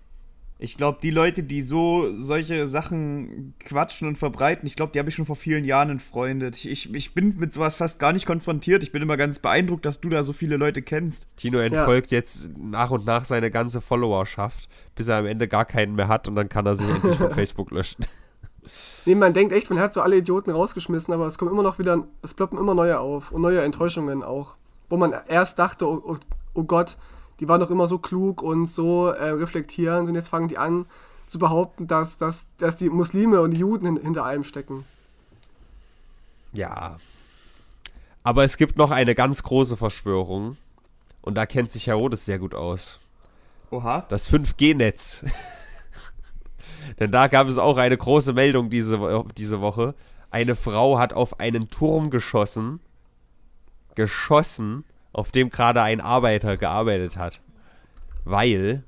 Ich 0.62 0.76
glaube, 0.76 0.98
die 1.02 1.10
Leute, 1.10 1.42
die 1.42 1.62
so 1.62 2.12
solche 2.14 2.66
Sachen 2.66 3.54
quatschen 3.58 4.06
und 4.06 4.18
verbreiten, 4.18 4.66
ich 4.66 4.76
glaube, 4.76 4.92
die 4.92 4.98
habe 4.98 5.08
ich 5.08 5.14
schon 5.14 5.24
vor 5.24 5.34
vielen 5.34 5.64
Jahren 5.64 5.88
entfreundet. 5.88 6.54
Ich, 6.54 6.68
ich, 6.68 6.94
ich 6.94 7.14
bin 7.14 7.38
mit 7.38 7.50
sowas 7.52 7.74
fast 7.76 7.98
gar 7.98 8.12
nicht 8.12 8.26
konfrontiert. 8.26 8.82
Ich 8.82 8.92
bin 8.92 9.00
immer 9.02 9.16
ganz 9.16 9.38
beeindruckt, 9.38 9.86
dass 9.86 10.00
du 10.02 10.10
da 10.10 10.22
so 10.22 10.34
viele 10.34 10.58
Leute 10.58 10.82
kennst. 10.82 11.28
Tino 11.36 11.58
entfolgt 11.58 12.10
jetzt 12.10 12.50
nach 12.58 12.90
und 12.90 13.06
nach 13.06 13.24
seine 13.24 13.50
ganze 13.50 13.80
Followerschaft, 13.80 14.68
bis 14.94 15.08
er 15.08 15.16
am 15.16 15.26
Ende 15.26 15.48
gar 15.48 15.64
keinen 15.64 15.94
mehr 15.96 16.08
hat 16.08 16.28
und 16.28 16.34
dann 16.36 16.50
kann 16.50 16.66
er 16.66 16.76
sich 16.76 16.88
endlich 16.88 17.16
von 17.16 17.30
Facebook 17.34 17.70
löschen. 17.70 18.04
Nee, 19.06 19.14
man 19.14 19.33
denkt 19.33 19.52
echt, 19.52 19.70
man 19.70 19.78
hat 19.78 19.94
so 19.94 20.02
alle 20.02 20.16
Idioten 20.16 20.50
rausgeschmissen, 20.50 21.12
aber 21.14 21.26
es 21.26 21.38
kommen 21.38 21.50
immer 21.50 21.62
noch 21.62 21.78
wieder, 21.78 22.04
es 22.22 22.35
ploppen 22.35 22.59
immer 22.59 22.74
neue 22.74 23.00
auf 23.00 23.33
und 23.33 23.40
neue 23.40 23.62
Enttäuschungen 23.62 24.22
auch. 24.22 24.56
Wo 24.88 24.96
man 24.96 25.14
erst 25.28 25.59
dachte, 25.59 25.88
oh, 25.88 26.02
oh, 26.04 26.16
oh 26.54 26.64
Gott, 26.64 26.96
die 27.38 27.48
waren 27.48 27.61
doch 27.61 27.70
immer 27.70 27.87
so 27.87 27.98
klug 27.98 28.42
und 28.42 28.66
so 28.66 29.09
äh, 29.09 29.30
reflektierend 29.30 30.09
und 30.09 30.14
jetzt 30.14 30.28
fangen 30.28 30.48
die 30.48 30.59
an 30.59 30.87
zu 31.26 31.38
behaupten, 31.38 31.87
dass, 31.87 32.18
dass, 32.18 32.48
dass 32.59 32.76
die 32.76 32.90
Muslime 32.90 33.40
und 33.40 33.52
die 33.52 33.59
Juden 33.59 33.87
hin, 33.87 34.00
hinter 34.02 34.24
allem 34.24 34.44
stecken. 34.44 34.85
Ja. 36.52 36.98
Aber 38.22 38.44
es 38.44 38.56
gibt 38.56 38.76
noch 38.76 38.90
eine 38.90 39.14
ganz 39.14 39.42
große 39.42 39.76
Verschwörung 39.76 40.56
und 41.22 41.37
da 41.37 41.46
kennt 41.46 41.70
sich 41.70 41.87
Herodes 41.87 42.26
sehr 42.26 42.38
gut 42.38 42.54
aus. 42.54 42.98
Oha. 43.70 44.04
Das 44.09 44.30
5G-Netz. 44.30 45.24
Denn 47.00 47.10
da 47.10 47.26
gab 47.28 47.48
es 47.48 47.58
auch 47.58 47.78
eine 47.78 47.96
große 47.96 48.32
Meldung 48.34 48.70
diese, 48.70 49.24
diese 49.36 49.60
Woche. 49.60 49.94
Eine 50.30 50.54
Frau 50.54 50.98
hat 50.98 51.12
auf 51.12 51.40
einen 51.40 51.70
Turm 51.70 52.10
geschossen. 52.10 52.78
Geschossen, 53.94 54.84
auf 55.12 55.32
dem 55.32 55.50
gerade 55.50 55.82
ein 55.82 56.00
Arbeiter 56.00 56.56
gearbeitet 56.56 57.16
hat. 57.16 57.40
Weil 58.24 58.84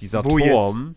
dieser 0.00 0.24
Wo 0.24 0.38
Turm, 0.38 0.94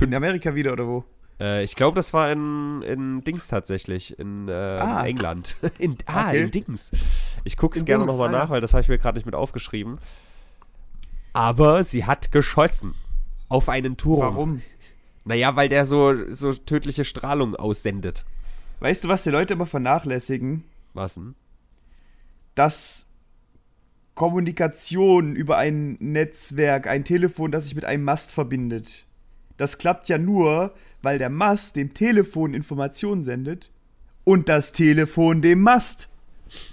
In 0.00 0.14
Amerika 0.14 0.54
wieder 0.54 0.72
oder 0.72 0.86
wo? 0.86 1.04
äh, 1.40 1.62
ich 1.62 1.76
glaube, 1.76 1.96
das 1.96 2.12
war 2.12 2.32
in, 2.32 2.82
in 2.82 3.22
Dings 3.24 3.46
tatsächlich, 3.48 4.18
in, 4.18 4.48
äh, 4.48 4.52
Ah. 4.52 5.00
in 5.02 5.06
England. 5.06 5.56
In, 5.78 5.96
ah, 6.06 6.28
Okay. 6.28 6.42
in 6.44 6.50
Dings. 6.50 6.90
Ich 7.44 7.56
gucke 7.56 7.78
es 7.78 7.84
gerne 7.84 8.06
nochmal 8.06 8.28
ah, 8.34 8.38
nach, 8.38 8.50
weil 8.50 8.60
das 8.60 8.72
habe 8.72 8.82
ich 8.82 8.88
mir 8.88 8.98
gerade 8.98 9.18
nicht 9.18 9.26
mit 9.26 9.34
aufgeschrieben. 9.34 9.98
Aber 11.32 11.84
sie 11.84 12.04
hat 12.06 12.32
geschossen 12.32 12.94
auf 13.48 13.68
einen 13.68 13.96
Turm. 13.96 14.20
Warum? 14.20 14.62
Naja, 15.28 15.54
weil 15.56 15.68
der 15.68 15.84
so, 15.84 16.32
so 16.32 16.54
tödliche 16.54 17.04
Strahlung 17.04 17.54
aussendet. 17.54 18.24
Weißt 18.80 19.04
du, 19.04 19.08
was 19.08 19.24
die 19.24 19.30
Leute 19.30 19.52
immer 19.52 19.66
vernachlässigen? 19.66 20.64
Was 20.94 21.16
denn? 21.16 21.34
Dass 22.54 23.10
Kommunikation 24.14 25.36
über 25.36 25.58
ein 25.58 25.98
Netzwerk, 26.00 26.86
ein 26.86 27.04
Telefon, 27.04 27.52
das 27.52 27.64
sich 27.64 27.74
mit 27.74 27.84
einem 27.84 28.04
Mast 28.04 28.32
verbindet. 28.32 29.04
Das 29.58 29.76
klappt 29.76 30.08
ja 30.08 30.16
nur, 30.16 30.72
weil 31.02 31.18
der 31.18 31.28
Mast 31.28 31.76
dem 31.76 31.92
Telefon 31.92 32.54
Informationen 32.54 33.22
sendet 33.22 33.70
und 34.24 34.48
das 34.48 34.72
Telefon 34.72 35.42
dem 35.42 35.60
Mast. 35.60 36.08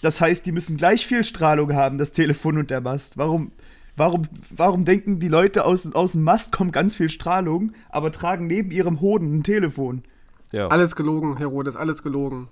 Das 0.01 0.21
heißt, 0.21 0.45
die 0.45 0.53
müssen 0.53 0.77
gleich 0.77 1.05
viel 1.05 1.25
Strahlung 1.25 1.73
haben, 1.73 1.97
das 1.97 2.13
Telefon 2.13 2.57
und 2.57 2.71
der 2.71 2.79
Mast. 2.79 3.17
Warum, 3.17 3.51
warum, 3.95 4.23
warum 4.49 4.85
denken 4.85 5.19
die 5.19 5.27
Leute 5.27 5.65
aus, 5.65 5.91
aus 5.93 6.13
dem 6.13 6.23
Mast 6.23 6.51
kommt 6.51 6.73
ganz 6.73 6.95
viel 6.95 7.09
Strahlung, 7.09 7.73
aber 7.89 8.11
tragen 8.11 8.47
neben 8.47 8.71
ihrem 8.71 9.01
Hoden 9.01 9.37
ein 9.37 9.43
Telefon? 9.43 10.03
Ja. 10.51 10.67
Alles 10.67 10.95
gelogen, 10.95 11.37
Herodes, 11.37 11.75
alles 11.75 12.03
gelogen. 12.03 12.47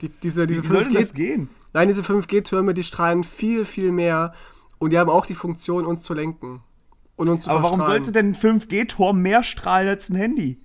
Die, 0.00 0.08
diese 0.08 0.46
diese 0.46 0.62
Wie 0.62 0.66
soll 0.66 0.84
denn 0.84 0.92
5G 0.92 0.98
das 0.98 1.14
gehen? 1.14 1.48
Nein, 1.72 1.88
diese 1.88 2.02
5G-Türme, 2.02 2.74
die 2.74 2.82
strahlen 2.82 3.24
viel, 3.24 3.64
viel 3.64 3.92
mehr 3.92 4.34
und 4.78 4.92
die 4.92 4.98
haben 4.98 5.10
auch 5.10 5.26
die 5.26 5.34
Funktion, 5.34 5.86
uns 5.86 6.02
zu 6.02 6.14
lenken. 6.14 6.60
Und 7.16 7.28
uns 7.28 7.44
zu 7.44 7.50
Aber 7.50 7.62
warum 7.62 7.80
sollte 7.82 8.12
denn 8.12 8.30
ein 8.30 8.34
5G-Turm 8.34 9.20
mehr 9.22 9.42
strahlen 9.42 9.88
als 9.88 10.10
ein 10.10 10.16
Handy? 10.16 10.58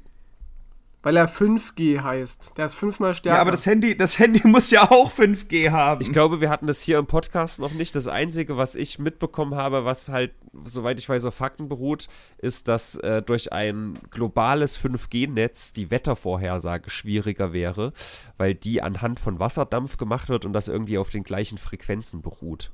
Weil 1.03 1.17
er 1.17 1.27
5G 1.27 2.03
heißt. 2.03 2.53
Der 2.57 2.67
ist 2.67 2.75
fünfmal 2.75 3.15
stärker. 3.15 3.37
Ja, 3.37 3.41
aber 3.41 3.49
das 3.49 3.65
Handy, 3.65 3.97
das 3.97 4.19
Handy 4.19 4.41
muss 4.47 4.69
ja 4.69 4.91
auch 4.91 5.11
5G 5.11 5.71
haben. 5.71 6.01
Ich 6.01 6.11
glaube, 6.11 6.41
wir 6.41 6.49
hatten 6.49 6.67
das 6.67 6.81
hier 6.81 6.99
im 6.99 7.07
Podcast 7.07 7.59
noch 7.59 7.73
nicht. 7.73 7.95
Das 7.95 8.07
Einzige, 8.07 8.55
was 8.55 8.75
ich 8.75 8.99
mitbekommen 8.99 9.55
habe, 9.55 9.83
was 9.83 10.09
halt, 10.09 10.31
soweit 10.65 10.99
ich 10.99 11.09
weiß, 11.09 11.25
auf 11.25 11.33
Fakten 11.33 11.69
beruht, 11.69 12.07
ist, 12.37 12.67
dass 12.67 12.95
äh, 12.97 13.23
durch 13.23 13.51
ein 13.51 13.97
globales 14.11 14.79
5G-Netz 14.79 15.73
die 15.73 15.89
Wettervorhersage 15.89 16.91
schwieriger 16.91 17.51
wäre, 17.51 17.93
weil 18.37 18.53
die 18.53 18.83
anhand 18.83 19.19
von 19.19 19.39
Wasserdampf 19.39 19.97
gemacht 19.97 20.29
wird 20.29 20.45
und 20.45 20.53
das 20.53 20.67
irgendwie 20.67 20.99
auf 20.99 21.09
den 21.09 21.23
gleichen 21.23 21.57
Frequenzen 21.57 22.21
beruht. 22.21 22.71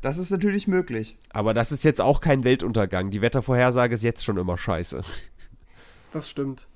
Das 0.00 0.18
ist 0.18 0.30
natürlich 0.30 0.66
möglich. 0.66 1.16
Aber 1.30 1.54
das 1.54 1.70
ist 1.70 1.84
jetzt 1.84 2.00
auch 2.00 2.20
kein 2.20 2.42
Weltuntergang. 2.42 3.10
Die 3.10 3.22
Wettervorhersage 3.22 3.94
ist 3.94 4.02
jetzt 4.02 4.24
schon 4.24 4.36
immer 4.36 4.58
scheiße. 4.58 5.00
Das 6.12 6.28
stimmt. 6.28 6.68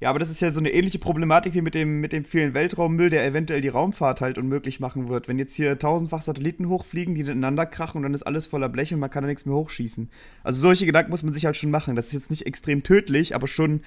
Ja, 0.00 0.10
aber 0.10 0.20
das 0.20 0.30
ist 0.30 0.40
ja 0.40 0.50
so 0.50 0.60
eine 0.60 0.70
ähnliche 0.70 1.00
Problematik 1.00 1.54
wie 1.54 1.60
mit 1.60 1.74
dem, 1.74 2.00
mit 2.00 2.12
dem 2.12 2.24
vielen 2.24 2.54
Weltraummüll, 2.54 3.10
der 3.10 3.26
eventuell 3.26 3.60
die 3.60 3.68
Raumfahrt 3.68 4.20
halt 4.20 4.38
unmöglich 4.38 4.78
machen 4.78 5.08
wird. 5.08 5.26
Wenn 5.26 5.38
jetzt 5.38 5.54
hier 5.56 5.76
tausendfach 5.76 6.22
Satelliten 6.22 6.68
hochfliegen, 6.68 7.16
die 7.16 7.22
ineinander 7.22 7.66
krachen 7.66 7.98
und 7.98 8.02
dann 8.04 8.14
ist 8.14 8.22
alles 8.22 8.46
voller 8.46 8.68
Blech 8.68 8.94
und 8.94 9.00
man 9.00 9.10
kann 9.10 9.24
da 9.24 9.28
nichts 9.28 9.44
mehr 9.44 9.56
hochschießen. 9.56 10.08
Also 10.44 10.60
solche 10.60 10.86
Gedanken 10.86 11.10
muss 11.10 11.24
man 11.24 11.32
sich 11.32 11.46
halt 11.46 11.56
schon 11.56 11.72
machen. 11.72 11.96
Das 11.96 12.06
ist 12.06 12.12
jetzt 12.12 12.30
nicht 12.30 12.46
extrem 12.46 12.84
tödlich, 12.84 13.34
aber 13.34 13.48
schon 13.48 13.82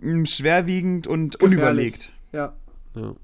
mh, 0.00 0.24
schwerwiegend 0.26 1.06
und 1.06 1.38
Gefährlich. 1.38 1.58
unüberlegt. 1.58 2.12
Ja. 2.32 2.54
Ja. 2.94 3.14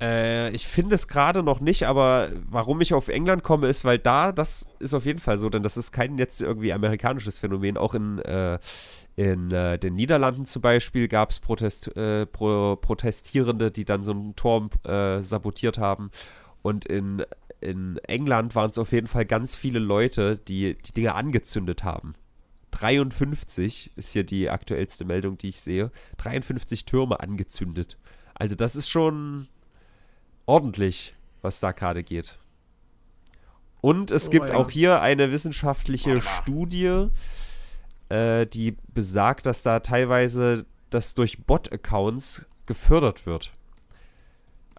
Äh, 0.00 0.50
ich 0.50 0.66
finde 0.66 0.96
es 0.96 1.06
gerade 1.06 1.44
noch 1.44 1.60
nicht, 1.60 1.84
aber 1.86 2.30
warum 2.50 2.80
ich 2.80 2.92
auf 2.92 3.06
England 3.06 3.44
komme, 3.44 3.68
ist, 3.68 3.84
weil 3.84 4.00
da, 4.00 4.32
das 4.32 4.66
ist 4.80 4.94
auf 4.94 5.06
jeden 5.06 5.20
Fall 5.20 5.38
so, 5.38 5.48
denn 5.48 5.62
das 5.62 5.76
ist 5.76 5.92
kein 5.92 6.18
jetzt 6.18 6.42
irgendwie 6.42 6.72
amerikanisches 6.72 7.38
Phänomen. 7.38 7.76
Auch 7.76 7.94
in, 7.94 8.18
äh, 8.18 8.58
in 9.16 9.50
äh, 9.50 9.78
den 9.78 9.94
Niederlanden 9.94 10.46
zum 10.46 10.62
Beispiel 10.62 11.06
gab 11.08 11.30
es 11.30 11.40
Protest, 11.40 11.94
äh, 11.96 12.24
Pro 12.26 12.76
Protestierende, 12.76 13.70
die 13.70 13.84
dann 13.84 14.02
so 14.02 14.12
einen 14.12 14.34
Turm 14.36 14.70
äh, 14.84 15.20
sabotiert 15.20 15.78
haben. 15.78 16.10
Und 16.62 16.86
in, 16.86 17.24
in 17.60 17.98
England 18.04 18.54
waren 18.54 18.70
es 18.70 18.78
auf 18.78 18.92
jeden 18.92 19.08
Fall 19.08 19.26
ganz 19.26 19.54
viele 19.54 19.78
Leute, 19.80 20.38
die 20.38 20.76
die 20.76 20.92
Dinge 20.92 21.14
angezündet 21.14 21.84
haben. 21.84 22.14
53 22.70 23.90
ist 23.96 24.12
hier 24.12 24.24
die 24.24 24.48
aktuellste 24.48 25.04
Meldung, 25.04 25.36
die 25.36 25.48
ich 25.48 25.60
sehe. 25.60 25.90
53 26.16 26.86
Türme 26.86 27.20
angezündet. 27.20 27.98
Also 28.34 28.54
das 28.54 28.76
ist 28.76 28.88
schon 28.88 29.48
ordentlich, 30.46 31.14
was 31.42 31.60
da 31.60 31.72
gerade 31.72 32.02
geht. 32.02 32.38
Und 33.82 34.10
es 34.10 34.28
Oh, 34.28 34.30
gibt 34.30 34.48
ja. 34.50 34.54
auch 34.56 34.70
hier 34.70 35.02
eine 35.02 35.32
wissenschaftliche 35.32 36.20
Studie, 36.20 37.08
äh, 38.12 38.46
die 38.46 38.76
besagt, 38.92 39.46
dass 39.46 39.62
da 39.62 39.80
teilweise 39.80 40.66
das 40.90 41.14
durch 41.14 41.44
Bot-Accounts 41.44 42.46
gefördert 42.66 43.24
wird. 43.24 43.52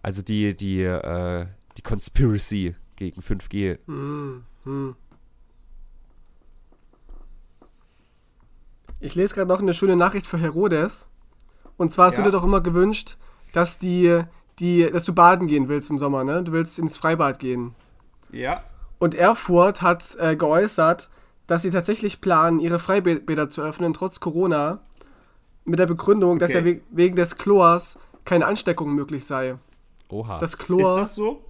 Also 0.02 0.22
die, 0.22 0.54
die, 0.54 0.82
äh, 0.82 1.46
die 1.76 1.82
Conspiracy 1.82 2.76
gegen 2.96 3.20
5G. 3.20 3.78
Hm, 3.86 4.44
hm. 4.64 4.96
Ich 9.00 9.14
lese 9.14 9.34
gerade 9.34 9.48
noch 9.48 9.60
eine 9.60 9.74
schöne 9.74 9.96
Nachricht 9.96 10.26
für 10.26 10.38
Herodes. 10.38 11.08
Und 11.76 11.90
zwar 11.90 12.06
hast 12.06 12.18
Ja. 12.18 12.22
du 12.22 12.30
dir 12.30 12.36
doch 12.36 12.44
immer 12.44 12.60
gewünscht, 12.60 13.16
dass 13.52 13.78
die, 13.78 14.22
die, 14.60 14.88
dass 14.90 15.04
du 15.04 15.12
baden 15.12 15.46
gehen 15.46 15.68
willst 15.68 15.90
im 15.90 15.98
Sommer, 15.98 16.22
ne? 16.24 16.42
Du 16.44 16.52
willst 16.52 16.78
ins 16.78 16.96
Freibad 16.96 17.38
gehen. 17.38 17.74
Ja. 18.30 18.62
Und 18.98 19.14
Erfurt 19.14 19.82
hat 19.82 20.16
äh, 20.20 20.36
geäußert, 20.36 21.10
dass 21.46 21.62
sie 21.62 21.70
tatsächlich 21.70 22.20
planen, 22.20 22.60
ihre 22.60 22.78
Freibäder 22.78 23.48
zu 23.50 23.62
öffnen, 23.62 23.92
trotz 23.92 24.20
Corona. 24.20 24.80
Mit 25.66 25.78
der 25.78 25.86
Begründung, 25.86 26.38
dass 26.38 26.50
Okay. 26.50 26.58
ja 26.58 26.64
we 26.64 26.80
wegen 26.90 27.16
des 27.16 27.36
Chlors 27.38 27.98
keine 28.24 28.46
Ansteckung 28.46 28.94
möglich 28.94 29.24
sei. 29.24 29.54
Oha. 30.10 30.38
Das 30.38 30.50
Ist 30.52 30.58
Chlor, 30.58 30.96
das 30.96 31.14
so? 31.14 31.42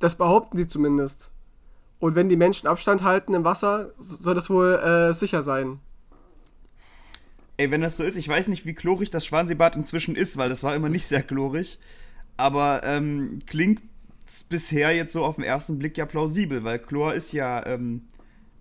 das 0.00 0.14
behaupten 0.16 0.56
sie 0.58 0.66
zumindest. 0.68 1.30
Und 1.98 2.14
wenn 2.14 2.28
die 2.28 2.36
Menschen 2.36 2.66
Abstand 2.68 3.02
halten 3.02 3.32
im 3.32 3.44
Wasser, 3.44 3.92
so- 3.98 4.16
soll 4.16 4.34
das 4.34 4.50
wohl 4.50 4.74
äh, 4.74 5.14
sicher 5.14 5.42
sein. 5.42 5.80
Ey, 7.56 7.70
wenn 7.70 7.80
das 7.82 7.96
so 7.96 8.02
ist, 8.04 8.16
ich 8.16 8.28
weiß 8.28 8.48
nicht, 8.48 8.66
wie 8.66 8.74
chlorig 8.74 9.10
das 9.10 9.24
Schwanseebad 9.24 9.76
inzwischen 9.76 10.16
ist, 10.16 10.36
weil 10.36 10.48
das 10.48 10.62
war 10.64 10.74
immer 10.74 10.88
nicht 10.88 11.06
sehr 11.06 11.22
chlorig. 11.22 11.78
Aber 12.36 12.82
ähm, 12.84 13.38
klingt 13.46 13.80
bisher 14.48 14.94
jetzt 14.94 15.12
so 15.12 15.24
auf 15.24 15.36
den 15.36 15.44
ersten 15.44 15.78
Blick 15.78 15.96
ja 15.96 16.04
plausibel, 16.04 16.64
weil 16.64 16.80
Chlor 16.80 17.14
ist 17.14 17.32
ja 17.32 17.64
ähm, 17.64 18.02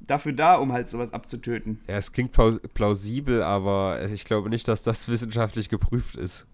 dafür 0.08 0.34
da, 0.34 0.56
um 0.56 0.72
halt 0.74 0.90
sowas 0.90 1.14
abzutöten. 1.14 1.80
ja, 1.88 1.96
es 1.96 2.12
klingt 2.12 2.32
plaus 2.32 2.60
plausibel, 2.74 3.42
aber 3.44 4.04
ich 4.12 4.26
glaube 4.26 4.50
nicht, 4.50 4.68
dass 4.68 4.84
das 4.84 5.08
wissenschaftlich 5.10 5.70
geprüft 5.70 6.16
ist. 6.16 6.46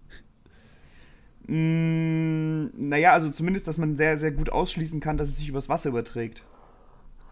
Mm, 1.46 2.66
naja, 2.76 3.12
also 3.12 3.30
zumindest, 3.30 3.66
dass 3.68 3.78
man 3.78 3.96
sehr, 3.96 4.18
sehr 4.18 4.32
gut 4.32 4.50
ausschließen 4.50 5.00
kann, 5.00 5.16
dass 5.16 5.28
es 5.28 5.38
sich 5.38 5.48
übers 5.48 5.68
Wasser 5.68 5.90
überträgt. 5.90 6.42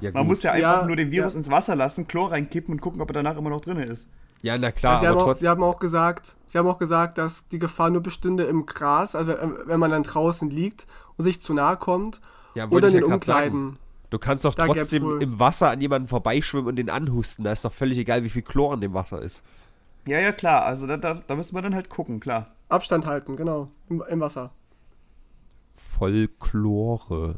Ja, 0.00 0.10
Man 0.12 0.22
gut. 0.22 0.30
muss 0.30 0.42
ja 0.42 0.52
einfach 0.52 0.82
Ja, 0.82 0.86
nur 0.86 0.96
den 0.96 1.10
Virus 1.10 1.34
ja. 1.34 1.38
ins 1.38 1.50
Wasser 1.50 1.76
lassen, 1.76 2.06
Chlor 2.08 2.30
reinkippen 2.32 2.72
und 2.74 2.80
gucken, 2.80 3.00
ob 3.00 3.10
er 3.10 3.14
danach 3.14 3.36
immer 3.36 3.50
noch 3.50 3.60
drin 3.60 3.78
ist. 3.78 4.08
ja, 4.42 4.56
na 4.58 4.70
klar, 4.72 5.00
sie, 5.00 5.06
haben 5.06 5.14
aber 5.14 5.22
auch, 5.24 5.26
trotzdem. 5.26 5.44
sie 5.44 5.48
haben 5.48 5.62
auch 5.62 5.78
gesagt, 5.80 6.36
sie 6.46 6.58
haben 6.58 6.68
auch 6.68 6.78
gesagt, 6.78 7.18
dass 7.18 7.48
die 7.48 7.58
Gefahr 7.58 7.90
nur 7.90 8.02
bestünde 8.02 8.44
im 8.44 8.66
Gras, 8.66 9.14
also 9.16 9.34
wenn 9.66 9.80
man 9.80 9.90
dann 9.90 10.04
draußen 10.04 10.50
liegt 10.50 10.86
und 11.16 11.24
sich 11.24 11.40
zu 11.40 11.52
nahe 11.54 11.76
kommt, 11.76 12.20
Ja, 12.54 12.68
oder 12.70 12.88
in 12.88 12.94
den 12.94 13.02
ja 13.02 13.08
grad 13.08 13.24
sagen. 13.24 13.78
Du 14.10 14.18
kannst 14.18 14.44
doch 14.44 14.54
Da 14.54 14.66
trotzdem 14.66 15.20
im 15.20 15.38
Wasser 15.38 15.70
an 15.70 15.80
jemanden 15.80 16.08
vorbeischwimmen 16.08 16.66
und 16.66 16.76
den 16.76 16.88
anhusten. 16.88 17.44
Da 17.44 17.52
ist 17.52 17.64
doch 17.64 17.72
völlig 17.72 17.98
egal, 17.98 18.24
wie 18.24 18.30
viel 18.30 18.42
Chlor 18.42 18.72
in 18.74 18.80
dem 18.80 18.94
Wasser 18.94 19.20
ist. 19.20 19.42
Ja, 20.06 20.18
ja, 20.18 20.32
klar. 20.32 20.64
Also 20.64 20.86
da, 20.86 20.96
da, 20.96 21.14
da 21.14 21.36
müsste 21.36 21.54
man 21.54 21.62
dann 21.62 21.74
halt 21.74 21.90
gucken, 21.90 22.20
klar. 22.20 22.46
Abstand 22.70 23.06
halten, 23.06 23.36
genau, 23.36 23.70
im, 23.88 24.02
im 24.08 24.20
Wasser. 24.20 24.50
Folklore. 25.76 27.36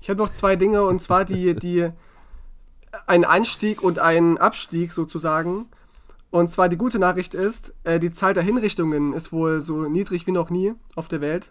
Ich 0.00 0.08
habe 0.08 0.22
noch 0.22 0.32
zwei 0.32 0.54
Dinge 0.54 0.84
und 0.84 1.02
zwar 1.02 1.24
die, 1.24 1.54
die 1.56 1.90
ein 3.06 3.24
Anstieg 3.24 3.82
und 3.82 3.98
ein 3.98 4.38
Abstieg 4.38 4.92
sozusagen. 4.92 5.66
Und 6.30 6.52
zwar 6.52 6.68
die 6.68 6.76
gute 6.76 6.98
Nachricht 6.98 7.34
ist, 7.34 7.74
äh, 7.84 7.98
die 7.98 8.12
Zahl 8.12 8.34
der 8.34 8.42
Hinrichtungen 8.42 9.14
ist 9.14 9.32
wohl 9.32 9.62
so 9.62 9.88
niedrig 9.88 10.26
wie 10.26 10.32
noch 10.32 10.50
nie 10.50 10.74
auf 10.94 11.08
der 11.08 11.20
Welt. 11.20 11.50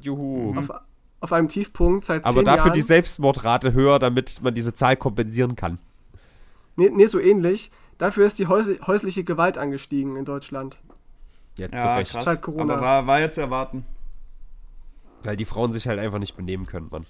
Juhu. 0.00 0.58
Auf, 0.58 0.70
auf 1.26 1.32
einem 1.32 1.48
Tiefpunkt 1.48 2.04
seit 2.04 2.24
Aber 2.24 2.34
zehn 2.36 2.44
dafür 2.44 2.66
Jahren. 2.66 2.72
die 2.72 2.82
Selbstmordrate 2.82 3.72
höher, 3.72 3.98
damit 3.98 4.40
man 4.42 4.54
diese 4.54 4.72
Zahl 4.74 4.96
kompensieren 4.96 5.56
kann. 5.56 5.78
nee, 6.76 6.88
nee, 6.90 7.06
so 7.06 7.18
ähnlich. 7.18 7.70
Dafür 7.98 8.26
ist 8.26 8.38
die 8.38 8.46
häus 8.46 8.68
häusliche 8.86 9.24
Gewalt 9.24 9.58
angestiegen 9.58 10.16
in 10.16 10.24
Deutschland. 10.24 10.78
Ja, 11.58 11.68
zu 11.70 11.74
Ja, 11.76 11.96
Recht. 11.96 12.12
krass. 12.12 12.26
halt 12.26 12.42
Corona. 12.42 12.74
Aber 12.74 12.82
war, 12.82 13.06
war 13.06 13.20
ja 13.20 13.30
zu 13.30 13.40
erwarten. 13.40 13.84
Weil 15.24 15.36
die 15.36 15.44
Frauen 15.46 15.72
sich 15.72 15.88
halt 15.88 15.98
einfach 15.98 16.18
nicht 16.18 16.36
benehmen 16.36 16.66
können, 16.66 16.88
Mann. 16.90 17.06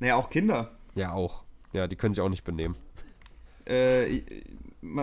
Naja, 0.00 0.14
auch 0.16 0.30
Kinder. 0.30 0.70
Ja, 0.94 1.12
auch. 1.12 1.42
Ja, 1.72 1.86
die 1.86 1.96
können 1.96 2.14
sich 2.14 2.22
auch 2.22 2.28
nicht 2.28 2.44
benehmen. 2.44 2.76
Äh, 3.68 4.06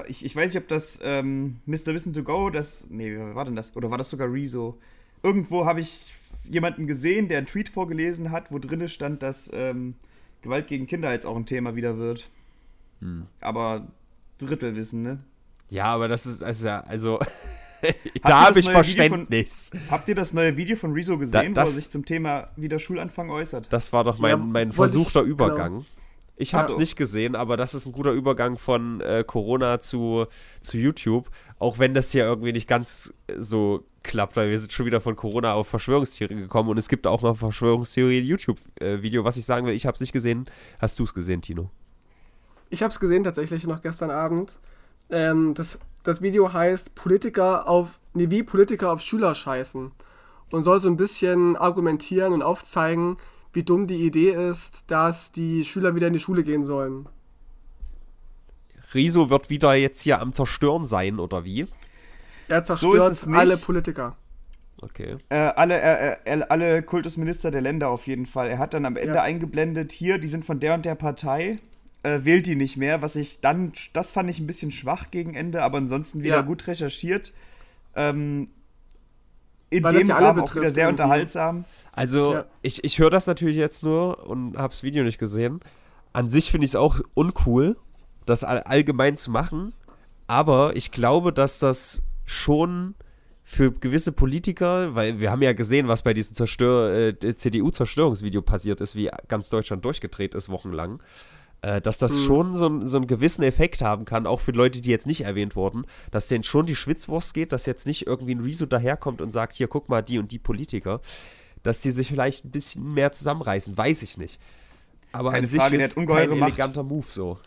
ich, 0.08 0.26
ich 0.26 0.36
weiß 0.36 0.54
nicht, 0.54 0.64
ob 0.64 0.68
das 0.70 1.00
ähm, 1.04 1.60
Mr. 1.66 1.88
Wissen 1.88 2.14
to 2.14 2.24
Go, 2.24 2.50
das. 2.50 2.90
Nee, 2.90 3.16
wer 3.18 3.36
war 3.36 3.46
denn 3.46 3.56
das? 3.56 3.76
Oder 3.76 3.92
war 3.92 3.98
das 3.98 4.10
sogar 4.10 4.32
Rezo? 4.32 4.80
Irgendwo 5.22 5.66
habe 5.66 5.82
ich 5.82 6.14
jemanden 6.50 6.88
gesehen, 6.88 7.28
der 7.28 7.40
einen 7.40 7.48
Tweet 7.48 7.70
vorgelesen 7.70 8.32
hat, 8.32 8.52
wo 8.52 8.60
drinne 8.60 8.90
stand, 8.90 9.24
dass 9.24 9.50
ähm, 9.54 9.96
Gewalt 10.42 10.68
gegen 10.68 10.88
Kinder 10.88 11.12
jetzt 11.12 11.26
auch 11.26 11.36
ein 11.36 11.46
Thema 11.46 11.76
wieder 11.76 11.98
wird. 11.98 12.30
Hm. 13.02 13.26
Aber 13.42 13.88
Drittelwissen, 14.38 15.02
ne? 15.02 15.20
Ja, 15.70 15.86
aber 15.86 16.08
das 16.08 16.26
ist, 16.26 16.44
also, 16.44 16.68
ja, 16.68 16.82
also, 16.82 17.20
da 18.24 18.46
habe 18.48 18.60
ich 18.60 18.68
Video 18.68 18.74
von- 18.82 18.84
Verständnis. 18.84 19.72
Habt 19.90 20.10
ihr 20.10 20.16
das 20.16 20.34
neue 20.34 20.56
Video 20.58 20.76
von 20.76 20.92
Rezo 20.94 21.18
gesehen, 21.18 21.54
Da- 21.54 21.62
wo 21.62 21.66
das- 21.66 21.70
er 21.70 21.76
sich 21.82 21.90
zum 21.90 22.06
Thema 22.06 22.50
wieder 22.56 22.80
Schulanfang 22.80 23.30
äußert? 23.30 23.72
Das 23.72 23.92
war 23.94 24.04
doch 24.04 24.20
mein, 24.20 24.30
Ja, 24.32 24.38
mein 24.38 24.72
versuchter 24.72 25.22
ich- 25.24 25.30
Übergang. 25.30 25.86
Ich 26.38 26.54
habe 26.54 26.66
es 26.66 26.74
so. 26.74 26.78
nicht 26.78 26.98
gesehen, 26.98 27.34
aber 27.34 27.56
das 27.56 27.74
ist 27.74 27.86
ein 27.86 27.94
guter 27.94 28.12
Übergang 28.12 28.58
von 28.58 29.00
äh, 29.00 29.24
Corona 29.26 29.80
zu, 29.80 30.26
zu 30.60 30.78
YouTube. 30.78 31.30
Auch 31.58 31.80
wenn 31.80 31.94
das 31.94 32.12
hier 32.12 32.26
irgendwie 32.26 32.52
nicht 32.52 32.68
ganz 32.68 33.14
äh, 33.28 33.36
so 33.40 33.86
klappt, 34.04 34.36
weil 34.36 34.50
wir 34.50 34.60
sind 34.60 34.72
schon 34.72 34.86
wieder 34.86 35.02
von 35.02 35.16
Corona 35.16 35.54
auf 35.54 35.68
Verschwörungstheorien 35.68 36.40
gekommen 36.40 36.70
und 36.70 36.78
es 36.78 36.90
gibt 36.90 37.08
auch 37.08 37.22
noch 37.22 37.32
ein 37.32 37.36
Verschwörungstheorie-YouTube-Video. 37.36 39.24
Was 39.24 39.38
ich 39.38 39.46
sagen 39.46 39.66
will, 39.66 39.74
ich 39.74 39.86
habe 39.86 39.96
es 39.96 40.02
nicht 40.02 40.14
gesehen. 40.14 40.50
Hast 40.80 41.00
du 41.00 41.04
es 41.04 41.14
gesehen, 41.14 41.42
Tino? 41.42 41.70
Ich 42.70 42.84
habe 42.84 42.92
es 42.92 43.00
gesehen 43.00 43.24
tatsächlich 43.24 43.66
noch 43.66 43.82
gestern 43.82 44.12
Abend. 44.12 44.60
Ähm, 45.10 45.54
das, 45.54 45.80
das 46.04 46.22
Video 46.22 46.52
heißt 46.52 46.96
Politiker 46.96 47.68
auf, 47.68 48.00
nee, 48.14 48.30
wie 48.30 48.44
Politiker 48.44 48.92
auf 48.92 49.02
Schüler 49.02 49.34
scheißen. 49.34 49.92
Und 50.52 50.64
soll 50.64 50.80
so 50.80 50.90
ein 50.90 50.98
bisschen 50.98 51.56
argumentieren 51.56 52.34
und 52.34 52.44
aufzeigen, 52.44 53.18
wie 53.54 53.64
dumm 53.64 53.88
die 53.88 54.06
Idee 54.06 54.32
ist, 54.32 54.84
dass 54.92 55.32
die 55.32 55.64
Schüler 55.64 55.96
wieder 55.96 56.08
in 56.08 56.14
die 56.14 56.20
Schule 56.20 56.44
gehen 56.44 56.64
sollen. 56.64 57.08
Riso 58.96 59.30
wird 59.30 59.50
wieder 59.50 59.74
jetzt 59.76 60.02
hier 60.02 60.20
am 60.22 60.34
Zerstören 60.34 60.88
sein, 60.88 61.20
oder 61.20 61.44
wie? 61.46 61.68
Er 62.48 62.64
So 62.66 62.74
ist 62.74 62.80
zerstört 62.82 63.12
es 63.12 63.26
nicht. 63.28 63.38
alle 63.38 63.58
Politiker. 63.58 64.16
Okay. 64.82 65.16
Äh, 65.30 65.36
alle, 65.36 65.80
äh, 65.82 66.18
äh, 66.26 66.42
alle 66.50 66.84
Kultusminister 66.84 67.50
der 67.52 67.62
Länder 67.62 67.90
auf 67.90 68.08
jeden 68.08 68.26
Fall. 68.26 68.50
Er 68.50 68.58
hat 68.60 68.74
dann 68.74 68.86
am 68.86 68.98
Ende 68.98 69.16
Ja. 69.16 69.22
eingeblendet, 69.22 69.92
hier, 69.92 70.18
die 70.18 70.28
sind 70.28 70.46
von 70.46 70.60
der 70.60 70.74
und 70.74 70.86
der 70.86 70.96
Partei, 70.96 71.58
äh, 72.04 72.20
wählt 72.24 72.46
die 72.46 72.56
nicht 72.56 72.78
mehr, 72.78 73.02
was 73.02 73.16
ich 73.16 73.42
dann, 73.42 73.72
das 73.94 74.12
fand 74.12 74.30
ich 74.30 74.40
ein 74.40 74.48
bisschen 74.48 74.72
schwach 74.72 75.12
gegen 75.12 75.34
Ende, 75.34 75.64
aber 75.64 75.78
ansonsten 75.78 76.24
wieder 76.24 76.36
Ja. 76.36 76.42
gut 76.42 76.68
recherchiert. 76.68 77.34
Ähm, 77.96 78.50
in 79.70 79.84
Weil 79.84 79.94
dem 79.98 80.08
ja 80.08 80.18
Rahmen 80.18 80.42
auch 80.42 80.54
wieder 80.56 80.70
sehr 80.72 80.86
irgendwie. 80.88 81.02
unterhaltsam. 81.04 81.66
Also, 81.92 82.34
Ja. 82.34 82.46
ich, 82.62 82.84
ich 82.84 83.00
höre 83.00 83.10
das 83.10 83.26
natürlich 83.28 83.58
jetzt 83.58 83.84
nur 83.84 84.28
und 84.28 84.58
habe 84.58 84.70
das 84.70 84.84
Video 84.84 85.04
nicht 85.04 85.18
gesehen. 85.18 85.62
An 86.14 86.30
sich 86.30 86.52
finde 86.52 86.66
ich 86.66 86.72
es 86.72 86.76
auch 86.76 87.00
uncool, 87.14 87.78
das 88.26 88.44
all, 88.44 88.60
allgemein 88.64 89.18
zu 89.18 89.32
machen. 89.32 89.74
Aber 90.28 90.76
ich 90.76 90.92
glaube, 90.92 91.32
dass 91.34 91.60
das 91.60 92.02
schon 92.26 92.96
für 93.44 93.72
gewisse 93.72 94.12
Politiker, 94.12 94.96
weil 94.96 95.20
wir 95.20 95.30
haben 95.30 95.44
ja 95.44 95.54
gesehen, 95.54 95.88
was 95.88 96.02
bei 96.02 96.16
diesem 96.16 96.34
Zerstör, 96.36 97.14
äh, 97.24 97.36
CDU-Zerstörungsvideo 97.36 98.42
passiert 98.42 98.82
ist, 98.82 98.96
wie 98.96 99.12
ganz 99.28 99.50
Deutschland 99.50 99.86
durchgedreht 99.86 100.34
ist, 100.34 100.50
wochenlang, 100.50 101.02
äh, 101.62 101.80
dass 101.80 102.00
das 102.00 102.14
Mhm. 102.16 102.20
schon 102.22 102.56
so, 102.56 102.66
einen- 102.66 102.88
so 102.88 102.98
einen 102.98 103.06
gewissen 103.06 103.44
Effekt 103.44 103.84
haben 103.84 104.06
kann, 104.06 104.26
auch 104.26 104.40
für 104.40 104.52
Leute, 104.52 104.82
die 104.82 104.90
jetzt 104.90 105.06
nicht 105.06 105.22
erwähnt 105.22 105.56
wurden, 105.56 105.86
dass 106.10 106.28
denen 106.28 106.44
schon 106.44 106.66
die 106.66 106.76
Schwitzwurst 106.76 107.36
geht, 107.36 107.52
dass 107.54 107.68
jetzt 107.68 107.86
nicht 107.86 108.08
irgendwie 108.08 108.34
ein 108.34 108.42
Rezo 108.42 108.66
daherkommt 108.66 109.22
und 109.22 109.30
sagt, 109.32 109.56
hier, 109.56 109.68
guck 109.68 109.90
mal, 109.90 110.02
die 110.02 110.18
und 110.18 110.32
die 110.32 110.40
Politiker, 110.40 111.00
dass 111.62 111.82
die 111.82 111.92
sich 111.92 112.08
vielleicht 112.08 112.46
ein 112.46 112.52
bisschen 112.52 112.96
mehr 112.96 113.12
zusammenreißen, 113.12 113.78
weiß 113.78 114.02
ich 114.02 114.18
nicht. 114.18 114.40
Aber 115.12 115.32
Keine 115.32 115.44
an 115.44 115.50
sich 115.50 115.60
Frage, 115.62 115.78
der 115.78 115.86
ist 115.86 115.92
hat 115.94 115.98
ungeheure 115.98 116.30
kein 116.30 116.40
Macht. 116.40 116.50
eleganter 116.50 116.82
Move 116.84 117.06
so. 117.10 117.38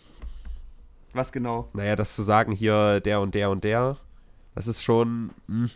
Was 1.15 1.33
genau? 1.33 1.69
Naja, 1.73 1.97
das 1.97 2.15
zu 2.15 2.23
sagen, 2.23 2.53
hier 2.53 3.01
der 3.01 3.21
und 3.21 3.35
der 3.35 3.51
und 3.51 3.65
der, 3.65 3.97
das 4.55 4.67
ist 4.69 4.83
schon. 4.83 5.31
Hm. 5.49 5.71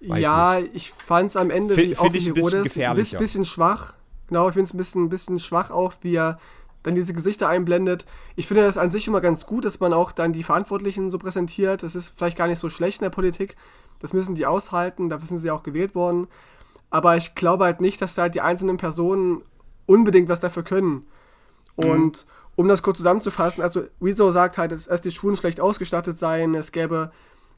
Weiß 0.00 0.20
ja, 0.20 0.58
ich 0.58 0.90
fand 0.90 1.30
es 1.30 1.36
am 1.36 1.50
Ende, 1.50 1.74
Find- 1.74 1.90
wie 1.90 1.94
find 1.94 2.00
auch 2.00 2.04
ich 2.06 2.24
wie 2.24 2.30
ein 2.30 2.34
bisschen 2.34 2.50
Herodes, 2.50 2.54
ein 2.54 2.64
gefährlicher. 2.64 2.96
bisschen, 2.96 3.18
bisschen 3.18 3.44
schwach. 3.44 3.94
Genau, 4.28 4.48
ich 4.48 4.54
finde 4.54 4.64
es 4.66 4.74
ein 4.74 4.78
bisschen, 4.78 5.04
ein 5.04 5.08
bisschen 5.08 5.38
schwach 5.40 5.70
auch, 5.70 5.94
wie 6.00 6.16
er 6.16 6.38
dann 6.82 6.96
diese 6.96 7.12
Gesichter 7.14 7.48
einblendet. 7.48 8.04
Ich 8.34 8.48
finde 8.48 8.64
das 8.64 8.76
an 8.78 8.90
sich 8.90 9.06
immer 9.06 9.20
ganz 9.20 9.46
gut, 9.46 9.64
dass 9.64 9.78
man 9.78 9.92
auch 9.92 10.10
dann 10.10 10.32
die 10.32 10.42
Verantwortlichen 10.42 11.10
so 11.10 11.18
präsentiert. 11.18 11.84
Das 11.84 11.94
ist 11.94 12.08
vielleicht 12.16 12.36
gar 12.36 12.48
nicht 12.48 12.58
so 12.58 12.68
schlecht 12.68 13.00
in 13.00 13.04
der 13.04 13.10
Politik. 13.10 13.54
Das 14.00 14.12
müssen 14.12 14.34
die 14.34 14.46
aushalten, 14.46 15.08
dafür 15.08 15.28
sind 15.28 15.38
sie 15.38 15.52
auch 15.52 15.62
gewählt 15.62 15.94
worden. 15.94 16.26
Aber 16.90 17.16
ich 17.16 17.36
glaube 17.36 17.64
halt 17.64 17.80
nicht, 17.80 18.02
dass 18.02 18.16
da 18.16 18.28
die 18.28 18.40
einzelnen 18.40 18.78
Personen 18.78 19.42
unbedingt 19.86 20.28
was 20.28 20.40
dafür 20.40 20.64
können. 20.64 21.06
Und 21.76 22.26
um 22.56 22.68
das 22.68 22.82
kurz 22.82 22.98
zusammenzufassen, 22.98 23.62
also 23.62 23.84
Rezo 24.00 24.30
sagt 24.30 24.58
halt, 24.58 24.72
dass, 24.72 24.84
dass 24.84 25.00
die 25.00 25.10
Schulen 25.10 25.36
schlecht 25.36 25.60
ausgestattet 25.60 26.18
seien, 26.18 26.54
es 26.54 26.72
gäbe 26.72 27.10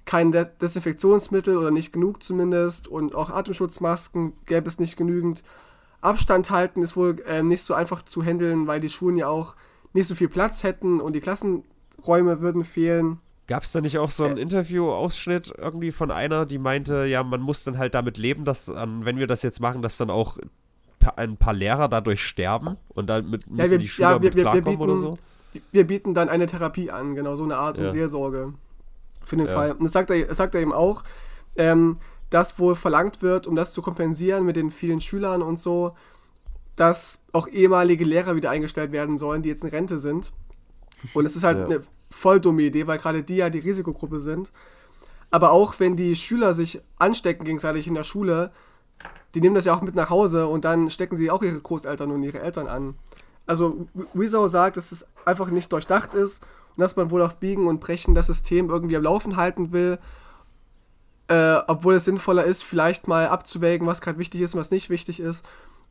kein 0.04 0.32
De 0.32 0.46
Desinfektionsmittel 0.60 1.56
oder 1.56 1.70
nicht 1.70 1.92
genug 1.92 2.22
zumindest 2.22 2.88
und 2.88 3.14
auch 3.14 3.30
Atemschutzmasken 3.30 4.34
gäbe 4.46 4.68
es 4.68 4.78
nicht 4.78 4.96
genügend. 4.96 5.42
Abstand 6.00 6.50
halten 6.50 6.82
ist 6.82 6.96
wohl 6.96 7.16
ähm, 7.26 7.48
nicht 7.48 7.62
so 7.62 7.74
einfach 7.74 8.02
zu 8.02 8.22
handeln, 8.22 8.66
weil 8.66 8.80
die 8.80 8.90
Schulen 8.90 9.16
ja 9.16 9.28
auch 9.28 9.56
nicht 9.94 10.06
so 10.06 10.14
viel 10.14 10.28
Platz 10.28 10.62
hätten 10.62 11.00
und 11.00 11.14
die 11.14 11.20
Klassenräume 11.20 12.40
würden 12.40 12.64
fehlen. 12.64 13.18
Gab 13.46 13.62
es 13.62 13.72
da 13.72 13.80
nicht 13.80 13.98
auch 13.98 14.10
so 14.10 14.24
einen 14.24 14.38
Interview-Ausschnitt 14.38 15.54
irgendwie 15.56 15.92
von 15.92 16.10
einer, 16.10 16.46
die 16.46 16.58
meinte, 16.58 17.04
ja, 17.06 17.22
man 17.22 17.40
muss 17.40 17.64
dann 17.64 17.78
halt 17.78 17.94
damit 17.94 18.16
leben, 18.16 18.44
dass, 18.44 18.68
wenn 18.68 19.18
wir 19.18 19.26
das 19.26 19.42
jetzt 19.42 19.60
machen, 19.60 19.82
dass 19.82 19.98
dann 19.98 20.10
auch 20.10 20.38
ein 21.16 21.36
paar 21.36 21.52
Lehrer 21.54 21.88
dadurch 21.88 22.22
sterben 22.24 22.76
und 22.88 23.08
damit 23.08 23.48
müssen 23.50 23.70
wir- 23.70 23.78
die 23.78 23.88
Schüler 23.88 24.10
ja, 24.10 24.14
wir- 24.22 24.28
mit 24.28 24.36
wir- 24.36 24.44
wir 24.44 24.50
klarkommen 24.50 24.80
oder 24.80 24.94
bieten- 24.94 25.00
so? 25.02 25.18
Wir 25.72 25.86
bieten 25.86 26.14
dann 26.14 26.28
eine 26.28 26.46
Therapie 26.46 26.90
an, 26.90 27.14
genau 27.14 27.36
so 27.36 27.44
eine 27.44 27.56
Art 27.56 27.78
Ja. 27.78 27.84
und 27.84 27.90
Seelsorge 27.90 28.54
für 29.24 29.36
den 29.36 29.46
Ja. 29.46 29.52
Fall. 29.52 29.72
Und 29.72 29.84
das 29.84 29.92
sagt 29.92 30.10
er, 30.10 30.26
das 30.26 30.36
sagt 30.36 30.54
er 30.54 30.60
eben 30.60 30.72
auch, 30.72 31.04
ähm, 31.56 31.98
dass 32.30 32.58
wohl 32.58 32.74
verlangt 32.74 33.22
wird, 33.22 33.46
um 33.46 33.54
das 33.54 33.72
zu 33.72 33.80
kompensieren 33.80 34.44
mit 34.44 34.56
den 34.56 34.70
vielen 34.72 35.00
Schülern 35.00 35.42
und 35.42 35.58
so, 35.60 35.94
dass 36.76 37.20
auch 37.32 37.46
ehemalige 37.46 38.04
Lehrer 38.04 38.34
wieder 38.34 38.50
eingestellt 38.50 38.90
werden 38.90 39.16
sollen, 39.18 39.42
die 39.42 39.48
jetzt 39.48 39.62
in 39.62 39.70
Rente 39.70 40.00
sind. 40.00 40.32
Und 41.12 41.24
es 41.26 41.36
ist 41.36 41.44
halt 41.44 41.58
Ja. 41.58 41.64
eine 41.66 41.80
voll 42.10 42.40
dumme 42.40 42.62
Idee, 42.62 42.86
weil 42.88 42.98
gerade 42.98 43.22
die 43.22 43.36
ja 43.36 43.50
die 43.50 43.58
Risikogruppe 43.60 44.18
sind. 44.18 44.50
Aber 45.30 45.52
auch 45.52 45.78
wenn 45.78 45.96
die 45.96 46.16
Schüler 46.16 46.54
sich 46.54 46.80
anstecken 46.98 47.44
gegenseitig 47.44 47.86
in 47.86 47.94
der 47.94 48.04
Schule, 48.04 48.50
die 49.34 49.40
nehmen 49.40 49.54
das 49.54 49.64
ja 49.64 49.74
auch 49.74 49.82
mit 49.82 49.94
nach 49.94 50.10
Hause 50.10 50.46
und 50.46 50.64
dann 50.64 50.90
stecken 50.90 51.16
sie 51.16 51.30
auch 51.30 51.42
ihre 51.42 51.60
Großeltern 51.60 52.10
und 52.10 52.22
ihre 52.22 52.40
Eltern 52.40 52.68
an. 52.68 52.94
Also 53.46 53.86
Wieso 54.14 54.46
sagt, 54.46 54.76
dass 54.76 54.92
es 54.92 55.06
einfach 55.26 55.50
nicht 55.50 55.72
durchdacht 55.72 56.14
ist 56.14 56.42
und 56.76 56.80
dass 56.80 56.96
man 56.96 57.10
wohl 57.10 57.22
auf 57.22 57.36
Biegen 57.36 57.66
und 57.66 57.80
Brechen 57.80 58.14
das 58.14 58.28
System 58.28 58.70
irgendwie 58.70 58.96
am 58.96 59.02
Laufen 59.02 59.36
halten 59.36 59.72
will, 59.72 59.98
äh, 61.28 61.56
obwohl 61.66 61.94
es 61.94 62.04
sinnvoller 62.04 62.44
ist, 62.44 62.62
vielleicht 62.62 63.08
mal 63.08 63.28
abzuwägen, 63.28 63.86
was 63.86 64.00
gerade 64.00 64.18
wichtig 64.18 64.40
ist 64.40 64.54
und 64.54 64.60
was 64.60 64.70
nicht 64.70 64.90
wichtig 64.90 65.20
ist. 65.20 65.44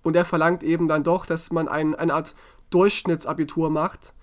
Und 0.04 0.16
er 0.16 0.26
verlangt 0.26 0.64
eben 0.64 0.88
dann 0.88 1.04
doch, 1.04 1.26
dass 1.26 1.52
man 1.52 1.68
ein, 1.68 1.96
eine 1.96 2.14
Art 2.14 2.36
Durchschnittsabitur 2.70 3.70
macht, 3.70 4.14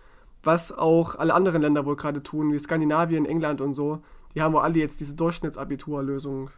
was 0.42 0.72
auch 0.76 1.16
alle 1.16 1.34
anderen 1.34 1.62
Länder 1.62 1.86
wohl 1.86 1.96
gerade 1.96 2.22
tun, 2.22 2.52
wie 2.52 2.58
Skandinavien, 2.58 3.26
England 3.26 3.60
und 3.60 3.74
so. 3.74 4.02
Die 4.34 4.42
haben 4.42 4.54
wohl 4.54 4.62
alle 4.62 4.78
jetzt 4.78 5.00
diese 5.00 5.14
Durchschnittsabiturlösung 5.14 6.50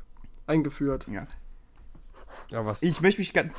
eingeführt. 0.47 1.07
Ja. 1.11 1.27
Ja, 2.51 2.65
was? 2.65 2.83
Ich 2.83 3.01
möchte 3.01 3.21
mich 3.21 3.33
ganz, 3.33 3.53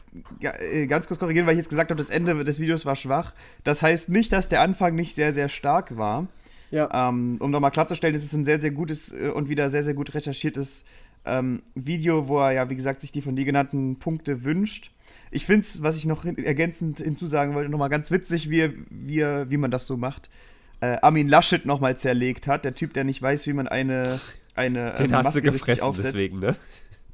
ganz 0.88 1.08
kurz 1.08 1.20
korrigieren, 1.20 1.46
weil 1.46 1.54
ich 1.54 1.60
jetzt 1.60 1.70
gesagt 1.70 1.92
habe, 1.92 1.98
das 1.98 2.10
Ende 2.10 2.44
des 2.44 2.60
Videos 2.60 2.86
war 2.86 2.96
schwach. 2.96 3.34
Das 3.64 3.82
heißt 3.82 4.10
nicht, 4.10 4.32
dass 4.32 4.48
der 4.50 4.62
Anfang 4.62 4.96
nicht 4.96 5.16
sehr, 5.16 5.34
sehr 5.34 5.50
stark 5.50 5.98
war. 5.98 6.28
Ja. 6.72 7.10
Ähm, 7.10 7.38
um 7.40 7.52
nochmal 7.52 7.72
klarzustellen, 7.72 8.16
es 8.16 8.24
ist 8.24 8.34
ein 8.34 8.46
sehr, 8.46 8.60
sehr 8.60 8.72
gutes 8.72 9.12
äh, 9.12 9.30
und 9.30 9.48
wieder 9.48 9.70
sehr, 9.70 9.84
sehr 9.84 9.94
gut 9.94 10.14
recherchiertes 10.16 10.86
ähm, 11.26 11.62
Video, 11.76 12.28
wo 12.28 12.40
er 12.40 12.52
ja, 12.52 12.70
wie 12.70 12.76
gesagt, 12.76 13.02
sich 13.02 13.12
die 13.12 13.22
von 13.22 13.36
dir 13.36 13.46
genannten 13.46 13.98
Punkte 14.00 14.44
wünscht. 14.44 14.92
Ich 15.30 15.46
finde 15.46 15.62
es, 15.62 15.84
was 15.84 15.96
ich 15.96 16.06
noch 16.06 16.24
hin 16.24 16.38
ergänzend 16.44 17.00
hinzusagen 17.00 17.54
wollte, 17.54 17.70
nochmal 17.70 17.90
ganz 17.90 18.12
witzig, 18.12 18.50
wie, 18.50 18.74
wie, 18.90 19.22
wie 19.22 19.58
man 19.58 19.72
das 19.72 19.86
so 19.86 19.98
macht. 19.98 20.30
Äh, 20.82 20.98
Armin 21.02 21.28
Laschet 21.28 21.66
nochmal 21.66 21.96
zerlegt 21.98 22.48
hat, 22.48 22.66
der 22.66 22.76
Typ, 22.76 22.94
der 22.94 23.04
nicht 23.04 23.22
weiß, 23.22 23.48
wie 23.48 23.54
man 23.54 23.68
eine, 23.68 24.20
eine 24.56 24.94
Den 24.96 25.12
ähm, 25.12 25.16
hast 25.16 25.26
du 25.26 25.30
Maske 25.30 25.44
richtig 25.44 25.54
gefressen, 25.60 25.84
aufsetzt. 25.84 26.14
deswegen, 26.14 26.40
ne? 26.40 26.56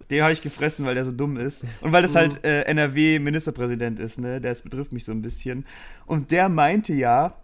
Den 0.10 0.24
habe 0.24 0.34
ich 0.34 0.42
gefressen, 0.42 0.86
weil 0.86 0.96
der 0.96 1.06
so 1.06 1.12
dumm 1.12 1.38
ist. 1.38 1.66
Und 1.82 1.94
weil 1.94 2.02
das 2.02 2.16
halt 2.16 2.44
äh, 2.44 2.62
NRW-Ministerpräsident 2.64 4.00
ist, 4.00 4.20
ne? 4.20 4.42
Das 4.42 4.62
betrifft 4.62 4.92
mich 4.92 5.06
so 5.06 5.12
ein 5.12 5.22
bisschen. 5.22 5.66
Und 6.06 6.32
der 6.32 6.50
meinte 6.50 6.94
ja, 6.94 7.36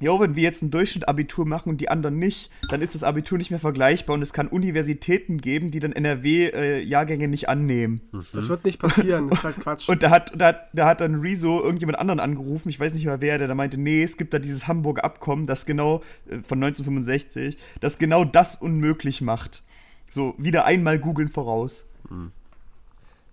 jo, 0.00 0.18
wenn 0.18 0.34
wir 0.34 0.42
jetzt 0.42 0.62
ein 0.62 0.70
Durchschnitt-Abitur 0.70 1.46
machen 1.46 1.68
und 1.68 1.80
die 1.80 1.88
anderen 1.88 2.18
nicht, 2.18 2.50
dann 2.70 2.82
ist 2.82 2.94
das 2.94 3.04
Abitur 3.04 3.38
nicht 3.38 3.50
mehr 3.50 3.60
vergleichbar 3.60 4.14
und 4.14 4.22
es 4.22 4.32
kann 4.32 4.48
Universitäten 4.48 5.38
geben, 5.38 5.70
die 5.70 5.78
dann 5.78 5.92
NRW-Jahrgänge 5.92 7.28
nicht 7.28 7.48
annehmen. 7.48 8.00
Das 8.32 8.48
wird 8.48 8.64
nicht 8.64 8.80
passieren, 8.80 9.28
das 9.28 9.40
ist 9.40 9.44
halt 9.44 9.60
Quatsch. 9.60 9.88
Und 9.88 10.02
da 10.02 10.10
hat, 10.10 10.32
da, 10.34 10.46
hat, 10.46 10.68
da 10.72 10.86
hat 10.86 11.00
dann 11.00 11.20
Rezo 11.20 11.62
irgendjemand 11.62 11.98
anderen 11.98 12.18
angerufen, 12.18 12.70
ich 12.70 12.80
weiß 12.80 12.94
nicht 12.94 13.04
mehr 13.04 13.20
wer, 13.20 13.38
der 13.38 13.48
da 13.48 13.54
meinte, 13.54 13.78
nee, 13.78 14.02
es 14.02 14.16
gibt 14.16 14.32
da 14.32 14.38
dieses 14.38 14.66
Hamburger 14.66 15.04
Abkommen, 15.04 15.46
das 15.46 15.66
genau, 15.66 16.02
äh, 16.26 16.36
von 16.42 16.62
1965, 16.62 17.58
das 17.80 17.98
genau 17.98 18.24
das 18.24 18.56
unmöglich 18.56 19.20
macht. 19.20 19.62
So, 20.08 20.34
wieder 20.38 20.64
einmal 20.64 20.98
googeln 20.98 21.28
voraus. 21.28 21.86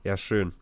Ja, 0.03 0.17
schön. 0.17 0.53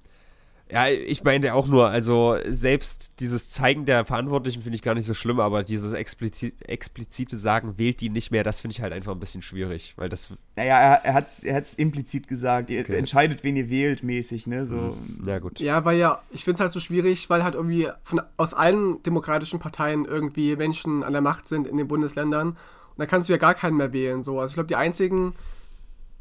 Ja, 0.71 0.87
ich 0.87 1.23
meine 1.23 1.53
auch 1.53 1.67
nur, 1.67 1.89
also 1.89 2.37
selbst 2.47 3.19
dieses 3.19 3.51
Zeigen 3.51 3.85
der 3.85 4.03
Verantwortlichen 4.03 4.63
finde 4.63 4.75
ich 4.75 4.81
gar 4.81 4.95
nicht 4.95 5.05
so 5.05 5.13
schlimm, 5.13 5.39
aber 5.39 5.61
dieses 5.61 5.93
explizit, 5.93 6.55
explizite 6.67 7.37
Sagen, 7.37 7.77
wählt 7.77 8.01
die 8.01 8.09
nicht 8.09 8.31
mehr, 8.31 8.43
das 8.43 8.61
finde 8.61 8.71
ich 8.71 8.81
halt 8.81 8.91
einfach 8.91 9.11
ein 9.11 9.19
bisschen 9.19 9.43
schwierig, 9.43 9.93
weil 9.95 10.09
das, 10.09 10.31
Naja, 10.55 10.79
er, 10.79 11.05
er 11.05 11.13
hat 11.13 11.27
es 11.31 11.43
er 11.43 11.55
hat's 11.55 11.75
implizit 11.75 12.27
gesagt. 12.27 12.71
Ihr 12.71 12.79
Okay. 12.81 12.97
entscheidet, 12.97 13.43
wen 13.43 13.55
ihr 13.55 13.69
wählt, 13.69 14.01
mäßig, 14.01 14.47
ne? 14.47 14.65
So. 14.65 14.97
ja 15.23 15.37
gut. 15.37 15.59
Ja, 15.59 15.85
weil 15.85 15.97
ja, 15.99 16.23
ich 16.31 16.43
finde 16.43 16.55
es 16.55 16.61
halt 16.61 16.71
so 16.71 16.79
schwierig, 16.79 17.29
weil 17.29 17.43
halt 17.43 17.53
irgendwie 17.53 17.87
von, 18.03 18.23
aus 18.35 18.55
allen 18.55 19.03
demokratischen 19.03 19.59
Parteien 19.59 20.05
irgendwie 20.05 20.55
Menschen 20.55 21.03
an 21.03 21.13
der 21.13 21.21
Macht 21.21 21.47
sind 21.47 21.67
in 21.67 21.77
den 21.77 21.87
Bundesländern. 21.87 22.49
Und 22.49 22.57
da 22.97 23.05
kannst 23.05 23.29
du 23.29 23.33
ja 23.33 23.37
gar 23.37 23.53
keinen 23.53 23.77
mehr 23.77 23.93
wählen. 23.93 24.23
So. 24.23 24.39
Also 24.39 24.53
ich 24.53 24.55
glaube, 24.55 24.67
die 24.67 24.77
einzigen, 24.77 25.35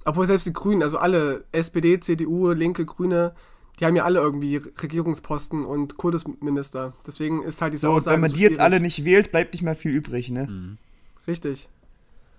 obwohl 0.05 0.27
selbst 0.27 0.47
die 0.47 0.53
Grünen, 0.53 0.83
also 0.83 0.99
alle 0.99 1.45
SPD, 1.53 1.99
CDU, 2.01 2.51
Linke, 2.53 2.85
Grüne, 2.87 3.35
die 3.81 3.85
haben 3.87 3.97
ja 3.97 4.05
alle 4.05 4.21
irgendwie 4.21 4.57
Regierungsposten 4.57 5.65
und 5.65 5.97
Kultusminister. 5.97 6.93
Deswegen 7.07 7.43
ist 7.43 7.61
halt 7.61 7.73
diese 7.73 7.89
So, 7.89 7.93
Aussage 7.93 8.15
wenn 8.15 8.21
man 8.21 8.31
so 8.31 8.37
die 8.37 8.43
jetzt 8.43 8.61
alle 8.61 8.81
nicht 8.81 9.05
wählt, 9.05 9.33
bleibt 9.33 9.53
nicht 9.55 9.63
mehr 9.63 9.75
viel 9.77 9.93
übrig, 9.93 10.31
ne? 10.31 10.47
Mhm. 10.47 10.79
Richtig. 11.27 11.69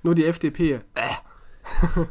Nur 0.04 0.16
die 0.16 0.26
FDP. 0.26 0.82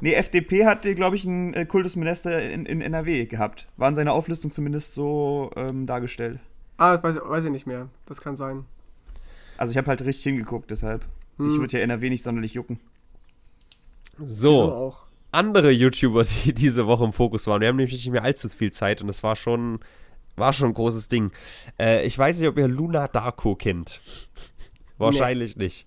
Nee, 0.00 0.14
FDP 0.14 0.66
hatte, 0.66 0.96
glaube 0.96 1.14
ich, 1.14 1.24
einen 1.26 1.54
äh, 1.54 1.64
Kultusminister 1.64 2.42
in, 2.42 2.66
in 2.66 2.80
NRW 2.80 3.26
gehabt. 3.26 3.68
War 3.76 3.88
in 3.88 3.94
seiner 3.94 4.12
Auflistung 4.12 4.50
zumindest 4.50 4.94
so 4.94 5.52
ähm, 5.54 5.86
dargestellt. 5.86 6.40
Ah, 6.76 6.90
das 6.90 7.04
weiß, 7.04 7.20
weiß 7.24 7.44
ich 7.44 7.52
nicht 7.52 7.64
mehr. 7.66 7.88
Das 8.06 8.20
kann 8.20 8.36
sein. 8.36 8.64
Also 9.56 9.70
ich 9.70 9.76
habe 9.76 9.86
halt 9.86 10.04
richtig 10.04 10.24
hingeguckt, 10.24 10.72
deshalb. 10.72 11.04
Ich 11.38 11.44
Hm. 11.46 11.60
würde 11.60 11.78
ja 11.78 11.84
NRW 11.84 12.10
nicht 12.10 12.24
sonderlich 12.24 12.54
jucken. 12.54 12.80
Wieso 14.18 14.56
So, 14.58 14.72
auch. 14.72 15.03
Andere 15.34 15.70
YouTuber, 15.70 16.24
die 16.44 16.54
diese 16.54 16.86
Woche 16.86 17.04
im 17.04 17.12
Fokus 17.12 17.46
waren. 17.46 17.60
Wir 17.60 17.68
haben 17.68 17.76
nämlich 17.76 17.94
nicht 17.94 18.10
mehr 18.10 18.24
allzu 18.24 18.48
viel 18.48 18.72
Zeit 18.72 19.02
und 19.02 19.08
es 19.08 19.22
war 19.22 19.36
schon, 19.36 19.80
war 20.36 20.52
schon 20.52 20.68
ein 20.68 20.74
großes 20.74 21.08
Ding. 21.08 21.32
Äh, 21.78 22.06
ich 22.06 22.18
weiß 22.18 22.38
nicht, 22.38 22.48
ob 22.48 22.58
ihr 22.58 22.68
Luna 22.68 23.08
Darko 23.08 23.54
kennt. 23.54 24.00
Wahrscheinlich 24.98 25.56
nicht. 25.56 25.86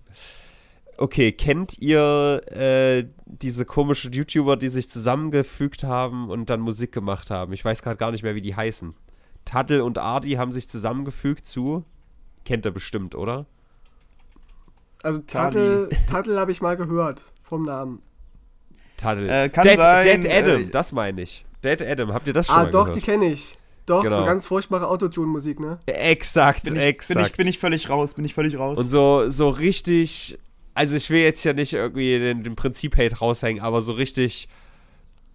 Okay, 0.98 1.30
kennt 1.32 1.78
ihr 1.78 2.42
äh, 2.50 3.04
diese 3.24 3.64
komischen 3.64 4.12
YouTuber, 4.12 4.56
die 4.56 4.68
sich 4.68 4.90
zusammengefügt 4.90 5.84
haben 5.84 6.28
und 6.28 6.50
dann 6.50 6.60
Musik 6.60 6.92
gemacht 6.92 7.30
haben? 7.30 7.52
Ich 7.52 7.64
weiß 7.64 7.82
gerade 7.82 7.96
gar 7.96 8.10
nicht 8.10 8.24
mehr, 8.24 8.34
wie 8.34 8.40
die 8.40 8.56
heißen. 8.56 8.94
Taddel 9.44 9.80
und 9.80 9.98
Ardi 9.98 10.32
haben 10.32 10.52
sich 10.52 10.68
zusammengefügt 10.68 11.46
zu. 11.46 11.84
Kennt 12.44 12.66
ihr 12.66 12.72
bestimmt, 12.72 13.14
oder? 13.14 13.46
Also 15.02 15.20
Tattel 15.20 15.88
habe 16.12 16.50
ich 16.50 16.60
mal 16.60 16.76
gehört 16.76 17.22
vom 17.42 17.62
Namen. 17.62 18.02
Taddel. 18.98 19.28
Äh, 19.30 19.48
kann 19.48 19.64
Dead, 19.64 19.76
sein, 19.76 20.20
Dead 20.20 20.30
Adam, 20.30 20.60
äh, 20.62 20.66
das 20.66 20.92
meine 20.92 21.22
ich. 21.22 21.44
Dead 21.64 21.82
Adam, 21.82 22.12
habt 22.12 22.26
ihr 22.26 22.32
das 22.34 22.46
schon 22.48 22.54
Ah, 22.56 22.62
mal 22.64 22.70
doch, 22.70 22.80
gehört? 22.86 22.96
die 22.96 23.00
kenne 23.00 23.26
ich. 23.32 23.54
Doch, 23.86 24.02
Genau. 24.02 24.16
so 24.18 24.24
ganz 24.26 24.46
furchtbare 24.46 24.86
Autotune-Musik, 24.86 25.60
ne? 25.60 25.78
Exakt, 25.86 26.64
Bin 26.64 26.76
ich, 26.76 26.82
exakt. 26.82 27.16
bin, 27.18 27.26
ich, 27.26 27.32
bin 27.38 27.46
ich 27.48 27.58
völlig 27.58 27.88
raus, 27.88 28.12
bin 28.12 28.24
ich 28.26 28.34
völlig 28.34 28.58
raus. 28.58 28.76
Und 28.78 28.88
so, 28.88 29.28
so 29.30 29.48
richtig, 29.48 30.38
also 30.74 30.94
ich 30.96 31.08
will 31.08 31.20
jetzt 31.22 31.42
ja 31.44 31.54
nicht 31.54 31.72
irgendwie 31.72 32.18
den, 32.18 32.44
den 32.44 32.54
Prinzip-Hate 32.54 33.16
raushängen, 33.18 33.62
aber 33.62 33.80
so 33.80 33.92
richtig 33.94 34.48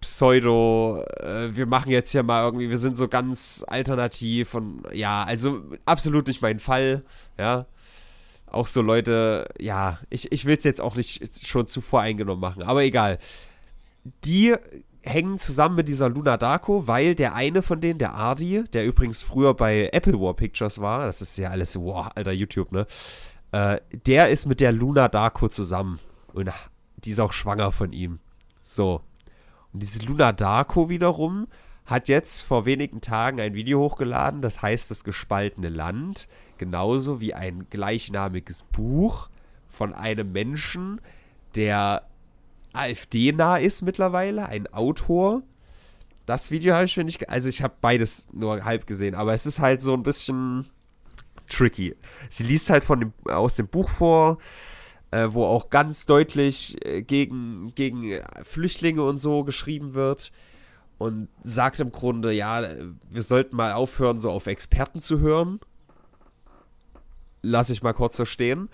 Pseudo, 0.00 1.02
äh, 1.20 1.56
wir 1.56 1.66
machen 1.66 1.90
jetzt 1.90 2.12
hier 2.12 2.22
mal 2.22 2.44
irgendwie, 2.44 2.68
wir 2.68 2.76
sind 2.76 2.96
so 2.96 3.08
ganz 3.08 3.64
alternativ 3.66 4.54
und 4.54 4.82
ja, 4.92 5.24
also 5.24 5.62
absolut 5.86 6.26
nicht 6.28 6.42
mein 6.42 6.58
Fall, 6.58 7.02
ja. 7.38 7.66
Auch 8.46 8.66
so 8.66 8.82
Leute, 8.82 9.48
ja, 9.58 9.98
ich, 10.10 10.30
ich 10.30 10.44
will 10.44 10.56
es 10.56 10.64
jetzt 10.64 10.80
auch 10.80 10.94
nicht 10.94 11.44
schon 11.46 11.66
zu 11.66 11.80
voreingenommen 11.80 12.40
machen, 12.40 12.62
aber 12.62 12.84
egal. 12.84 13.18
Die 14.24 14.54
hängen 15.02 15.38
zusammen 15.38 15.76
mit 15.76 15.88
dieser 15.88 16.08
Luna 16.08 16.36
Darko, 16.36 16.86
weil 16.86 17.14
der 17.14 17.34
eine 17.34 17.62
von 17.62 17.80
denen, 17.80 17.98
der 17.98 18.14
Ardi, 18.14 18.64
der 18.72 18.86
übrigens 18.86 19.22
früher 19.22 19.54
bei 19.54 19.90
Apple 19.92 20.20
War 20.20 20.34
Pictures 20.34 20.80
war, 20.80 21.06
das 21.06 21.20
ist 21.20 21.36
ja 21.36 21.50
alles, 21.50 21.78
wow, 21.78 22.08
alter 22.14 22.32
YouTube, 22.32 22.72
ne? 22.72 22.86
Äh, 23.52 23.80
der 24.06 24.30
ist 24.30 24.46
mit 24.46 24.60
der 24.60 24.72
Luna 24.72 25.08
Darko 25.08 25.48
zusammen. 25.48 26.00
Und 26.32 26.50
die 26.96 27.10
ist 27.10 27.20
auch 27.20 27.32
schwanger 27.32 27.70
von 27.70 27.92
ihm. 27.92 28.18
So. 28.62 29.02
Und 29.72 29.82
diese 29.82 30.04
Luna 30.04 30.32
Darko 30.32 30.88
wiederum 30.88 31.46
hat 31.86 32.08
jetzt 32.08 32.40
vor 32.40 32.64
wenigen 32.64 33.00
Tagen 33.00 33.40
ein 33.40 33.54
Video 33.54 33.80
hochgeladen, 33.80 34.40
das 34.40 34.62
heißt 34.62 34.90
Das 34.90 35.04
gespaltene 35.04 35.68
Land, 35.68 36.28
genauso 36.56 37.20
wie 37.20 37.34
ein 37.34 37.66
gleichnamiges 37.68 38.62
Buch 38.62 39.28
von 39.68 39.92
einem 39.92 40.32
Menschen, 40.32 41.00
der 41.54 42.08
AfD-nah 42.74 43.56
ist 43.56 43.82
mittlerweile, 43.82 44.46
ein 44.46 44.66
Autor. 44.72 45.42
Das 46.26 46.50
Video 46.50 46.74
habe 46.74 46.86
ich 46.86 46.96
mir 46.96 47.04
nicht, 47.04 47.28
also 47.28 47.48
ich 47.48 47.62
habe 47.62 47.74
beides 47.80 48.28
nur 48.32 48.64
halb 48.64 48.86
gesehen, 48.86 49.14
aber 49.14 49.34
es 49.34 49.46
ist 49.46 49.60
halt 49.60 49.82
so 49.82 49.94
ein 49.94 50.02
bisschen 50.02 50.66
tricky. 51.48 51.94
Sie 52.30 52.44
liest 52.44 52.70
halt 52.70 52.84
von 52.84 53.00
dem, 53.00 53.12
aus 53.26 53.56
dem 53.56 53.68
Buch 53.68 53.88
vor, 53.88 54.38
äh, 55.10 55.28
wo 55.30 55.44
auch 55.44 55.70
ganz 55.70 56.06
deutlich 56.06 56.84
äh, 56.84 57.02
gegen, 57.02 57.74
gegen 57.74 58.20
Flüchtlinge 58.42 59.02
und 59.02 59.18
so 59.18 59.44
geschrieben 59.44 59.94
wird 59.94 60.32
und 60.98 61.28
sagt 61.42 61.80
im 61.80 61.92
Grunde, 61.92 62.32
ja, 62.32 62.62
wir 63.10 63.22
sollten 63.22 63.56
mal 63.56 63.72
aufhören, 63.72 64.20
so 64.20 64.30
auf 64.30 64.46
Experten 64.46 65.00
zu 65.00 65.20
hören. 65.20 65.60
Lass 67.42 67.70
ich 67.70 67.82
mal 67.82 67.92
kurz 67.92 68.16
so 68.16 68.24
stehen. 68.24 68.68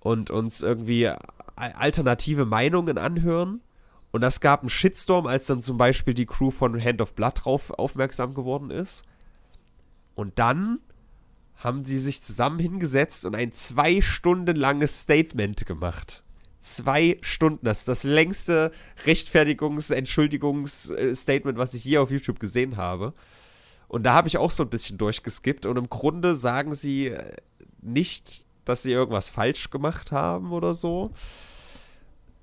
Und 0.00 0.30
uns 0.30 0.62
irgendwie 0.62 1.12
alternative 1.70 2.44
Meinungen 2.44 2.98
anhören. 2.98 3.60
Und 4.10 4.20
das 4.20 4.40
gab 4.40 4.60
einen 4.60 4.70
Shitstorm, 4.70 5.26
als 5.26 5.46
dann 5.46 5.62
zum 5.62 5.78
Beispiel 5.78 6.14
die 6.14 6.26
Crew 6.26 6.50
von 6.50 6.78
Hand 6.82 7.00
of 7.00 7.14
Blood 7.14 7.44
drauf 7.44 7.70
aufmerksam 7.70 8.34
geworden 8.34 8.70
ist. 8.70 9.04
Und 10.14 10.38
dann 10.38 10.80
haben 11.56 11.84
sie 11.84 11.98
sich 11.98 12.22
zusammen 12.22 12.58
hingesetzt 12.58 13.24
und 13.24 13.34
ein 13.34 13.52
zwei 13.52 14.00
Stunden 14.00 14.56
langes 14.56 15.00
Statement 15.00 15.64
gemacht 15.64 16.22
zwei 16.62 17.18
Stunden. 17.20 17.64
Das 17.64 17.80
ist 17.80 17.88
das 17.88 18.04
längste 18.04 18.72
Rechtfertigungs-, 19.04 19.92
Entschuldigungsstatement, 19.92 21.58
was 21.58 21.74
ich 21.74 21.84
je 21.84 21.98
auf 21.98 22.10
YouTube 22.10 22.38
gesehen 22.38 22.76
habe. 22.76 23.12
Und 23.88 24.04
da 24.04 24.14
habe 24.14 24.28
ich 24.28 24.38
auch 24.38 24.50
so 24.50 24.62
ein 24.62 24.70
bisschen 24.70 24.96
durchgeskippt. 24.96 25.66
Und 25.66 25.76
im 25.76 25.90
Grunde 25.90 26.34
sagen 26.34 26.74
sie 26.74 27.08
äh, 27.08 27.36
nicht, 27.82 28.46
dass 28.64 28.84
sie 28.84 28.92
irgendwas 28.92 29.28
falsch 29.28 29.70
gemacht 29.70 30.12
haben 30.12 30.52
oder 30.52 30.72
so, 30.72 31.10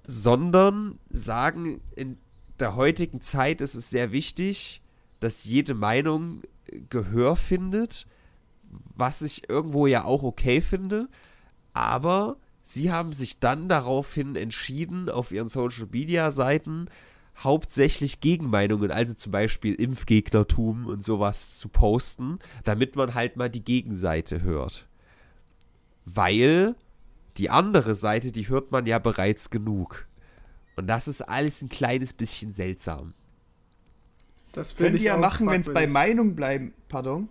sondern 0.09 0.97
sagen, 1.11 1.81
in 1.95 2.17
der 2.59 2.75
heutigen 2.75 3.21
Zeit 3.21 3.61
ist 3.61 3.75
es 3.75 3.91
sehr 3.91 4.11
wichtig, 4.11 4.81
dass 5.19 5.45
jede 5.45 5.75
Meinung 5.75 6.41
Gehör 6.89 7.35
findet, 7.35 8.07
was 8.95 9.21
ich 9.21 9.49
irgendwo 9.49 9.85
ja 9.85 10.05
auch 10.05 10.23
okay 10.23 10.61
finde. 10.61 11.09
Aber 11.73 12.37
Sie 12.63 12.91
haben 12.91 13.13
sich 13.13 13.39
dann 13.39 13.69
daraufhin 13.69 14.35
entschieden, 14.35 15.09
auf 15.09 15.31
ihren 15.31 15.47
Social 15.47 15.87
Media 15.91 16.31
Seiten 16.31 16.87
hauptsächlich 17.37 18.19
Gegenmeinungen, 18.19 18.91
also 18.91 19.13
zum 19.13 19.31
Beispiel 19.31 19.75
Impfgegnertum 19.75 20.87
und 20.87 21.03
sowas 21.03 21.59
zu 21.59 21.69
posten, 21.69 22.39
damit 22.63 22.95
man 22.95 23.13
halt 23.13 23.37
mal 23.37 23.49
die 23.49 23.63
Gegenseite 23.63 24.41
hört. 24.41 24.87
Weil 26.05 26.75
die 27.39 27.49
andere 27.49 27.95
Seite, 27.95 28.31
die 28.31 28.47
hört 28.49 28.71
man 28.71 28.85
ja 28.85 28.99
bereits 28.99 29.49
genug. 29.49 30.07
Und 30.75 30.87
das 30.87 31.07
ist 31.07 31.21
alles 31.21 31.61
ein 31.61 31.69
kleines 31.69 32.13
bisschen 32.13 32.51
seltsam. 32.51 33.13
Das 34.51 34.75
können 34.75 34.95
die 34.95 35.03
ja 35.03 35.17
machen, 35.17 35.47
wenn 35.47 35.61
es 35.61 35.73
bei 35.73 35.87
Meinung 35.87 36.35
bleiben. 36.35 36.73
Pardon? 36.87 37.29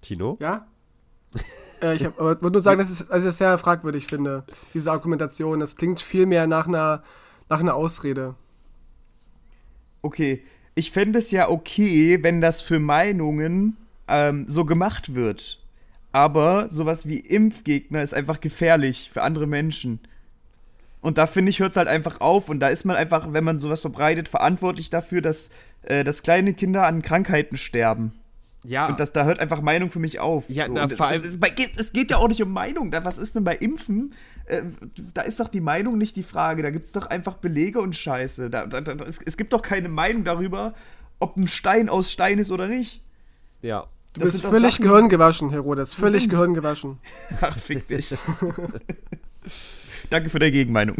Tino? 0.00 0.36
Ja? 0.40 0.66
Äh, 1.82 1.94
ich 1.94 2.04
wollte 2.18 2.46
nur 2.46 2.60
sagen, 2.60 2.78
dass 2.78 3.00
ich 3.00 3.08
es 3.10 3.38
sehr 3.38 3.56
fragwürdig 3.56 4.06
finde, 4.06 4.44
diese 4.74 4.92
Argumentation. 4.92 5.60
Das 5.60 5.76
klingt 5.76 5.98
viel 5.98 6.26
mehr 6.26 6.46
nach 6.46 6.66
einer, 6.66 7.02
nach 7.48 7.60
einer 7.60 7.74
Ausrede. 7.74 8.34
Okay, 10.02 10.44
ich 10.74 10.90
fände 10.90 11.18
es 11.18 11.30
ja 11.30 11.48
okay, 11.48 12.22
wenn 12.22 12.42
das 12.42 12.60
für 12.60 12.80
Meinungen 12.80 13.78
ähm, 14.08 14.44
so 14.46 14.66
gemacht 14.66 15.14
wird. 15.14 15.59
Aber 16.12 16.68
sowas 16.70 17.06
wie 17.06 17.20
Impfgegner 17.20 18.02
ist 18.02 18.14
einfach 18.14 18.40
gefährlich 18.40 19.10
für 19.12 19.22
andere 19.22 19.46
Menschen. 19.46 20.00
Und 21.00 21.18
da 21.18 21.26
finde 21.26 21.50
ich, 21.50 21.60
hört 21.60 21.70
es 21.70 21.76
halt 21.76 21.88
einfach 21.88 22.20
auf. 22.20 22.48
Und 22.48 22.60
da 22.60 22.68
ist 22.68 22.84
man 22.84 22.96
einfach, 22.96 23.32
wenn 23.32 23.44
man 23.44 23.58
sowas 23.58 23.80
verbreitet, 23.80 24.28
verantwortlich 24.28 24.90
dafür, 24.90 25.22
dass, 25.22 25.50
äh, 25.82 26.04
dass 26.04 26.22
kleine 26.22 26.52
Kinder 26.52 26.86
an 26.86 27.02
Krankheiten 27.02 27.56
sterben. 27.56 28.12
Ja. 28.64 28.88
Und 28.88 29.00
das, 29.00 29.12
da 29.12 29.24
hört 29.24 29.38
einfach 29.38 29.62
Meinung 29.62 29.90
für 29.90 30.00
mich 30.00 30.20
auf. 30.20 30.44
Ja, 30.48 30.66
so. 30.66 30.74
na, 30.74 30.88
vor 30.88 31.06
allem. 31.06 31.22
Es, 31.22 31.36
es, 31.36 31.76
es, 31.76 31.92
geht 31.92 32.10
ja 32.10 32.18
auch 32.18 32.28
nicht 32.28 32.42
um 32.42 32.52
Meinung. 32.52 32.90
Da, 32.90 33.04
was 33.04 33.16
ist 33.16 33.34
denn 33.34 33.44
bei 33.44 33.56
Impfen? 33.56 34.12
Äh, 34.44 34.62
da 35.14 35.22
ist 35.22 35.40
doch 35.40 35.48
die 35.48 35.62
Meinung 35.62 35.96
nicht 35.96 36.16
die 36.16 36.22
Frage. 36.22 36.62
Da 36.62 36.70
gibt 36.70 36.86
es 36.86 36.92
doch 36.92 37.06
einfach 37.06 37.34
Belege 37.36 37.80
und 37.80 37.96
Scheiße. 37.96 38.50
Da, 38.50 38.66
da, 38.66 38.82
da, 38.82 39.02
es, 39.04 39.20
es, 39.24 39.36
gibt 39.38 39.54
doch 39.54 39.62
keine 39.62 39.88
Meinung 39.88 40.24
darüber, 40.24 40.74
ob 41.18 41.36
ein 41.36 41.48
Stein 41.48 41.88
aus 41.88 42.12
Stein 42.12 42.38
ist 42.38 42.50
oder 42.50 42.68
nicht. 42.68 43.02
Ja. 43.62 43.86
Du 44.12 44.20
das 44.20 44.32
bist 44.32 44.46
völlig 44.46 44.74
Sachen, 44.74 44.86
Gehirn 44.86 45.08
Herodes. 45.50 45.94
Völlig 45.94 46.28
Gehirn 46.28 46.54
Ach, 47.40 47.56
fick 47.56 47.86
dich. 47.88 48.16
Danke 50.08 50.30
für 50.30 50.38
deine 50.38 50.52
Gegenmeinung. 50.52 50.96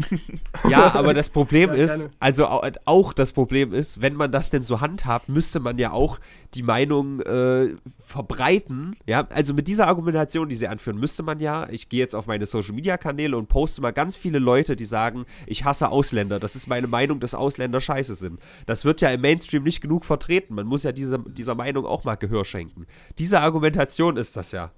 Ja, 0.69 0.93
aber 0.93 1.13
das 1.13 1.29
Problem 1.29 1.69
ja, 1.69 1.75
ist, 1.75 2.09
also 2.19 2.45
auch 2.45 3.13
das 3.13 3.31
Problem 3.31 3.73
ist, 3.73 4.01
wenn 4.01 4.13
man 4.13 4.31
das 4.31 4.49
denn 4.49 4.63
so 4.63 4.81
handhabt, 4.81 5.29
müsste 5.29 5.59
man 5.59 5.77
ja 5.77 5.91
auch 5.91 6.19
die 6.53 6.63
Meinung 6.63 7.21
äh, 7.21 7.75
verbreiten. 7.99 8.95
Ja, 9.05 9.27
also 9.29 9.53
mit 9.53 9.67
dieser 9.67 9.87
Argumentation, 9.87 10.49
die 10.49 10.55
sie 10.55 10.67
anführen, 10.67 10.97
müsste 10.97 11.23
man 11.23 11.39
ja, 11.39 11.67
ich 11.69 11.89
gehe 11.89 11.99
jetzt 11.99 12.15
auf 12.15 12.27
meine 12.27 12.45
Social 12.45 12.73
Media 12.73 12.97
Kanäle 12.97 13.37
und 13.37 13.47
poste 13.47 13.81
mal 13.81 13.91
ganz 13.91 14.17
viele 14.17 14.39
Leute, 14.39 14.75
die 14.75 14.85
sagen, 14.85 15.25
ich 15.47 15.63
hasse 15.63 15.89
Ausländer. 15.89 16.39
Das 16.39 16.55
ist 16.55 16.67
meine 16.67 16.87
Meinung, 16.87 17.19
dass 17.19 17.33
Ausländer 17.33 17.81
scheiße 17.81 18.15
sind. 18.15 18.39
Das 18.65 18.85
wird 18.85 19.01
ja 19.01 19.09
im 19.09 19.21
Mainstream 19.21 19.63
nicht 19.63 19.81
genug 19.81 20.05
vertreten. 20.05 20.55
Man 20.55 20.67
muss 20.67 20.83
ja 20.83 20.91
diese, 20.91 21.19
dieser 21.19 21.55
Meinung 21.55 21.85
auch 21.85 22.03
mal 22.03 22.15
Gehör 22.15 22.45
schenken. 22.45 22.85
Diese 23.17 23.39
Argumentation 23.39 24.17
ist 24.17 24.35
das 24.35 24.51
ja. 24.51 24.71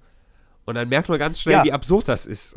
Und 0.64 0.76
dann 0.76 0.88
merkt 0.88 1.08
man 1.08 1.18
ganz 1.18 1.40
schnell, 1.40 1.56
ja. 1.56 1.64
wie 1.64 1.72
absurd 1.72 2.08
das 2.08 2.26
ist. 2.26 2.54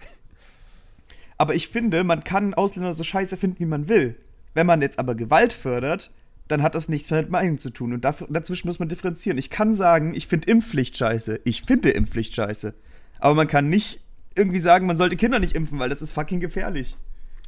Aber 1.38 1.56
ich 1.56 1.68
finde, 1.68 2.04
man 2.04 2.24
kann 2.24 2.54
Ausländer 2.54 2.94
so 2.94 3.04
scheiße 3.04 3.38
finden, 3.38 3.60
wie 3.60 3.66
man 3.66 3.88
will. 3.88 4.16
Wenn 4.54 4.68
man 4.68 4.82
jetzt 4.82 4.98
aber 4.98 5.16
Gewalt 5.16 5.54
fördert, 5.54 6.12
dann 6.48 6.64
hat 6.64 6.76
das 6.76 6.90
nichts 6.90 7.12
mehr 7.12 7.22
mit 7.22 7.30
Meinung 7.30 7.60
zu 7.60 7.70
tun. 7.70 7.94
Und 7.94 8.06
dafür, 8.06 8.28
dazwischen 8.30 8.68
muss 8.68 8.80
man 8.80 8.90
differenzieren. 8.90 9.38
Ich 9.38 9.50
kann 9.50 9.76
sagen, 9.76 10.14
ich 10.16 10.28
finde 10.28 10.50
Impfpflicht 10.50 10.98
scheiße. 10.98 11.42
Ich 11.44 11.62
finde 11.64 11.90
Impfpflicht 11.90 12.34
scheiße. 12.34 12.74
Aber 13.20 13.36
man 13.36 13.48
kann 13.48 13.68
nicht 13.68 14.02
irgendwie 14.36 14.60
sagen, 14.60 14.88
man 14.88 14.98
sollte 14.98 15.18
Kinder 15.18 15.40
nicht 15.40 15.56
impfen, 15.56 15.80
weil 15.80 15.90
das 15.90 16.02
ist 16.02 16.12
fucking 16.12 16.40
gefährlich. 16.40 16.96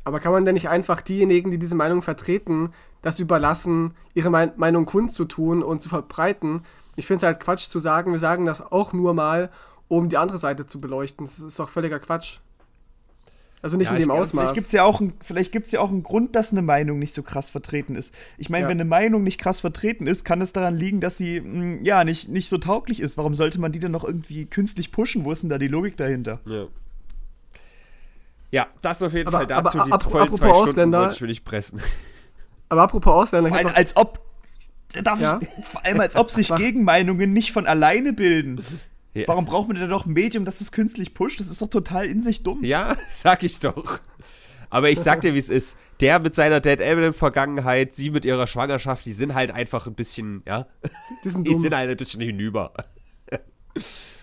Aber 0.03 0.19
kann 0.19 0.31
man 0.31 0.45
denn 0.45 0.55
nicht 0.55 0.69
einfach 0.69 1.01
diejenigen, 1.01 1.51
die 1.51 1.59
diese 1.59 1.75
Meinung 1.75 2.01
vertreten, 2.01 2.69
das 3.01 3.19
überlassen, 3.19 3.93
ihre 4.13 4.29
Meinung 4.29 4.85
kundzutun 4.85 5.61
und 5.61 5.81
zu 5.81 5.89
verbreiten? 5.89 6.61
Ich 6.95 7.05
finde 7.05 7.17
es 7.17 7.23
halt 7.23 7.39
Quatsch 7.39 7.69
zu 7.69 7.79
sagen, 7.79 8.11
wir 8.11 8.19
sagen 8.19 8.45
das 8.45 8.71
auch 8.71 8.93
nur 8.93 9.13
mal, 9.13 9.51
um 9.87 10.09
die 10.09 10.17
andere 10.17 10.37
Seite 10.37 10.65
zu 10.65 10.81
beleuchten. 10.81 11.25
Das 11.25 11.39
ist 11.39 11.59
doch 11.59 11.69
völliger 11.69 11.99
Quatsch. 11.99 12.39
Also 13.61 13.75
nicht 13.75 13.89
ja, 13.89 13.95
in 13.95 14.01
dem 14.01 14.09
ich, 14.11 14.15
Ausmaß. 14.15 14.29
Vielleicht 14.31 14.55
gibt 14.55 14.67
es 14.67 14.73
ja, 14.73 14.83
auch 14.83 15.01
ja 15.01 15.79
auch 15.81 15.89
einen 15.89 16.03
Grund, 16.03 16.35
dass 16.35 16.51
eine 16.51 16.61
Meinung 16.61 16.97
nicht 16.97 17.13
so 17.13 17.23
krass 17.23 17.49
vertreten 17.49 17.95
ist. 17.95 18.13
Ich 18.37 18.49
meine, 18.49 18.63
ja. 18.63 18.69
wenn 18.69 18.77
eine 18.77 18.85
Meinung 18.85 19.23
nicht 19.23 19.39
krass 19.39 19.59
vertreten 19.59 20.07
ist, 20.07 20.23
kann 20.23 20.39
es 20.41 20.53
daran 20.53 20.77
liegen, 20.77 21.01
dass 21.01 21.17
sie 21.17 21.41
mh, 21.41 21.61
hm, 21.61 21.85
ja 21.85 22.03
nicht, 22.05 22.29
nicht 22.29 22.47
so 22.47 22.57
tauglich 22.57 23.01
ist. 23.01 23.17
Warum 23.17 23.35
sollte 23.35 23.59
man 23.59 23.71
die 23.71 23.79
dann 23.79 23.91
noch 23.91 24.05
irgendwie 24.05 24.45
künstlich 24.45 24.91
pushen? 24.91 25.25
Wo 25.25 25.31
ist 25.31 25.43
denn 25.43 25.49
da 25.49 25.57
die 25.57 25.67
Logik 25.67 25.97
dahinter? 25.97 26.39
Ja. 26.45 26.67
Ja, 28.51 28.67
das 28.81 29.03
auf 29.03 29.13
jeden 29.13 29.27
aber, 29.27 29.39
Fall 29.39 29.47
dazu. 29.47 29.77
Aber, 29.77 29.85
die 29.85 29.91
apropos 29.91 30.39
zwei 30.39 30.47
Stunden 30.47 30.53
Ausländer, 30.53 31.11
ich 31.11 31.21
will 31.21 31.27
nicht 31.27 31.45
pressen. 31.45 31.81
Aber 32.69 32.83
apropos 32.83 33.13
Ausländer. 33.13 33.49
Vor 33.49 33.57
allem, 33.57 33.67
als 33.67 33.95
ob, 33.95 34.21
darf 35.03 35.19
ja? 35.19 35.39
ich, 35.41 35.65
vor 35.71 35.85
allem 35.85 35.99
als 35.99 36.15
ob 36.15 36.31
sich 36.31 36.53
Gegenmeinungen 36.55 37.31
nicht 37.33 37.51
von 37.51 37.67
alleine 37.67 38.13
bilden. 38.13 38.63
Ja. 39.13 39.27
Warum 39.27 39.45
braucht 39.45 39.67
man 39.67 39.77
denn 39.77 39.89
noch 39.89 40.05
ein 40.05 40.13
Medium, 40.13 40.45
das 40.45 40.61
es 40.61 40.71
künstlich 40.71 41.13
pusht? 41.13 41.39
Das 41.39 41.47
ist 41.47 41.61
doch 41.61 41.69
total 41.69 42.05
in 42.05 42.21
sich 42.21 42.43
dumm. 42.43 42.63
Ja, 42.63 42.95
sag 43.11 43.43
ich 43.43 43.59
doch. 43.59 43.99
Aber 44.69 44.89
ich 44.89 44.99
sag 44.99 45.21
dir, 45.21 45.33
wie 45.33 45.39
es 45.39 45.49
ist. 45.49 45.77
Der 45.99 46.19
mit 46.19 46.35
seiner 46.35 46.59
Dead 46.59 46.79
Eminem-Vergangenheit, 46.79 47.95
sie 47.95 48.11
mit 48.11 48.23
ihrer 48.23 48.45
Schwangerschaft, 48.45 49.05
die 49.05 49.13
sind 49.13 49.33
halt 49.33 49.51
einfach 49.51 49.87
ein 49.87 49.95
bisschen, 49.95 50.43
ja. 50.45 50.67
Die 51.23 51.29
sind, 51.29 51.47
dumm. 51.47 51.55
Die 51.55 51.59
sind 51.59 51.75
halt 51.75 51.89
ein 51.89 51.97
bisschen 51.97 52.21
hinüber. 52.21 52.73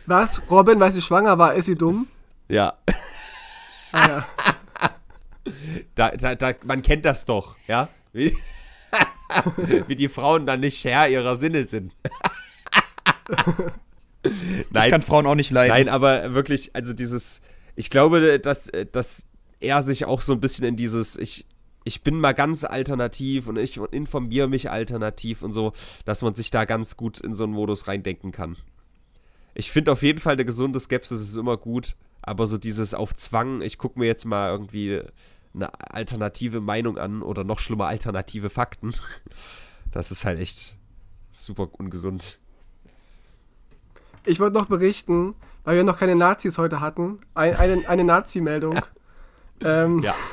Was? 0.07 0.43
Robin, 0.51 0.78
weil 0.78 0.93
sie 0.93 1.03
schwanger 1.03 1.37
war, 1.37 1.55
ist 1.55 1.66
sie 1.66 1.76
dumm? 1.76 2.07
Ja. 2.49 2.74
Ah, 3.93 4.09
ja. 4.09 4.26
Da, 5.95 6.11
da, 6.11 6.34
da, 6.34 6.55
man 6.64 6.82
kennt 6.82 7.05
das 7.05 7.24
doch, 7.24 7.57
ja? 7.66 7.89
Wie, 8.12 8.37
wie 9.87 9.97
die 9.97 10.09
Frauen 10.09 10.47
dann 10.47 10.61
nicht 10.61 10.84
Herr 10.84 11.09
ihrer 11.09 11.37
Sinne 11.37 11.64
sind. 11.64 11.95
Nein, 14.70 14.85
ich 14.85 14.91
kann 14.91 15.03
Frauen 15.03 15.27
auch 15.27 15.35
nicht 15.35 15.51
leiden. 15.51 15.72
Nein, 15.72 15.89
aber 15.89 16.35
wirklich, 16.35 16.74
also 16.74 16.93
dieses, 16.93 17.41
ich 17.74 17.91
glaube, 17.91 18.41
dass, 18.41 18.70
dass 18.93 19.27
er 19.61 19.83
sich 19.83 20.05
auch 20.05 20.20
so 20.20 20.33
ein 20.33 20.41
bisschen 20.41 20.64
in 20.64 20.77
dieses, 20.77 21.16
ich, 21.16 21.47
ich 21.85 22.03
bin 22.03 22.18
mal 22.18 22.33
ganz 22.33 22.64
alternativ 22.64 23.47
und 23.47 23.57
ich 23.57 23.79
informiere 23.93 24.49
mich 24.49 24.70
alternativ 24.70 25.43
und 25.43 25.53
so, 25.53 25.72
dass 26.05 26.22
man 26.22 26.35
sich 26.35 26.51
da 26.51 26.64
ganz 26.64 26.97
gut 26.97 27.20
in 27.20 27.35
so 27.35 27.45
einen 27.45 27.53
Modus 27.53 27.89
reindenken 27.89 28.33
kann. 28.33 28.57
Ich 29.55 29.70
finde 29.70 29.93
auf 29.93 30.03
jeden 30.03 30.18
Fall 30.18 30.35
eine 30.35 30.45
gesunde 30.45 30.81
Skepsis 30.81 31.20
ist 31.20 31.37
immer 31.37 31.57
gut, 31.57 31.97
Aber 32.20 32.47
so 32.47 32.59
dieses 32.59 32.93
auf 32.93 33.14
Zwang, 33.14 33.62
ich 33.62 33.79
gucke 33.79 33.99
mir 33.99 34.07
jetzt 34.07 34.24
mal 34.24 34.51
irgendwie 34.51 35.01
eine 35.55 35.70
alternative 35.91 36.61
Meinung 36.61 36.99
an 36.99 37.22
oder 37.22 37.45
noch 37.45 37.61
schlimmer 37.61 37.87
alternative 37.87 38.51
Fakten. 38.51 38.93
Das 39.93 40.11
ist 40.11 40.27
halt 40.27 40.39
echt 40.41 40.77
super 41.33 41.68
ungesund. 41.72 42.39
Ich 44.27 44.41
wollte 44.41 44.59
noch 44.59 44.66
berichten, 44.66 45.35
weil 45.64 45.77
wir 45.77 45.85
noch 45.85 45.99
keine 45.99 46.16
Nazis 46.16 46.59
heute 46.59 46.81
hatten, 46.81 47.20
ein, 47.35 47.57
eine, 47.57 47.89
eine 47.89 48.05
Nazi-Meldung. 48.05 48.81
ähm, 49.61 50.01
Ja. 50.01 50.14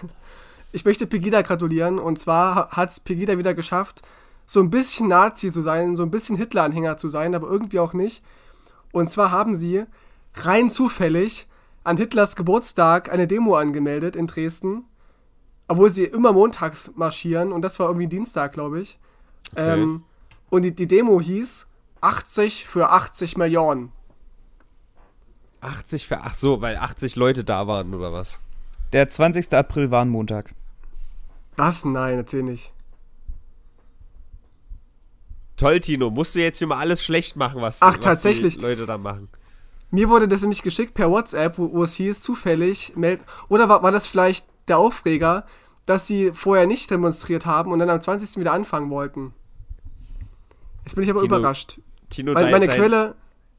Ich 0.75 0.85
möchte 0.85 1.05
Pegida 1.05 1.43
gratulieren 1.43 1.99
und 1.99 2.17
zwar 2.17 2.71
hat 2.71 2.89
es 2.89 2.99
Pegida 2.99 3.37
wieder 3.37 3.53
geschafft, 3.53 4.01
so 4.47 4.59
ein 4.59 4.71
bisschen 4.71 5.07
Nazi 5.07 5.51
zu 5.51 5.61
sein, 5.61 5.95
so 5.95 6.01
ein 6.01 6.09
bisschen 6.09 6.35
Hitler-Anhänger 6.35 6.97
zu 6.97 7.09
sein, 7.09 7.35
aber 7.35 7.47
irgendwie 7.47 7.77
auch 7.77 7.93
nicht. 7.93 8.23
Und 8.91 9.11
zwar 9.11 9.29
haben 9.29 9.53
sie 9.53 9.83
rein 10.33 10.71
zufällig 10.71 11.47
an 11.83 11.97
Hitlers 11.97 12.35
Geburtstag 12.35 13.11
eine 13.11 13.27
Demo 13.27 13.55
angemeldet 13.55 14.15
in 14.15 14.25
Dresden, 14.25 14.85
obwohl 15.67 15.91
sie 15.91 16.05
immer 16.05 16.33
montags 16.33 16.91
marschieren 16.95 17.51
und 17.51 17.61
das 17.61 17.79
war 17.79 17.87
irgendwie 17.87 18.07
Dienstag, 18.07 18.53
glaube 18.53 18.81
ich. 18.81 18.97
Ähm, 19.55 20.03
und 20.49 20.63
die, 20.63 20.73
die 20.73 20.87
Demo 20.87 21.21
hieß 21.21 21.67
80 22.03 22.65
für 22.65 22.89
80 22.89 23.37
Millionen. 23.37 23.93
80 25.61 26.05
für, 26.05 26.19
ach 26.21 26.35
so, 26.35 26.59
weil 26.59 26.75
80 26.75 27.15
Leute 27.15 27.45
da 27.45 27.65
waren 27.65 27.93
oder 27.93 28.11
was? 28.11 28.41
Der 28.91 29.09
20. 29.09 29.53
April 29.53 29.89
war 29.89 30.03
ein 30.03 30.09
Montag. 30.09 30.53
Was? 31.55 31.85
Nein, 31.85 32.17
erzähl 32.17 32.43
nicht. 32.43 32.71
Toll, 35.55 35.79
Tino, 35.79 36.09
musst 36.09 36.35
du 36.35 36.41
jetzt 36.41 36.57
hier 36.57 36.67
mal 36.67 36.79
alles 36.79 37.01
schlecht 37.01 37.37
machen, 37.37 37.61
was, 37.61 37.81
Ach, 37.81 37.95
was 37.95 37.99
tatsächlich. 38.03 38.55
die 38.55 38.61
Leute 38.61 38.85
da 38.85 38.97
machen. 38.97 39.29
Mir 39.89 40.09
wurde 40.09 40.27
das 40.27 40.41
nämlich 40.41 40.61
geschickt 40.61 40.95
per 40.95 41.09
WhatsApp, 41.09 41.57
wo, 41.57 41.71
wo 41.71 41.83
es 41.83 41.93
hieß, 41.93 42.19
zufällig, 42.19 42.93
meld 42.97 43.21
oder 43.47 43.69
war, 43.69 43.81
war 43.81 43.91
das 43.91 44.07
vielleicht 44.07 44.45
der 44.67 44.77
Aufreger, 44.77 45.45
dass 45.85 46.07
sie 46.07 46.31
vorher 46.33 46.67
nicht 46.67 46.91
demonstriert 46.91 47.45
haben 47.45 47.71
und 47.71 47.79
dann 47.79 47.89
am 47.89 48.01
20. 48.01 48.37
wieder 48.37 48.51
anfangen 48.51 48.89
wollten? 48.89 49.33
Jetzt 50.83 50.95
bin 50.95 51.05
ich 51.05 51.09
aber 51.09 51.21
Tino, 51.21 51.37
überrascht. 51.37 51.79
Tino, 52.15 52.33
Meine, 52.33 52.49
dein, 52.49 52.59
meine 52.59 52.67
Quelle, 52.67 53.15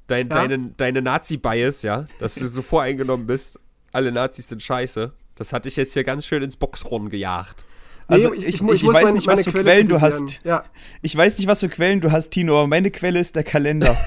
dein, 0.06 0.28
Ja? 0.28 0.34
deine, 0.34 0.58
deine 0.76 1.02
Nazi-Bias, 1.02 1.82
ja, 1.82 2.06
dass 2.20 2.34
du 2.36 2.48
so 2.48 2.62
voreingenommen 2.62 3.26
bist, 3.26 3.58
alle 3.92 4.12
Nazis 4.12 4.48
sind 4.48 4.62
scheiße, 4.62 5.12
das 5.36 5.52
hat 5.52 5.64
dich 5.66 5.76
jetzt 5.76 5.92
hier 5.94 6.04
ganz 6.04 6.26
schön 6.26 6.42
ins 6.42 6.56
Boxhorn 6.56 7.08
gejagt. 7.10 7.64
Also 8.06 8.28
Nee, 8.30 8.36
ich, 8.36 8.46
ich, 8.46 8.54
ich, 8.56 8.62
muss 8.62 8.82
weiß 8.84 8.92
meine- 9.04 9.12
nicht, 9.14 9.26
was 9.26 9.44
für 9.44 9.50
Quelle 9.50 9.64
Quellen 9.64 9.88
du 9.88 10.00
hast. 10.00 10.40
Ja, 10.44 10.64
Ich 11.00 11.16
weiß 11.16 11.38
nicht, 11.38 11.46
was 11.48 11.60
für 11.60 11.68
Quellen 11.70 12.00
du 12.00 12.12
hast, 12.12 12.30
Tino, 12.30 12.58
aber 12.58 12.66
meine 12.66 12.90
Quelle 12.90 13.18
ist 13.18 13.34
der 13.34 13.44
Kalender. 13.44 13.96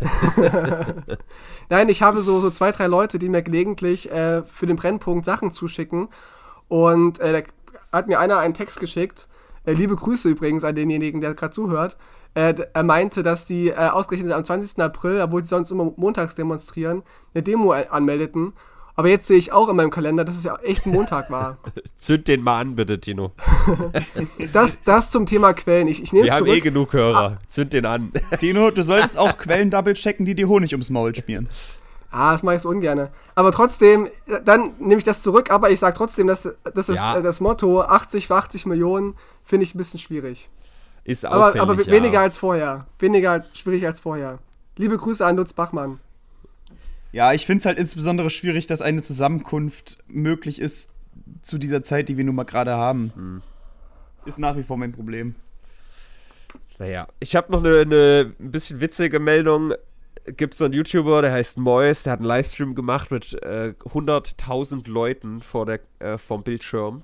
Nein, 1.68 1.88
ich 1.88 2.02
habe 2.02 2.22
so, 2.22 2.40
so 2.40 2.50
zwei, 2.50 2.72
drei 2.72 2.86
Leute, 2.86 3.18
die 3.18 3.28
mir 3.28 3.42
gelegentlich 3.42 4.10
äh, 4.10 4.42
für 4.44 4.66
den 4.66 4.76
Brennpunkt 4.76 5.24
Sachen 5.24 5.52
zuschicken. 5.52 6.08
Und 6.68 7.18
äh, 7.20 7.42
da 7.42 7.98
hat 7.98 8.08
mir 8.08 8.18
einer 8.18 8.38
einen 8.38 8.54
Text 8.54 8.80
geschickt. 8.80 9.28
Äh, 9.64 9.72
liebe 9.72 9.96
Grüße 9.96 10.28
übrigens 10.28 10.64
an 10.64 10.74
denjenigen, 10.74 11.20
der 11.20 11.34
gerade 11.34 11.52
zuhört. 11.52 11.96
Äh, 12.34 12.54
er 12.72 12.82
meinte, 12.82 13.22
dass 13.22 13.46
die 13.46 13.70
äh, 13.70 13.74
ausgerechnet 13.74 14.32
am 14.32 14.44
20. 14.44 14.78
April, 14.82 15.20
obwohl 15.20 15.42
sie 15.42 15.48
sonst 15.48 15.70
immer 15.70 15.92
montags 15.96 16.34
demonstrieren, 16.34 17.02
eine 17.34 17.42
Demo 17.42 17.74
äh, 17.74 17.86
anmeldeten. 17.90 18.52
Aber 18.96 19.08
jetzt 19.08 19.26
sehe 19.26 19.38
ich 19.38 19.52
auch 19.52 19.68
in 19.68 19.76
meinem 19.76 19.90
Kalender, 19.90 20.24
dass 20.24 20.36
es 20.36 20.44
ja 20.44 20.56
echt 20.56 20.84
ein 20.84 20.92
Montag 20.92 21.30
war. 21.30 21.58
Zünd 21.96 22.28
den 22.28 22.42
mal 22.42 22.60
an, 22.60 22.76
bitte, 22.76 23.00
Tino. 23.00 23.32
Das, 24.52 24.82
das 24.82 25.10
zum 25.10 25.26
Thema 25.26 25.52
Quellen. 25.54 25.88
Ich, 25.88 26.02
ich 26.02 26.12
nehme 26.12 26.26
Wir 26.26 26.34
haben 26.34 26.46
eh 26.46 26.60
genug 26.60 26.92
Hörer. 26.92 27.38
Zünd 27.48 27.72
den 27.72 27.86
an. 27.86 28.12
Tino, 28.38 28.70
du 28.70 28.82
solltest 28.82 29.16
auch 29.18 29.38
Quellen 29.38 29.70
double 29.70 29.94
checken, 29.94 30.26
die 30.26 30.34
dir 30.34 30.48
Honig 30.48 30.72
ums 30.72 30.90
Maul 30.90 31.14
schmieren. 31.14 31.48
Ah, 32.10 32.32
das 32.32 32.42
mache 32.42 32.56
ich 32.56 32.62
so 32.62 32.68
ungern. 32.68 33.08
Aber 33.36 33.52
trotzdem, 33.52 34.06
äh, 34.26 34.40
dann 34.44 34.74
nehme 34.78 34.98
ich 34.98 35.04
das 35.04 35.22
zurück, 35.22 35.50
aber 35.50 35.70
ich 35.70 35.78
sage 35.78 35.96
trotzdem, 35.96 36.26
dass 36.26 36.42
das 36.74 36.88
ist 36.88 36.96
Ja. 36.96 37.18
äh, 37.18 37.22
das 37.22 37.40
Motto 37.40 37.82
80 37.82 38.26
für 38.26 38.34
80 38.34 38.66
Millionen, 38.66 39.14
finde 39.42 39.64
ich 39.64 39.74
ein 39.74 39.78
bisschen 39.78 40.00
schwierig. 40.00 40.50
Ist 41.10 41.26
Aber, 41.26 41.48
auffällig, 41.48 41.62
aber 41.62 41.82
ja. 41.82 41.90
weniger 41.90 42.20
als 42.20 42.38
vorher. 42.38 42.86
Weniger 43.00 43.32
als 43.32 43.50
schwierig 43.58 43.84
als 43.84 43.98
vorher. 43.98 44.38
Liebe 44.76 44.96
Grüße 44.96 45.26
an 45.26 45.36
Lutz 45.36 45.52
Bachmann. 45.52 45.98
Ja, 47.10 47.32
ich 47.32 47.46
finde 47.46 47.58
es 47.58 47.66
halt 47.66 47.78
insbesondere 47.78 48.30
schwierig, 48.30 48.68
dass 48.68 48.80
eine 48.80 49.02
Zusammenkunft 49.02 49.98
möglich 50.06 50.60
ist 50.60 50.88
zu 51.42 51.58
dieser 51.58 51.82
Zeit, 51.82 52.08
die 52.08 52.16
wir 52.16 52.22
nun 52.22 52.36
mal 52.36 52.44
gerade 52.44 52.70
haben. 52.70 53.42
Ist 54.24 54.38
nach 54.38 54.56
wie 54.56 54.62
vor 54.62 54.76
mein 54.76 54.92
Problem. 54.92 55.34
Naja, 56.78 57.08
ich 57.18 57.34
habe 57.34 57.50
noch 57.50 57.64
eine, 57.64 57.80
eine 57.80 58.32
ein 58.38 58.52
bisschen 58.52 58.80
witzige 58.80 59.18
Meldung. 59.18 59.74
Gibt 60.26 60.54
so 60.54 60.66
einen 60.66 60.74
YouTuber, 60.74 61.22
der 61.22 61.32
heißt 61.32 61.58
Mois, 61.58 62.04
der 62.04 62.12
hat 62.12 62.20
einen 62.20 62.28
Livestream 62.28 62.76
gemacht 62.76 63.10
mit 63.10 63.34
äh, 63.42 63.74
100.000 63.80 64.88
Leuten 64.88 65.40
vor 65.40 65.66
der, 65.66 65.80
äh, 65.98 66.18
vom 66.18 66.44
Bildschirm. 66.44 67.02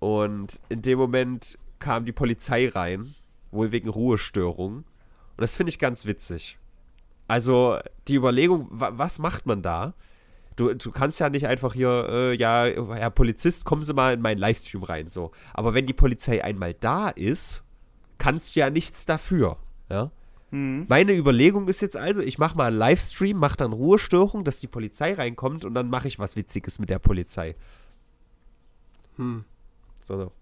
Und 0.00 0.60
in 0.68 0.82
dem 0.82 0.98
Moment 0.98 1.56
kam 1.78 2.04
die 2.04 2.12
Polizei 2.12 2.68
rein, 2.68 3.14
wohl 3.52 3.70
wegen 3.70 3.88
Ruhestörung. 3.88 4.78
Und 4.78 4.84
das 5.36 5.56
finde 5.56 5.70
ich 5.70 5.78
ganz 5.78 6.04
witzig. 6.06 6.58
Also 7.28 7.78
die 8.08 8.16
Überlegung, 8.16 8.66
wa 8.70 8.92
was 8.94 9.18
macht 9.18 9.46
man 9.46 9.62
da? 9.62 9.94
Du, 10.56 10.74
du 10.74 10.90
kannst 10.90 11.18
ja 11.20 11.30
nicht 11.30 11.46
einfach 11.46 11.72
hier, 11.72 12.06
äh, 12.10 12.36
ja, 12.36 12.64
Herr 12.64 13.10
Polizist, 13.10 13.64
kommen 13.64 13.84
Sie 13.84 13.94
mal 13.94 14.14
in 14.14 14.20
meinen 14.20 14.38
Livestream 14.38 14.82
rein, 14.82 15.08
so. 15.08 15.30
Aber 15.54 15.72
wenn 15.72 15.86
die 15.86 15.94
Polizei 15.94 16.44
einmal 16.44 16.74
da 16.74 17.08
ist, 17.08 17.64
kannst 18.18 18.54
du 18.54 18.60
ja 18.60 18.68
nichts 18.68 19.06
dafür. 19.06 19.56
Ja? 19.88 20.10
Meine 20.88 21.14
Überlegung 21.14 21.66
ist 21.68 21.80
jetzt 21.80 21.96
also, 21.96 22.20
ich 22.20 22.38
mache 22.38 22.58
mal 22.58 22.66
einen 22.66 22.76
Livestream, 22.76 23.38
mache 23.38 23.56
dann 23.56 23.72
Ruhestörung, 23.72 24.44
dass 24.44 24.60
die 24.60 24.66
Polizei 24.66 25.14
reinkommt 25.14 25.64
und 25.64 25.72
dann 25.72 25.88
mache 25.88 26.08
ich 26.08 26.18
was 26.18 26.36
Witziges 26.36 26.78
mit 26.78 26.90
der 26.90 26.98
Polizei. 26.98 27.56
Hm. 29.16 29.44
So, 30.02 30.18
so. 30.18 30.32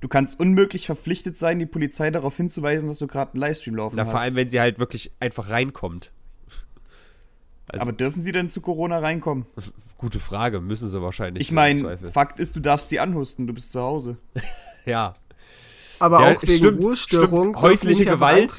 Du 0.00 0.08
kannst 0.08 0.38
unmöglich 0.38 0.86
verpflichtet 0.86 1.38
sein, 1.38 1.58
die 1.58 1.66
Polizei 1.66 2.10
darauf 2.10 2.36
hinzuweisen, 2.36 2.88
dass 2.88 2.98
du 2.98 3.06
gerade 3.06 3.32
einen 3.32 3.40
Livestream 3.40 3.76
laufen 3.76 3.96
Na, 3.96 4.04
hast. 4.04 4.10
vor 4.10 4.20
allem, 4.20 4.34
wenn 4.34 4.48
sie 4.48 4.60
halt 4.60 4.78
wirklich 4.78 5.12
einfach 5.20 5.48
reinkommt. 5.50 6.12
Also, 7.68 7.82
Aber 7.82 7.92
dürfen 7.92 8.20
sie 8.22 8.30
denn 8.30 8.48
zu 8.48 8.60
Corona 8.60 8.98
reinkommen? 8.98 9.46
gute 9.98 10.20
Frage, 10.20 10.60
müssen 10.60 10.88
sie 10.88 11.02
wahrscheinlich. 11.02 11.40
Ich 11.40 11.50
meine. 11.50 11.98
Fakt 12.12 12.38
ist, 12.38 12.54
du 12.54 12.60
darfst 12.60 12.90
sie 12.90 13.00
anhusten, 13.00 13.46
du 13.46 13.54
bist 13.54 13.72
zu 13.72 13.80
Hause. 13.80 14.16
Ja. 14.84 15.14
Aber 15.98 16.20
Ja, 16.20 16.36
auch 16.36 16.42
wegen 16.42 16.52
stimmt, 16.52 16.84
Ruhestörung. 16.84 17.54
stimmt. 17.54 17.60
Häusliche 17.60 18.04
Gewalt. 18.04 18.56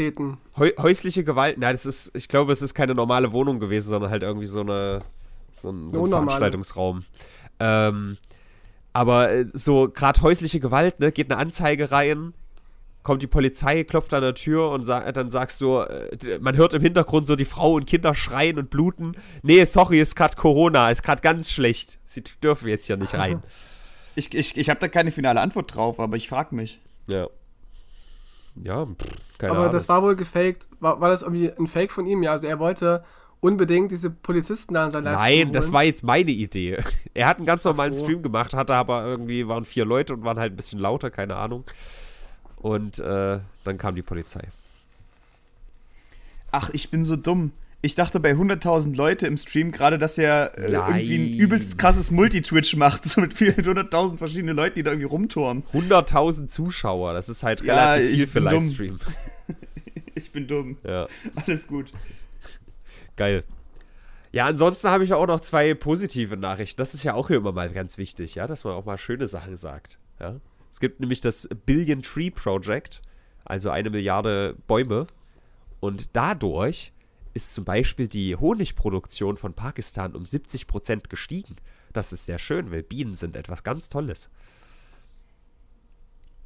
Häu 0.58 0.72
häusliche 0.78 1.24
Gewalt, 1.24 1.56
na, 1.58 1.72
das 1.72 1.86
ist, 1.86 2.12
ich 2.16 2.28
glaube, 2.28 2.52
es 2.52 2.62
ist 2.62 2.74
keine 2.74 2.96
normale 2.96 3.32
Wohnung 3.32 3.62
gewesen, 3.62 3.88
sondern 3.88 4.12
halt 4.12 4.24
irgendwie 4.24 4.46
so 4.48 4.60
eine, 4.60 5.04
so 5.54 5.70
ein, 5.70 5.90
so 5.90 6.04
ein. 6.04 6.10
Veranstaltungsraum. 6.10 7.06
Ähm, 7.62 8.18
aber 8.94 9.32
äh, 9.32 9.46
so 9.54 9.90
gerade 9.90 10.22
häusliche 10.22 10.60
Gewalt, 10.60 11.00
ne, 11.00 11.12
geht 11.12 11.32
eine 11.32 11.40
Anzeige 11.40 11.92
rein, 11.92 12.34
kommt 13.04 13.22
die 13.22 13.28
Polizei, 13.28 13.84
klopft 13.84 14.14
an 14.14 14.22
der 14.22 14.36
Tür 14.36 14.70
und 14.72 14.86
sa 14.86 15.12
dann 15.12 15.32
sagst 15.32 15.62
du, 15.62 15.80
äh, 15.80 16.40
man 16.40 16.58
hört 16.58 16.74
im 16.74 16.82
Hintergrund 16.82 17.26
so 17.28 17.36
die 17.36 17.46
Frau 17.46 17.74
und 17.74 17.86
Kinder 17.86 18.14
schreien 18.16 18.58
und 18.58 18.70
bluten. 18.70 19.16
Nee, 19.44 19.64
sorry, 19.66 20.00
ist 20.02 20.16
gerade 20.16 20.36
Corona, 20.36 20.90
ist 20.92 21.04
gerade 21.04 21.22
ganz 21.22 21.50
schlecht. 21.52 22.00
Sie 22.06 22.24
dürfen 22.44 22.68
jetzt 22.68 22.86
hier 22.88 22.98
nicht 22.98 23.14
rein. 23.18 23.44
Ich, 24.16 24.34
ich, 24.34 24.58
ich 24.58 24.70
habe 24.70 24.80
da 24.80 24.88
keine 24.88 25.12
finale 25.12 25.40
Antwort 25.42 25.74
drauf, 25.76 26.00
aber 26.00 26.18
ich 26.18 26.28
frage 26.28 26.56
mich. 26.56 26.80
ja. 27.08 27.28
Ja, 28.64 28.86
pff, 28.88 28.98
keine 29.38 29.52
Aber 29.52 29.60
Ahnung. 29.62 29.72
das 29.72 29.88
war 29.88 30.02
wohl 30.02 30.16
gefaked. 30.16 30.68
War, 30.80 31.00
war 31.00 31.10
das 31.10 31.22
irgendwie 31.22 31.52
ein 31.52 31.68
Fake 31.68 31.92
von 31.92 32.08
ihm? 32.08 32.24
Ja, 32.24 32.32
also 32.32 32.48
er 32.48 32.58
wollte 32.58 33.04
unbedingt 33.40 33.92
diese 33.92 34.10
Polizisten 34.10 34.74
da 34.74 34.86
in 34.86 34.92
sein 34.92 35.04
Livestream 35.04 35.40
Nein, 35.48 35.54
das 35.54 35.72
war 35.72 35.84
jetzt 35.84 36.04
meine 36.04 36.32
Idee. 36.32 36.78
Er 37.14 37.28
hat 37.28 37.38
einen 37.38 37.46
ganz 37.46 37.64
normalen 37.64 37.96
so. 37.96 38.04
Stream 38.04 38.22
gemacht, 38.22 38.54
hatte 38.54 38.76
aber 38.76 39.06
irgendwie, 39.06 39.48
waren 39.48 39.66
vier 39.66 39.86
Leute 39.86 40.14
und 40.14 40.24
waren 40.24 40.38
halt 40.40 40.54
ein 40.54 40.56
bisschen 40.56 40.80
lauter, 40.80 41.10
keine 41.10 41.36
Ahnung. 41.36 41.64
Und 42.58 43.00
äh, 43.00 43.40
dann 43.64 43.78
kam 43.78 43.96
die 43.96 44.02
Polizei. 44.04 44.42
Ach, 46.52 46.70
ich 46.74 46.90
bin 46.90 47.04
so 47.06 47.16
dumm. 47.16 47.52
Ich 47.82 47.94
dachte 47.96 48.20
bei 48.20 48.32
100.000 48.32 48.96
Leute 48.96 49.28
im 49.28 49.38
Stream 49.38 49.72
gerade, 49.72 49.98
dass 50.00 50.18
er 50.18 50.58
äh, 50.58 50.72
irgendwie 50.72 51.18
ein 51.18 51.38
übelst 51.40 51.78
krasses 51.78 52.10
Multitwitch 52.10 52.76
macht, 52.76 53.04
so 53.06 53.22
mit 53.22 53.34
vielen 53.36 53.54
100.000 53.56 54.18
verschiedenen 54.18 54.56
Leuten, 54.56 54.76
die 54.76 54.84
da 54.84 54.92
irgendwie 54.92 55.08
rumtouren. 55.08 55.64
100.000 55.74 56.48
Zuschauer, 56.48 57.14
das 57.14 57.30
ist 57.30 57.44
halt 57.44 57.62
Ja, 57.62 57.92
relativ 57.92 58.10
viel 58.10 58.24
ich 58.24 58.30
für 58.30 58.42
bin 58.42 58.44
dumm. 58.50 58.64
Livestream. 58.64 59.00
Ich 60.16 60.32
bin 60.32 60.48
dumm. 60.48 60.78
Ja, 60.84 61.06
Alles 61.46 61.68
gut. 61.68 61.94
Geil. 63.18 63.44
Ja, 64.32 64.46
ansonsten 64.46 64.90
habe 64.90 65.04
ich 65.04 65.14
auch 65.14 65.28
noch 65.28 65.40
zwei 65.40 65.74
positive 65.74 66.38
Nachrichten. 66.38 66.78
Das 66.78 66.94
ist 66.94 67.04
ja 67.04 67.14
auch 67.14 67.28
hier 67.28 67.38
immer 67.38 67.52
mal 67.52 67.70
ganz 67.72 67.98
wichtig, 67.98 68.36
ja, 68.36 68.48
dass 68.48 68.64
man 68.64 68.74
auch 68.74 68.86
mal 68.86 68.98
schöne 68.98 69.28
Sachen 69.28 69.58
sagt. 69.58 70.00
Ja. 70.20 70.40
Es 70.72 70.80
gibt 70.80 71.00
nämlich 71.00 71.22
das 71.22 71.50
Billion 71.66 72.02
Tree 72.02 72.30
Project, 72.30 73.02
also 73.46 73.70
eine 73.70 73.90
Milliarde 73.90 74.56
Bäume. 74.68 75.08
Und 75.80 76.16
dadurch 76.16 76.92
ist 77.34 77.54
zum 77.54 77.66
Beispiel 77.66 78.08
die 78.08 78.36
Honigproduktion 78.36 79.38
von 79.38 79.54
Pakistan 79.54 80.16
um 80.16 80.24
70% 80.24 81.08
gestiegen. 81.08 81.56
Das 81.94 82.14
ist 82.14 82.26
sehr 82.26 82.40
schön, 82.40 82.72
weil 82.72 82.84
Bienen 82.84 83.16
sind 83.16 83.36
etwas 83.36 83.64
ganz 83.64 83.90
Tolles. 83.90 84.30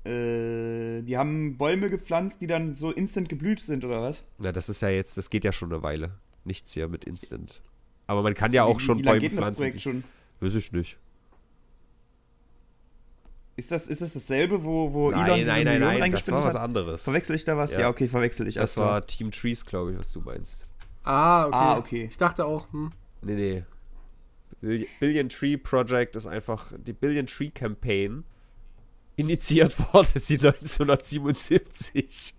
Äh, 0.06 1.02
die 1.02 1.18
haben 1.18 1.58
Bäume 1.58 1.90
gepflanzt, 1.90 2.42
die 2.42 2.48
dann 2.48 2.76
so 2.76 2.92
instant 2.92 3.30
geblüht 3.30 3.60
sind, 3.60 3.86
oder 3.86 4.02
was? 4.02 4.24
Na, 4.40 4.52
das 4.52 4.70
ist 4.70 4.82
ja 4.82 4.90
jetzt, 4.90 5.18
das 5.18 5.30
geht 5.30 5.44
ja 5.44 5.52
schon 5.52 5.72
eine 5.72 5.84
Weile. 5.84 6.12
Nichts 6.44 6.74
hier 6.74 6.88
mit 6.88 7.06
Instant. 7.06 7.62
Aber 8.08 8.24
man 8.24 8.34
kann 8.34 8.52
ja 8.54 8.64
auch 8.64 8.78
Wie- 8.78 8.84
schon 8.84 9.00
wie 9.00 9.04
Bäume 9.04 9.20
geht 9.20 9.32
denn 9.32 9.38
das 9.38 9.46
pflanzen. 9.46 9.60
Projekt 9.62 9.82
schon? 9.82 10.04
Weiß 10.40 10.56
ich 10.56 10.72
nicht. 10.72 10.98
Ist 13.58 13.72
das, 13.72 13.88
ist 13.88 14.02
das 14.02 14.14
dasselbe, 14.14 14.64
wo, 14.64 14.92
wo 14.94 15.12
Nein, 15.12 15.26
Elon 15.26 15.40
diese 15.40 15.52
nein, 15.52 15.66
nein, 15.66 15.80
Millionen 15.80 16.00
nein, 16.00 16.12
das 16.12 16.32
war 16.32 16.44
was 16.44 16.56
anderes. 16.56 17.04
Verwechsel 17.04 17.36
ich 17.36 17.46
da 17.46 17.58
was? 17.58 17.74
Ja. 17.74 17.82
Ja, 17.82 17.90
okay, 17.90 18.08
verwechsel 18.08 18.48
ich. 18.48 18.56
Das 18.56 18.78
war 18.78 19.06
Team 19.06 19.30
Trees, 19.32 19.66
glaube 19.66 19.92
ich, 19.92 20.00
was 20.00 20.12
du 20.14 20.22
meinst. 20.22 20.66
Ah, 21.04 21.46
okay. 21.46 21.56
Ah, 21.56 21.78
okay. 21.78 22.08
Ich 22.10 22.18
dachte 22.18 22.46
auch, 22.46 22.72
hm. 22.72 22.92
Nee, 23.22 23.34
nee. 23.36 23.64
Bill- 24.62 24.88
Billion 25.00 25.30
Tree 25.30 25.58
Project 25.58 26.16
ist 26.16 26.28
einfach 26.28 26.72
die 26.78 26.94
Billion 26.94 27.28
Tree 27.28 27.50
Campaign. 27.50 28.24
Initiiert 29.16 29.76
wurde 29.94 30.20
sie 30.20 30.36
1977. 30.36 32.36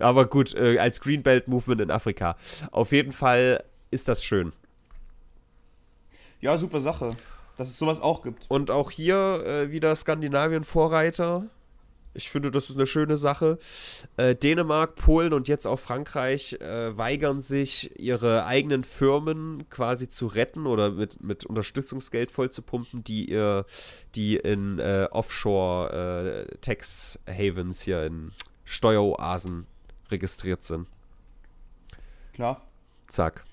Aber 0.00 0.26
gut, 0.26 0.54
äh, 0.54 0.78
als 0.78 1.00
Greenbelt 1.00 1.48
Movement 1.48 1.80
in 1.80 1.90
Afrika. 1.90 2.36
Auf 2.70 2.92
jeden 2.92 3.12
Fall 3.12 3.64
ist 3.90 4.08
das 4.08 4.24
schön. 4.24 4.52
Ja, 6.40 6.56
super 6.56 6.80
Sache. 6.80 7.10
Dass 7.56 7.68
es 7.68 7.78
sowas 7.78 8.00
auch 8.00 8.22
gibt. 8.22 8.46
Und 8.48 8.70
auch 8.70 8.90
hier 8.90 9.44
äh, 9.46 9.70
wieder 9.70 9.94
Skandinavien 9.94 10.64
Vorreiter. 10.64 11.44
Ich 12.14 12.30
finde, 12.30 12.50
das 12.50 12.70
ist 12.70 12.76
eine 12.76 12.86
schöne 12.86 13.16
Sache. 13.16 13.58
Äh, 14.16 14.36
Dänemark, 14.36 14.94
Polen 14.94 15.32
und 15.32 15.48
jetzt 15.48 15.66
auch 15.66 15.80
Frankreich 15.80 16.54
äh, 16.60 16.96
weigern 16.96 17.40
sich, 17.40 17.98
ihre 17.98 18.46
eigenen 18.46 18.84
Firmen 18.84 19.68
quasi 19.68 20.08
zu 20.08 20.28
retten 20.28 20.66
oder 20.66 20.92
mit, 20.92 21.22
mit 21.22 21.44
Unterstützungsgeld 21.44 22.30
vollzupumpen, 22.30 23.02
die 23.02 23.28
ihr, 23.28 23.66
die 24.14 24.36
in 24.36 24.78
äh, 24.78 25.08
Offshore 25.10 26.46
äh, 26.48 26.56
Tax 26.58 27.18
Havens 27.28 27.82
hier 27.82 28.04
in 28.04 28.30
Steueroasen 28.64 29.66
registriert 30.10 30.62
sind. 30.62 30.86
Klar. 32.32 32.62
Zack. 33.08 33.44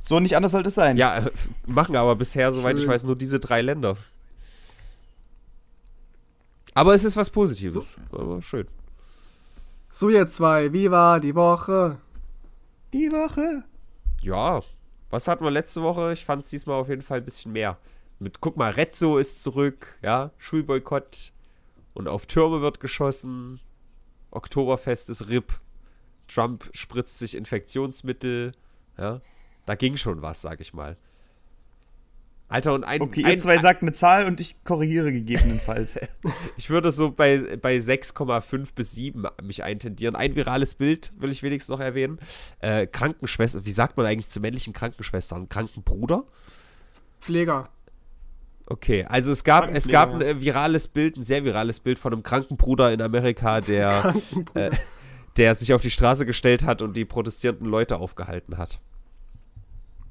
So 0.00 0.20
nicht 0.20 0.36
anders 0.36 0.52
sollte 0.52 0.68
es 0.68 0.74
sein. 0.74 0.96
Ja, 0.96 1.18
äh, 1.18 1.30
machen 1.66 1.96
aber 1.96 2.16
bisher, 2.16 2.52
soweit 2.52 2.76
ich 2.76 2.82
Schön. 2.82 2.90
weiß, 2.90 3.04
nur 3.04 3.16
diese 3.16 3.40
drei 3.40 3.62
Länder. 3.62 3.96
Aber 6.78 6.94
es 6.94 7.02
ist 7.02 7.16
was 7.16 7.28
Positives. 7.28 7.96
Aber 8.12 8.40
schön. 8.40 8.68
So, 9.90 10.10
ihr 10.10 10.24
zwei, 10.28 10.72
wie 10.72 10.88
war 10.92 11.18
die 11.18 11.34
Woche? 11.34 11.98
Die 12.92 13.10
Woche. 13.10 13.64
Ja, 14.22 14.60
was 15.10 15.26
hatten 15.26 15.42
wir 15.42 15.50
letzte 15.50 15.82
Woche? 15.82 16.12
Ich 16.12 16.24
fand 16.24 16.44
es 16.44 16.50
diesmal 16.50 16.76
auf 16.80 16.88
jeden 16.88 17.02
Fall 17.02 17.18
ein 17.18 17.24
bisschen 17.24 17.50
mehr. 17.50 17.78
Mit, 18.20 18.40
guck 18.40 18.56
mal, 18.56 18.70
Rezzo 18.70 19.18
ist 19.18 19.42
zurück, 19.42 19.98
ja, 20.02 20.30
Schulboykott 20.38 21.32
und 21.94 22.06
auf 22.06 22.26
Türme 22.26 22.60
wird 22.60 22.78
geschossen. 22.78 23.58
Oktoberfest 24.30 25.10
ist 25.10 25.28
RIP. 25.28 25.58
Trump 26.28 26.70
spritzt 26.74 27.18
sich 27.18 27.34
Infektionsmittel, 27.34 28.52
ja. 28.96 29.20
Da 29.66 29.74
ging 29.74 29.96
schon 29.96 30.22
was, 30.22 30.42
sag 30.42 30.60
ich 30.60 30.72
mal. 30.74 30.96
Alter, 32.50 32.72
und 32.72 32.84
ein, 32.84 33.02
Okay, 33.02 33.24
ein, 33.24 33.32
ihr 33.32 33.38
zwei 33.38 33.58
sagt 33.58 33.82
eine 33.82 33.92
Zahl 33.92 34.24
und 34.26 34.40
ich 34.40 34.64
korrigiere 34.64 35.12
gegebenenfalls. 35.12 35.98
Ich 36.56 36.70
würde 36.70 36.90
so 36.90 37.10
bei, 37.12 37.56
bei 37.60 37.76
6,5 37.76 38.68
bis 38.74 38.92
7 38.92 39.26
mich 39.42 39.62
eintendieren. 39.62 40.16
Ein 40.16 40.34
virales 40.34 40.74
Bild 40.74 41.12
will 41.18 41.30
ich 41.30 41.42
wenigstens 41.42 41.70
noch 41.70 41.80
erwähnen. 41.80 42.18
Äh, 42.60 42.86
Krankenschwester, 42.86 43.64
wie 43.64 43.70
sagt 43.70 43.96
man 43.96 44.06
eigentlich 44.06 44.28
zu 44.28 44.40
männlichen 44.40 44.72
Krankenschwestern? 44.72 45.48
Krankenbruder? 45.48 46.24
Pfleger. 47.20 47.68
Okay, 48.66 49.04
also 49.08 49.32
es 49.32 49.44
gab, 49.44 49.72
es 49.74 49.88
gab 49.88 50.12
ein 50.14 50.20
äh, 50.20 50.40
virales 50.42 50.88
Bild, 50.88 51.16
ein 51.16 51.24
sehr 51.24 51.44
virales 51.44 51.80
Bild 51.80 51.98
von 51.98 52.12
einem 52.12 52.22
Krankenbruder 52.22 52.92
in 52.92 53.00
Amerika, 53.00 53.60
der, 53.60 53.90
Krankenbruder. 54.00 54.66
äh, 54.72 54.76
der 55.38 55.54
sich 55.54 55.72
auf 55.72 55.80
die 55.80 55.90
Straße 55.90 56.26
gestellt 56.26 56.64
hat 56.64 56.82
und 56.82 56.96
die 56.96 57.04
protestierenden 57.04 57.66
Leute 57.66 57.96
aufgehalten 57.96 58.58
hat, 58.58 58.78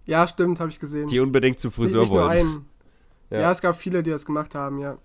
Ja, 0.07 0.27
stimmt, 0.27 0.59
habe 0.59 0.71
ich 0.71 0.79
gesehen. 0.79 1.07
die 1.07 1.19
unbedingt 1.19 1.59
zum 1.59 1.69
nicht, 1.69 1.75
Friseur 1.75 2.01
nicht 2.01 2.11
nur 2.11 2.21
wollen. 2.23 2.31
einen. 2.31 2.65
Ja. 3.29 3.41
Ja. 3.41 3.51
es 3.51 3.61
gab 3.61 3.75
viele, 3.75 4.01
die 4.01 4.09
das 4.09 4.25
gemacht 4.25 4.55
haben, 4.55 4.79
ja. 4.79 4.97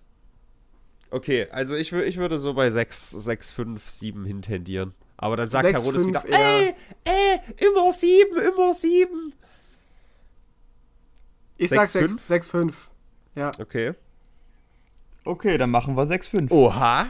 Okay, 1.10 1.46
also 1.50 1.76
ich, 1.76 1.92
ich 1.92 2.16
würde 2.16 2.38
so 2.38 2.54
bei 2.54 2.70
6, 2.70 3.10
6, 3.10 3.50
5, 3.52 3.90
7 3.90 4.24
hintendieren. 4.24 4.94
Aber 5.18 5.36
dann 5.36 5.48
sagt 5.48 5.68
6, 5.68 5.82
Herodes 5.82 6.02
5 6.04 6.24
wieder, 6.24 6.38
eher. 6.38 6.58
ey, 6.58 6.74
ey, 7.04 7.40
immer 7.68 7.92
7, 7.92 8.40
immer 8.40 8.72
7. 8.72 9.34
Ich 11.58 11.68
sag 11.68 11.86
6, 11.86 12.14
6, 12.14 12.26
6, 12.26 12.48
5. 12.48 12.90
Ja. 13.34 13.50
Okay. 13.60 13.92
Okay, 15.24 15.58
dann 15.58 15.70
machen 15.70 15.96
wir 15.96 16.04
6,5. 16.04 16.50
Oha. 16.50 17.06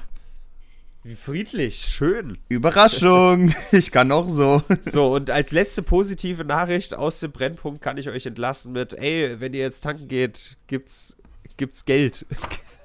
Wie 1.05 1.17
friedlich, 1.17 1.79
schön. 1.79 2.39
Überraschung. 2.49 3.53
ich 3.73 3.91
kann 3.91 4.13
auch 4.13 4.29
so. 4.29 4.63
So, 4.83 5.13
und 5.15 5.31
als 5.31 5.51
letzte 5.51 5.83
positive 5.83 6.45
Nachricht 6.45 6.95
aus 6.95 7.19
dem 7.19 7.33
Brennpunkt 7.33 7.83
kann 7.83 7.99
ich 7.99 8.09
euch 8.09 8.25
entlassen 8.25 8.73
mit, 8.73 8.93
ey, 8.93 9.41
wenn 9.41 9.53
ihr 9.53 9.63
jetzt 9.63 9.81
tanken 9.81 10.07
geht, 10.07 10.57
gibt's, 10.69 11.17
gibt's 11.57 11.85
Geld. 11.87 12.25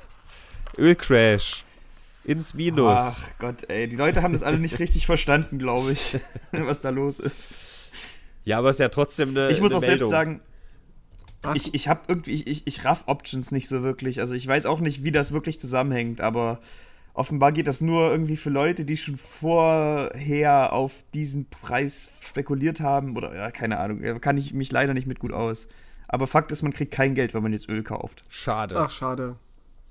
Ölcrash. 0.80 1.64
Ins 2.24 2.56
Minus. 2.56 3.00
Ach 3.00 3.24
Gott, 3.38 3.70
ey. 3.70 3.88
Die 3.88 3.96
Leute 3.96 4.24
haben 4.24 4.34
das 4.34 4.42
alle 4.42 4.58
nicht 4.58 4.80
richtig 4.80 5.06
verstanden, 5.06 5.60
glaube 5.60 5.92
ich, 5.92 6.18
was 6.52 6.82
da 6.82 6.90
los 6.90 7.20
ist. 7.20 7.52
Ja, 8.46 8.58
aber 8.58 8.72
es 8.72 8.78
ist 8.78 8.82
ja 8.82 8.90
trotzdem 8.90 9.30
eine 9.30 9.50
Ich 9.52 9.62
muss 9.62 9.72
eine 9.72 9.78
auch 9.78 9.82
Meldung. 9.82 10.10
selbst 10.10 10.12
sagen, 10.12 10.42
Was? 11.44 11.56
ich, 11.56 11.74
ich 11.76 11.88
habe 11.88 12.02
irgendwie, 12.08 12.32
ich, 12.34 12.48
ich, 12.48 12.64
ich 12.66 12.84
raff 12.84 13.04
Options 13.06 13.52
nicht 13.52 13.68
so 13.68 13.84
wirklich. 13.84 14.20
Also 14.20 14.34
ich 14.34 14.48
weiß 14.48 14.66
auch 14.66 14.80
nicht, 14.80 15.04
wie 15.04 15.12
das 15.12 15.34
wirklich 15.34 15.60
zusammenhängt, 15.60 16.20
aber 16.20 16.60
offenbar 17.18 17.52
geht 17.52 17.68
das 17.68 17.82
nur 17.82 18.12
irgendwie 18.12 18.38
für 18.38 18.50
Leute, 18.50 18.86
die 18.86 18.96
schon 18.96 19.18
vorher 19.18 20.72
auf 20.72 21.04
diesen 21.14 21.50
Preis 21.50 22.10
spekuliert 22.22 22.80
haben 22.80 23.18
oder 23.18 23.36
ja, 23.36 23.52
keine 23.52 23.80
Ahnung. 23.80 24.02
Da 24.02 24.20
kann 24.20 24.38
ich 24.38 24.54
mich 24.54 24.72
leider 24.72 24.94
nicht 24.94 25.08
mit 25.08 25.20
gut 25.20 25.34
aus. 25.34 25.68
Aber 26.08 26.28
Fakt 26.28 26.52
ist, 26.52 26.62
man 26.62 26.72
kriegt 26.74 26.94
kein 26.94 27.16
Geld, 27.16 27.34
wenn 27.34 27.44
man 27.44 27.52
jetzt 27.52 27.70
Öl 27.70 27.84
kauft. 27.84 28.24
Schade. 28.30 28.78
Ach, 28.80 28.92
schade. 28.92 29.36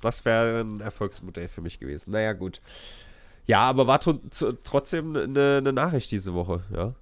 Das 0.01 0.25
wäre 0.25 0.61
ein 0.61 0.81
Erfolgsmodell 0.81 1.49
für 1.49 1.61
mich 1.61 1.81
gewesen. 1.81 2.13
Naja, 2.13 2.33
gut. 2.33 2.61
Ja, 3.47 3.61
aber 3.61 3.87
war 3.87 4.01
trotzdem 4.01 5.17
eine, 5.17 5.59
eine 5.59 5.73
Nachricht 5.73 6.11
diese 6.13 6.33
Woche, 6.33 6.63
ja. 6.73 6.95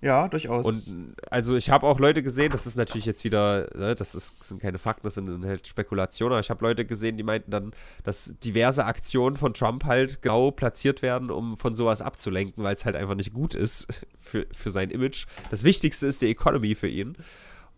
Ja, 0.00 0.28
durchaus. 0.28 0.64
Und 0.64 1.16
also 1.28 1.56
ich 1.56 1.70
habe 1.70 1.86
auch 1.86 1.98
Leute 1.98 2.22
gesehen, 2.22 2.52
das 2.52 2.68
ist 2.68 2.76
natürlich 2.76 3.04
jetzt 3.04 3.24
wieder, 3.24 3.68
ne, 3.74 3.96
das, 3.96 4.14
ist, 4.14 4.32
das 4.38 4.48
sind 4.48 4.62
keine 4.62 4.78
Fakten, 4.78 5.04
das 5.04 5.14
sind 5.14 5.44
halt 5.44 5.66
Spekulationen, 5.66 6.34
aber 6.34 6.40
ich 6.40 6.50
habe 6.50 6.64
Leute 6.64 6.84
gesehen, 6.84 7.16
die 7.16 7.24
meinten 7.24 7.50
dann, 7.50 7.72
dass 8.04 8.36
diverse 8.38 8.84
Aktionen 8.84 9.36
von 9.36 9.54
Trump 9.54 9.84
halt 9.84 10.22
genau 10.22 10.52
platziert 10.52 11.02
werden, 11.02 11.32
um 11.32 11.56
von 11.56 11.74
sowas 11.74 12.00
abzulenken, 12.00 12.62
weil 12.62 12.74
es 12.74 12.84
halt 12.84 12.94
einfach 12.94 13.16
nicht 13.16 13.32
gut 13.32 13.56
ist 13.56 13.88
für, 14.20 14.46
für 14.56 14.70
sein 14.70 14.90
Image. 14.90 15.26
Das 15.50 15.64
Wichtigste 15.64 16.06
ist 16.06 16.22
die 16.22 16.30
Economy 16.30 16.76
für 16.76 16.88
ihn. 16.88 17.16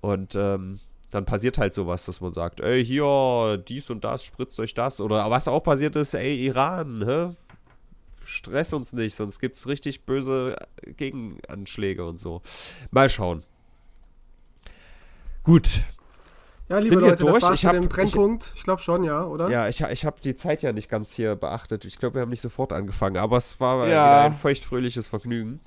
Und 0.02 0.34
ähm, 0.34 0.78
dann 1.10 1.24
passiert 1.24 1.58
halt 1.58 1.74
sowas, 1.74 2.04
dass 2.04 2.20
man 2.20 2.32
sagt, 2.32 2.60
ey, 2.60 2.84
hier, 2.84 3.62
dies 3.66 3.90
und 3.90 4.04
das, 4.04 4.24
spritzt 4.24 4.60
euch 4.60 4.74
das. 4.74 5.00
Oder 5.00 5.30
was 5.30 5.48
auch 5.48 5.60
passiert 5.60 5.96
ist, 5.96 6.14
ey, 6.14 6.46
Iran, 6.46 7.02
hä? 7.06 7.34
Stress 8.30 8.72
uns 8.72 8.92
nicht, 8.92 9.14
sonst 9.16 9.40
gibt 9.40 9.56
es 9.56 9.66
richtig 9.66 10.04
böse 10.06 10.56
Gegenanschläge 10.96 12.04
und 12.04 12.18
so. 12.18 12.42
Mal 12.90 13.08
schauen. 13.08 13.42
Gut. 15.42 15.80
Ja, 16.68 16.78
liebe 16.78 16.90
Sind 16.90 17.00
wir 17.00 17.08
Leute, 17.10 17.22
durch? 17.24 17.34
das 17.40 17.42
war's 17.42 17.54
Ich 17.58 17.66
hab- 17.66 17.74
ich- 17.74 17.88
Brennpunkt. 17.88 18.52
Ich, 18.54 18.62
glaube 18.62 18.80
schon, 18.82 19.02
ja, 19.02 19.24
oder? 19.24 19.50
Ja, 19.50 19.66
ich, 19.68 19.80
ich 19.80 20.04
habe 20.04 20.20
die 20.22 20.36
Zeit 20.36 20.62
ja 20.62 20.72
nicht 20.72 20.88
ganz 20.88 21.12
hier 21.12 21.34
beachtet. 21.34 21.84
Ich 21.84 21.98
glaube, 21.98 22.14
wir 22.16 22.22
haben 22.22 22.28
nicht 22.30 22.42
sofort 22.42 22.72
angefangen, 22.72 23.16
aber 23.16 23.38
es 23.38 23.58
war 23.58 23.88
Ja. 23.88 24.26
ein 24.26 24.36
feuchtfröhliches 24.36 25.08
Vergnügen. 25.08 25.58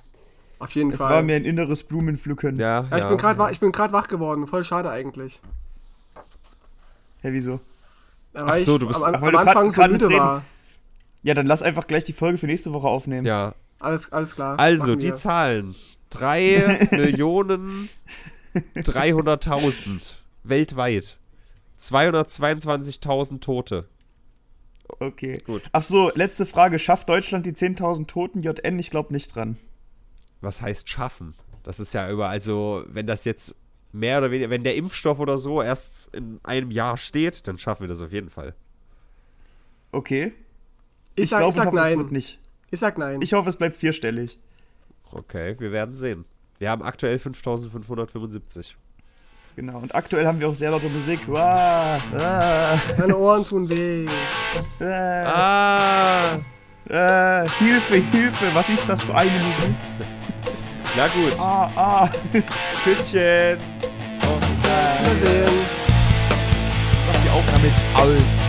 Auf 0.58 0.70
jeden 0.74 0.92
es 0.92 0.98
Fall. 0.98 1.10
war 1.10 1.22
mir 1.22 1.36
ein 1.36 1.44
inneres 1.44 1.82
Blumenpflücken. 1.82 2.58
Ja, 2.58 2.86
ja, 2.90 2.96
ich 2.98 3.04
bin 3.04 3.18
gerade 3.18 3.52
ich 3.52 3.92
wach 3.92 4.08
geworden. 4.08 4.46
Voll 4.46 4.64
schade 4.64 4.88
eigentlich. 4.90 5.40
Hä, 7.20 7.28
wieso? 7.32 7.60
Ja, 8.32 8.44
Ach 8.44 8.46
weil 8.48 8.58
so, 8.60 8.74
ich 8.76 8.80
du 8.80 8.86
bist- 8.88 9.04
am, 9.04 9.14
ach, 9.16 9.20
weil 9.20 9.36
am 9.36 9.46
Anfang 9.48 9.70
so 9.70 9.82
müde 9.82 10.08
Reden- 10.08 10.18
war. 10.18 10.42
Ja, 11.24 11.34
dann 11.34 11.46
lass 11.46 11.62
einfach 11.62 11.86
gleich 11.88 12.04
die 12.04 12.12
Folge 12.12 12.38
für 12.38 12.46
nächste 12.46 12.72
Woche 12.72 12.86
aufnehmen. 12.86 13.26
Ja, 13.26 13.54
Alles, 13.80 14.12
alles 14.12 14.36
klar. 14.36 14.58
also 14.60 14.94
die. 14.94 15.12
Zahlen. 15.14 15.74
3 16.10 16.88
Millionen 16.92 17.88
300.000 18.76 20.14
weltweit. 20.44 21.16
222.000 21.80 23.40
Tote. 23.40 23.88
Okay. 25.00 25.42
Gut. 25.44 25.62
Ach 25.72 25.82
so, 25.82 26.12
letzte 26.14 26.46
Frage. 26.46 26.78
Schafft 26.78 27.08
Deutschland 27.08 27.46
die 27.46 27.52
10.000 27.52 28.06
Toten? 28.06 28.42
JN, 28.42 28.78
ich 28.78 28.90
glaube 28.90 29.12
nicht 29.12 29.34
dran. 29.34 29.56
Was 30.40 30.62
heißt 30.62 30.88
schaffen? 30.88 31.34
Das 31.64 31.80
ist 31.80 31.94
ja 31.94 32.08
über, 32.10 32.28
also 32.28 32.84
wenn 32.86 33.06
das 33.06 33.24
jetzt 33.24 33.56
mehr 33.92 34.18
oder 34.18 34.30
weniger, 34.30 34.50
wenn 34.50 34.62
der 34.62 34.76
Impfstoff 34.76 35.18
oder 35.18 35.38
so 35.38 35.62
erst 35.62 36.14
in 36.14 36.38
einem 36.44 36.70
Jahr 36.70 36.96
steht, 36.98 37.48
dann 37.48 37.58
schaffen 37.58 37.82
wir 37.84 37.88
das 37.88 38.02
auf 38.02 38.12
jeden 38.12 38.28
Fall. 38.30 38.54
Okay. 39.90 40.32
Ich, 41.16 41.24
ich 41.24 41.30
glaube, 41.30 41.80
es 41.80 41.96
wird 41.96 42.12
nicht. 42.12 42.40
Ich 42.70 42.80
sag 42.80 42.98
nein. 42.98 43.22
Ich 43.22 43.32
hoffe, 43.32 43.48
es 43.48 43.56
bleibt 43.56 43.76
vierstellig. 43.76 44.38
Okay, 45.12 45.54
wir 45.58 45.70
werden 45.70 45.94
sehen. 45.94 46.24
Wir 46.58 46.70
haben 46.70 46.82
aktuell 46.82 47.18
5575. 47.18 48.76
Genau, 49.56 49.78
und 49.78 49.94
aktuell 49.94 50.26
haben 50.26 50.40
wir 50.40 50.48
auch 50.48 50.54
sehr 50.54 50.72
laute 50.72 50.88
Musik. 50.88 51.20
Wow. 51.28 51.38
Ah. 51.38 52.80
Meine 52.98 53.16
Ohren 53.16 53.44
tun 53.44 53.70
weh. 53.70 54.08
Ah. 54.80 56.40
Ah. 56.90 57.46
Hilfe, 57.58 57.94
Hilfe, 58.10 58.46
was 58.52 58.68
ist 58.68 58.88
das 58.88 59.02
für 59.02 59.14
eine 59.14 59.30
Musik? 59.30 59.74
Na 60.96 61.06
gut. 61.08 61.38
Ah, 61.38 61.70
ah. 61.76 62.10
Küsschen. 62.82 63.60
Auf 64.22 64.40
Wiedersehen. 65.00 65.54
Mach 67.06 67.22
die 67.22 67.30
Aufnahme 67.30 67.66
jetzt 67.66 67.80
aus. 67.94 68.43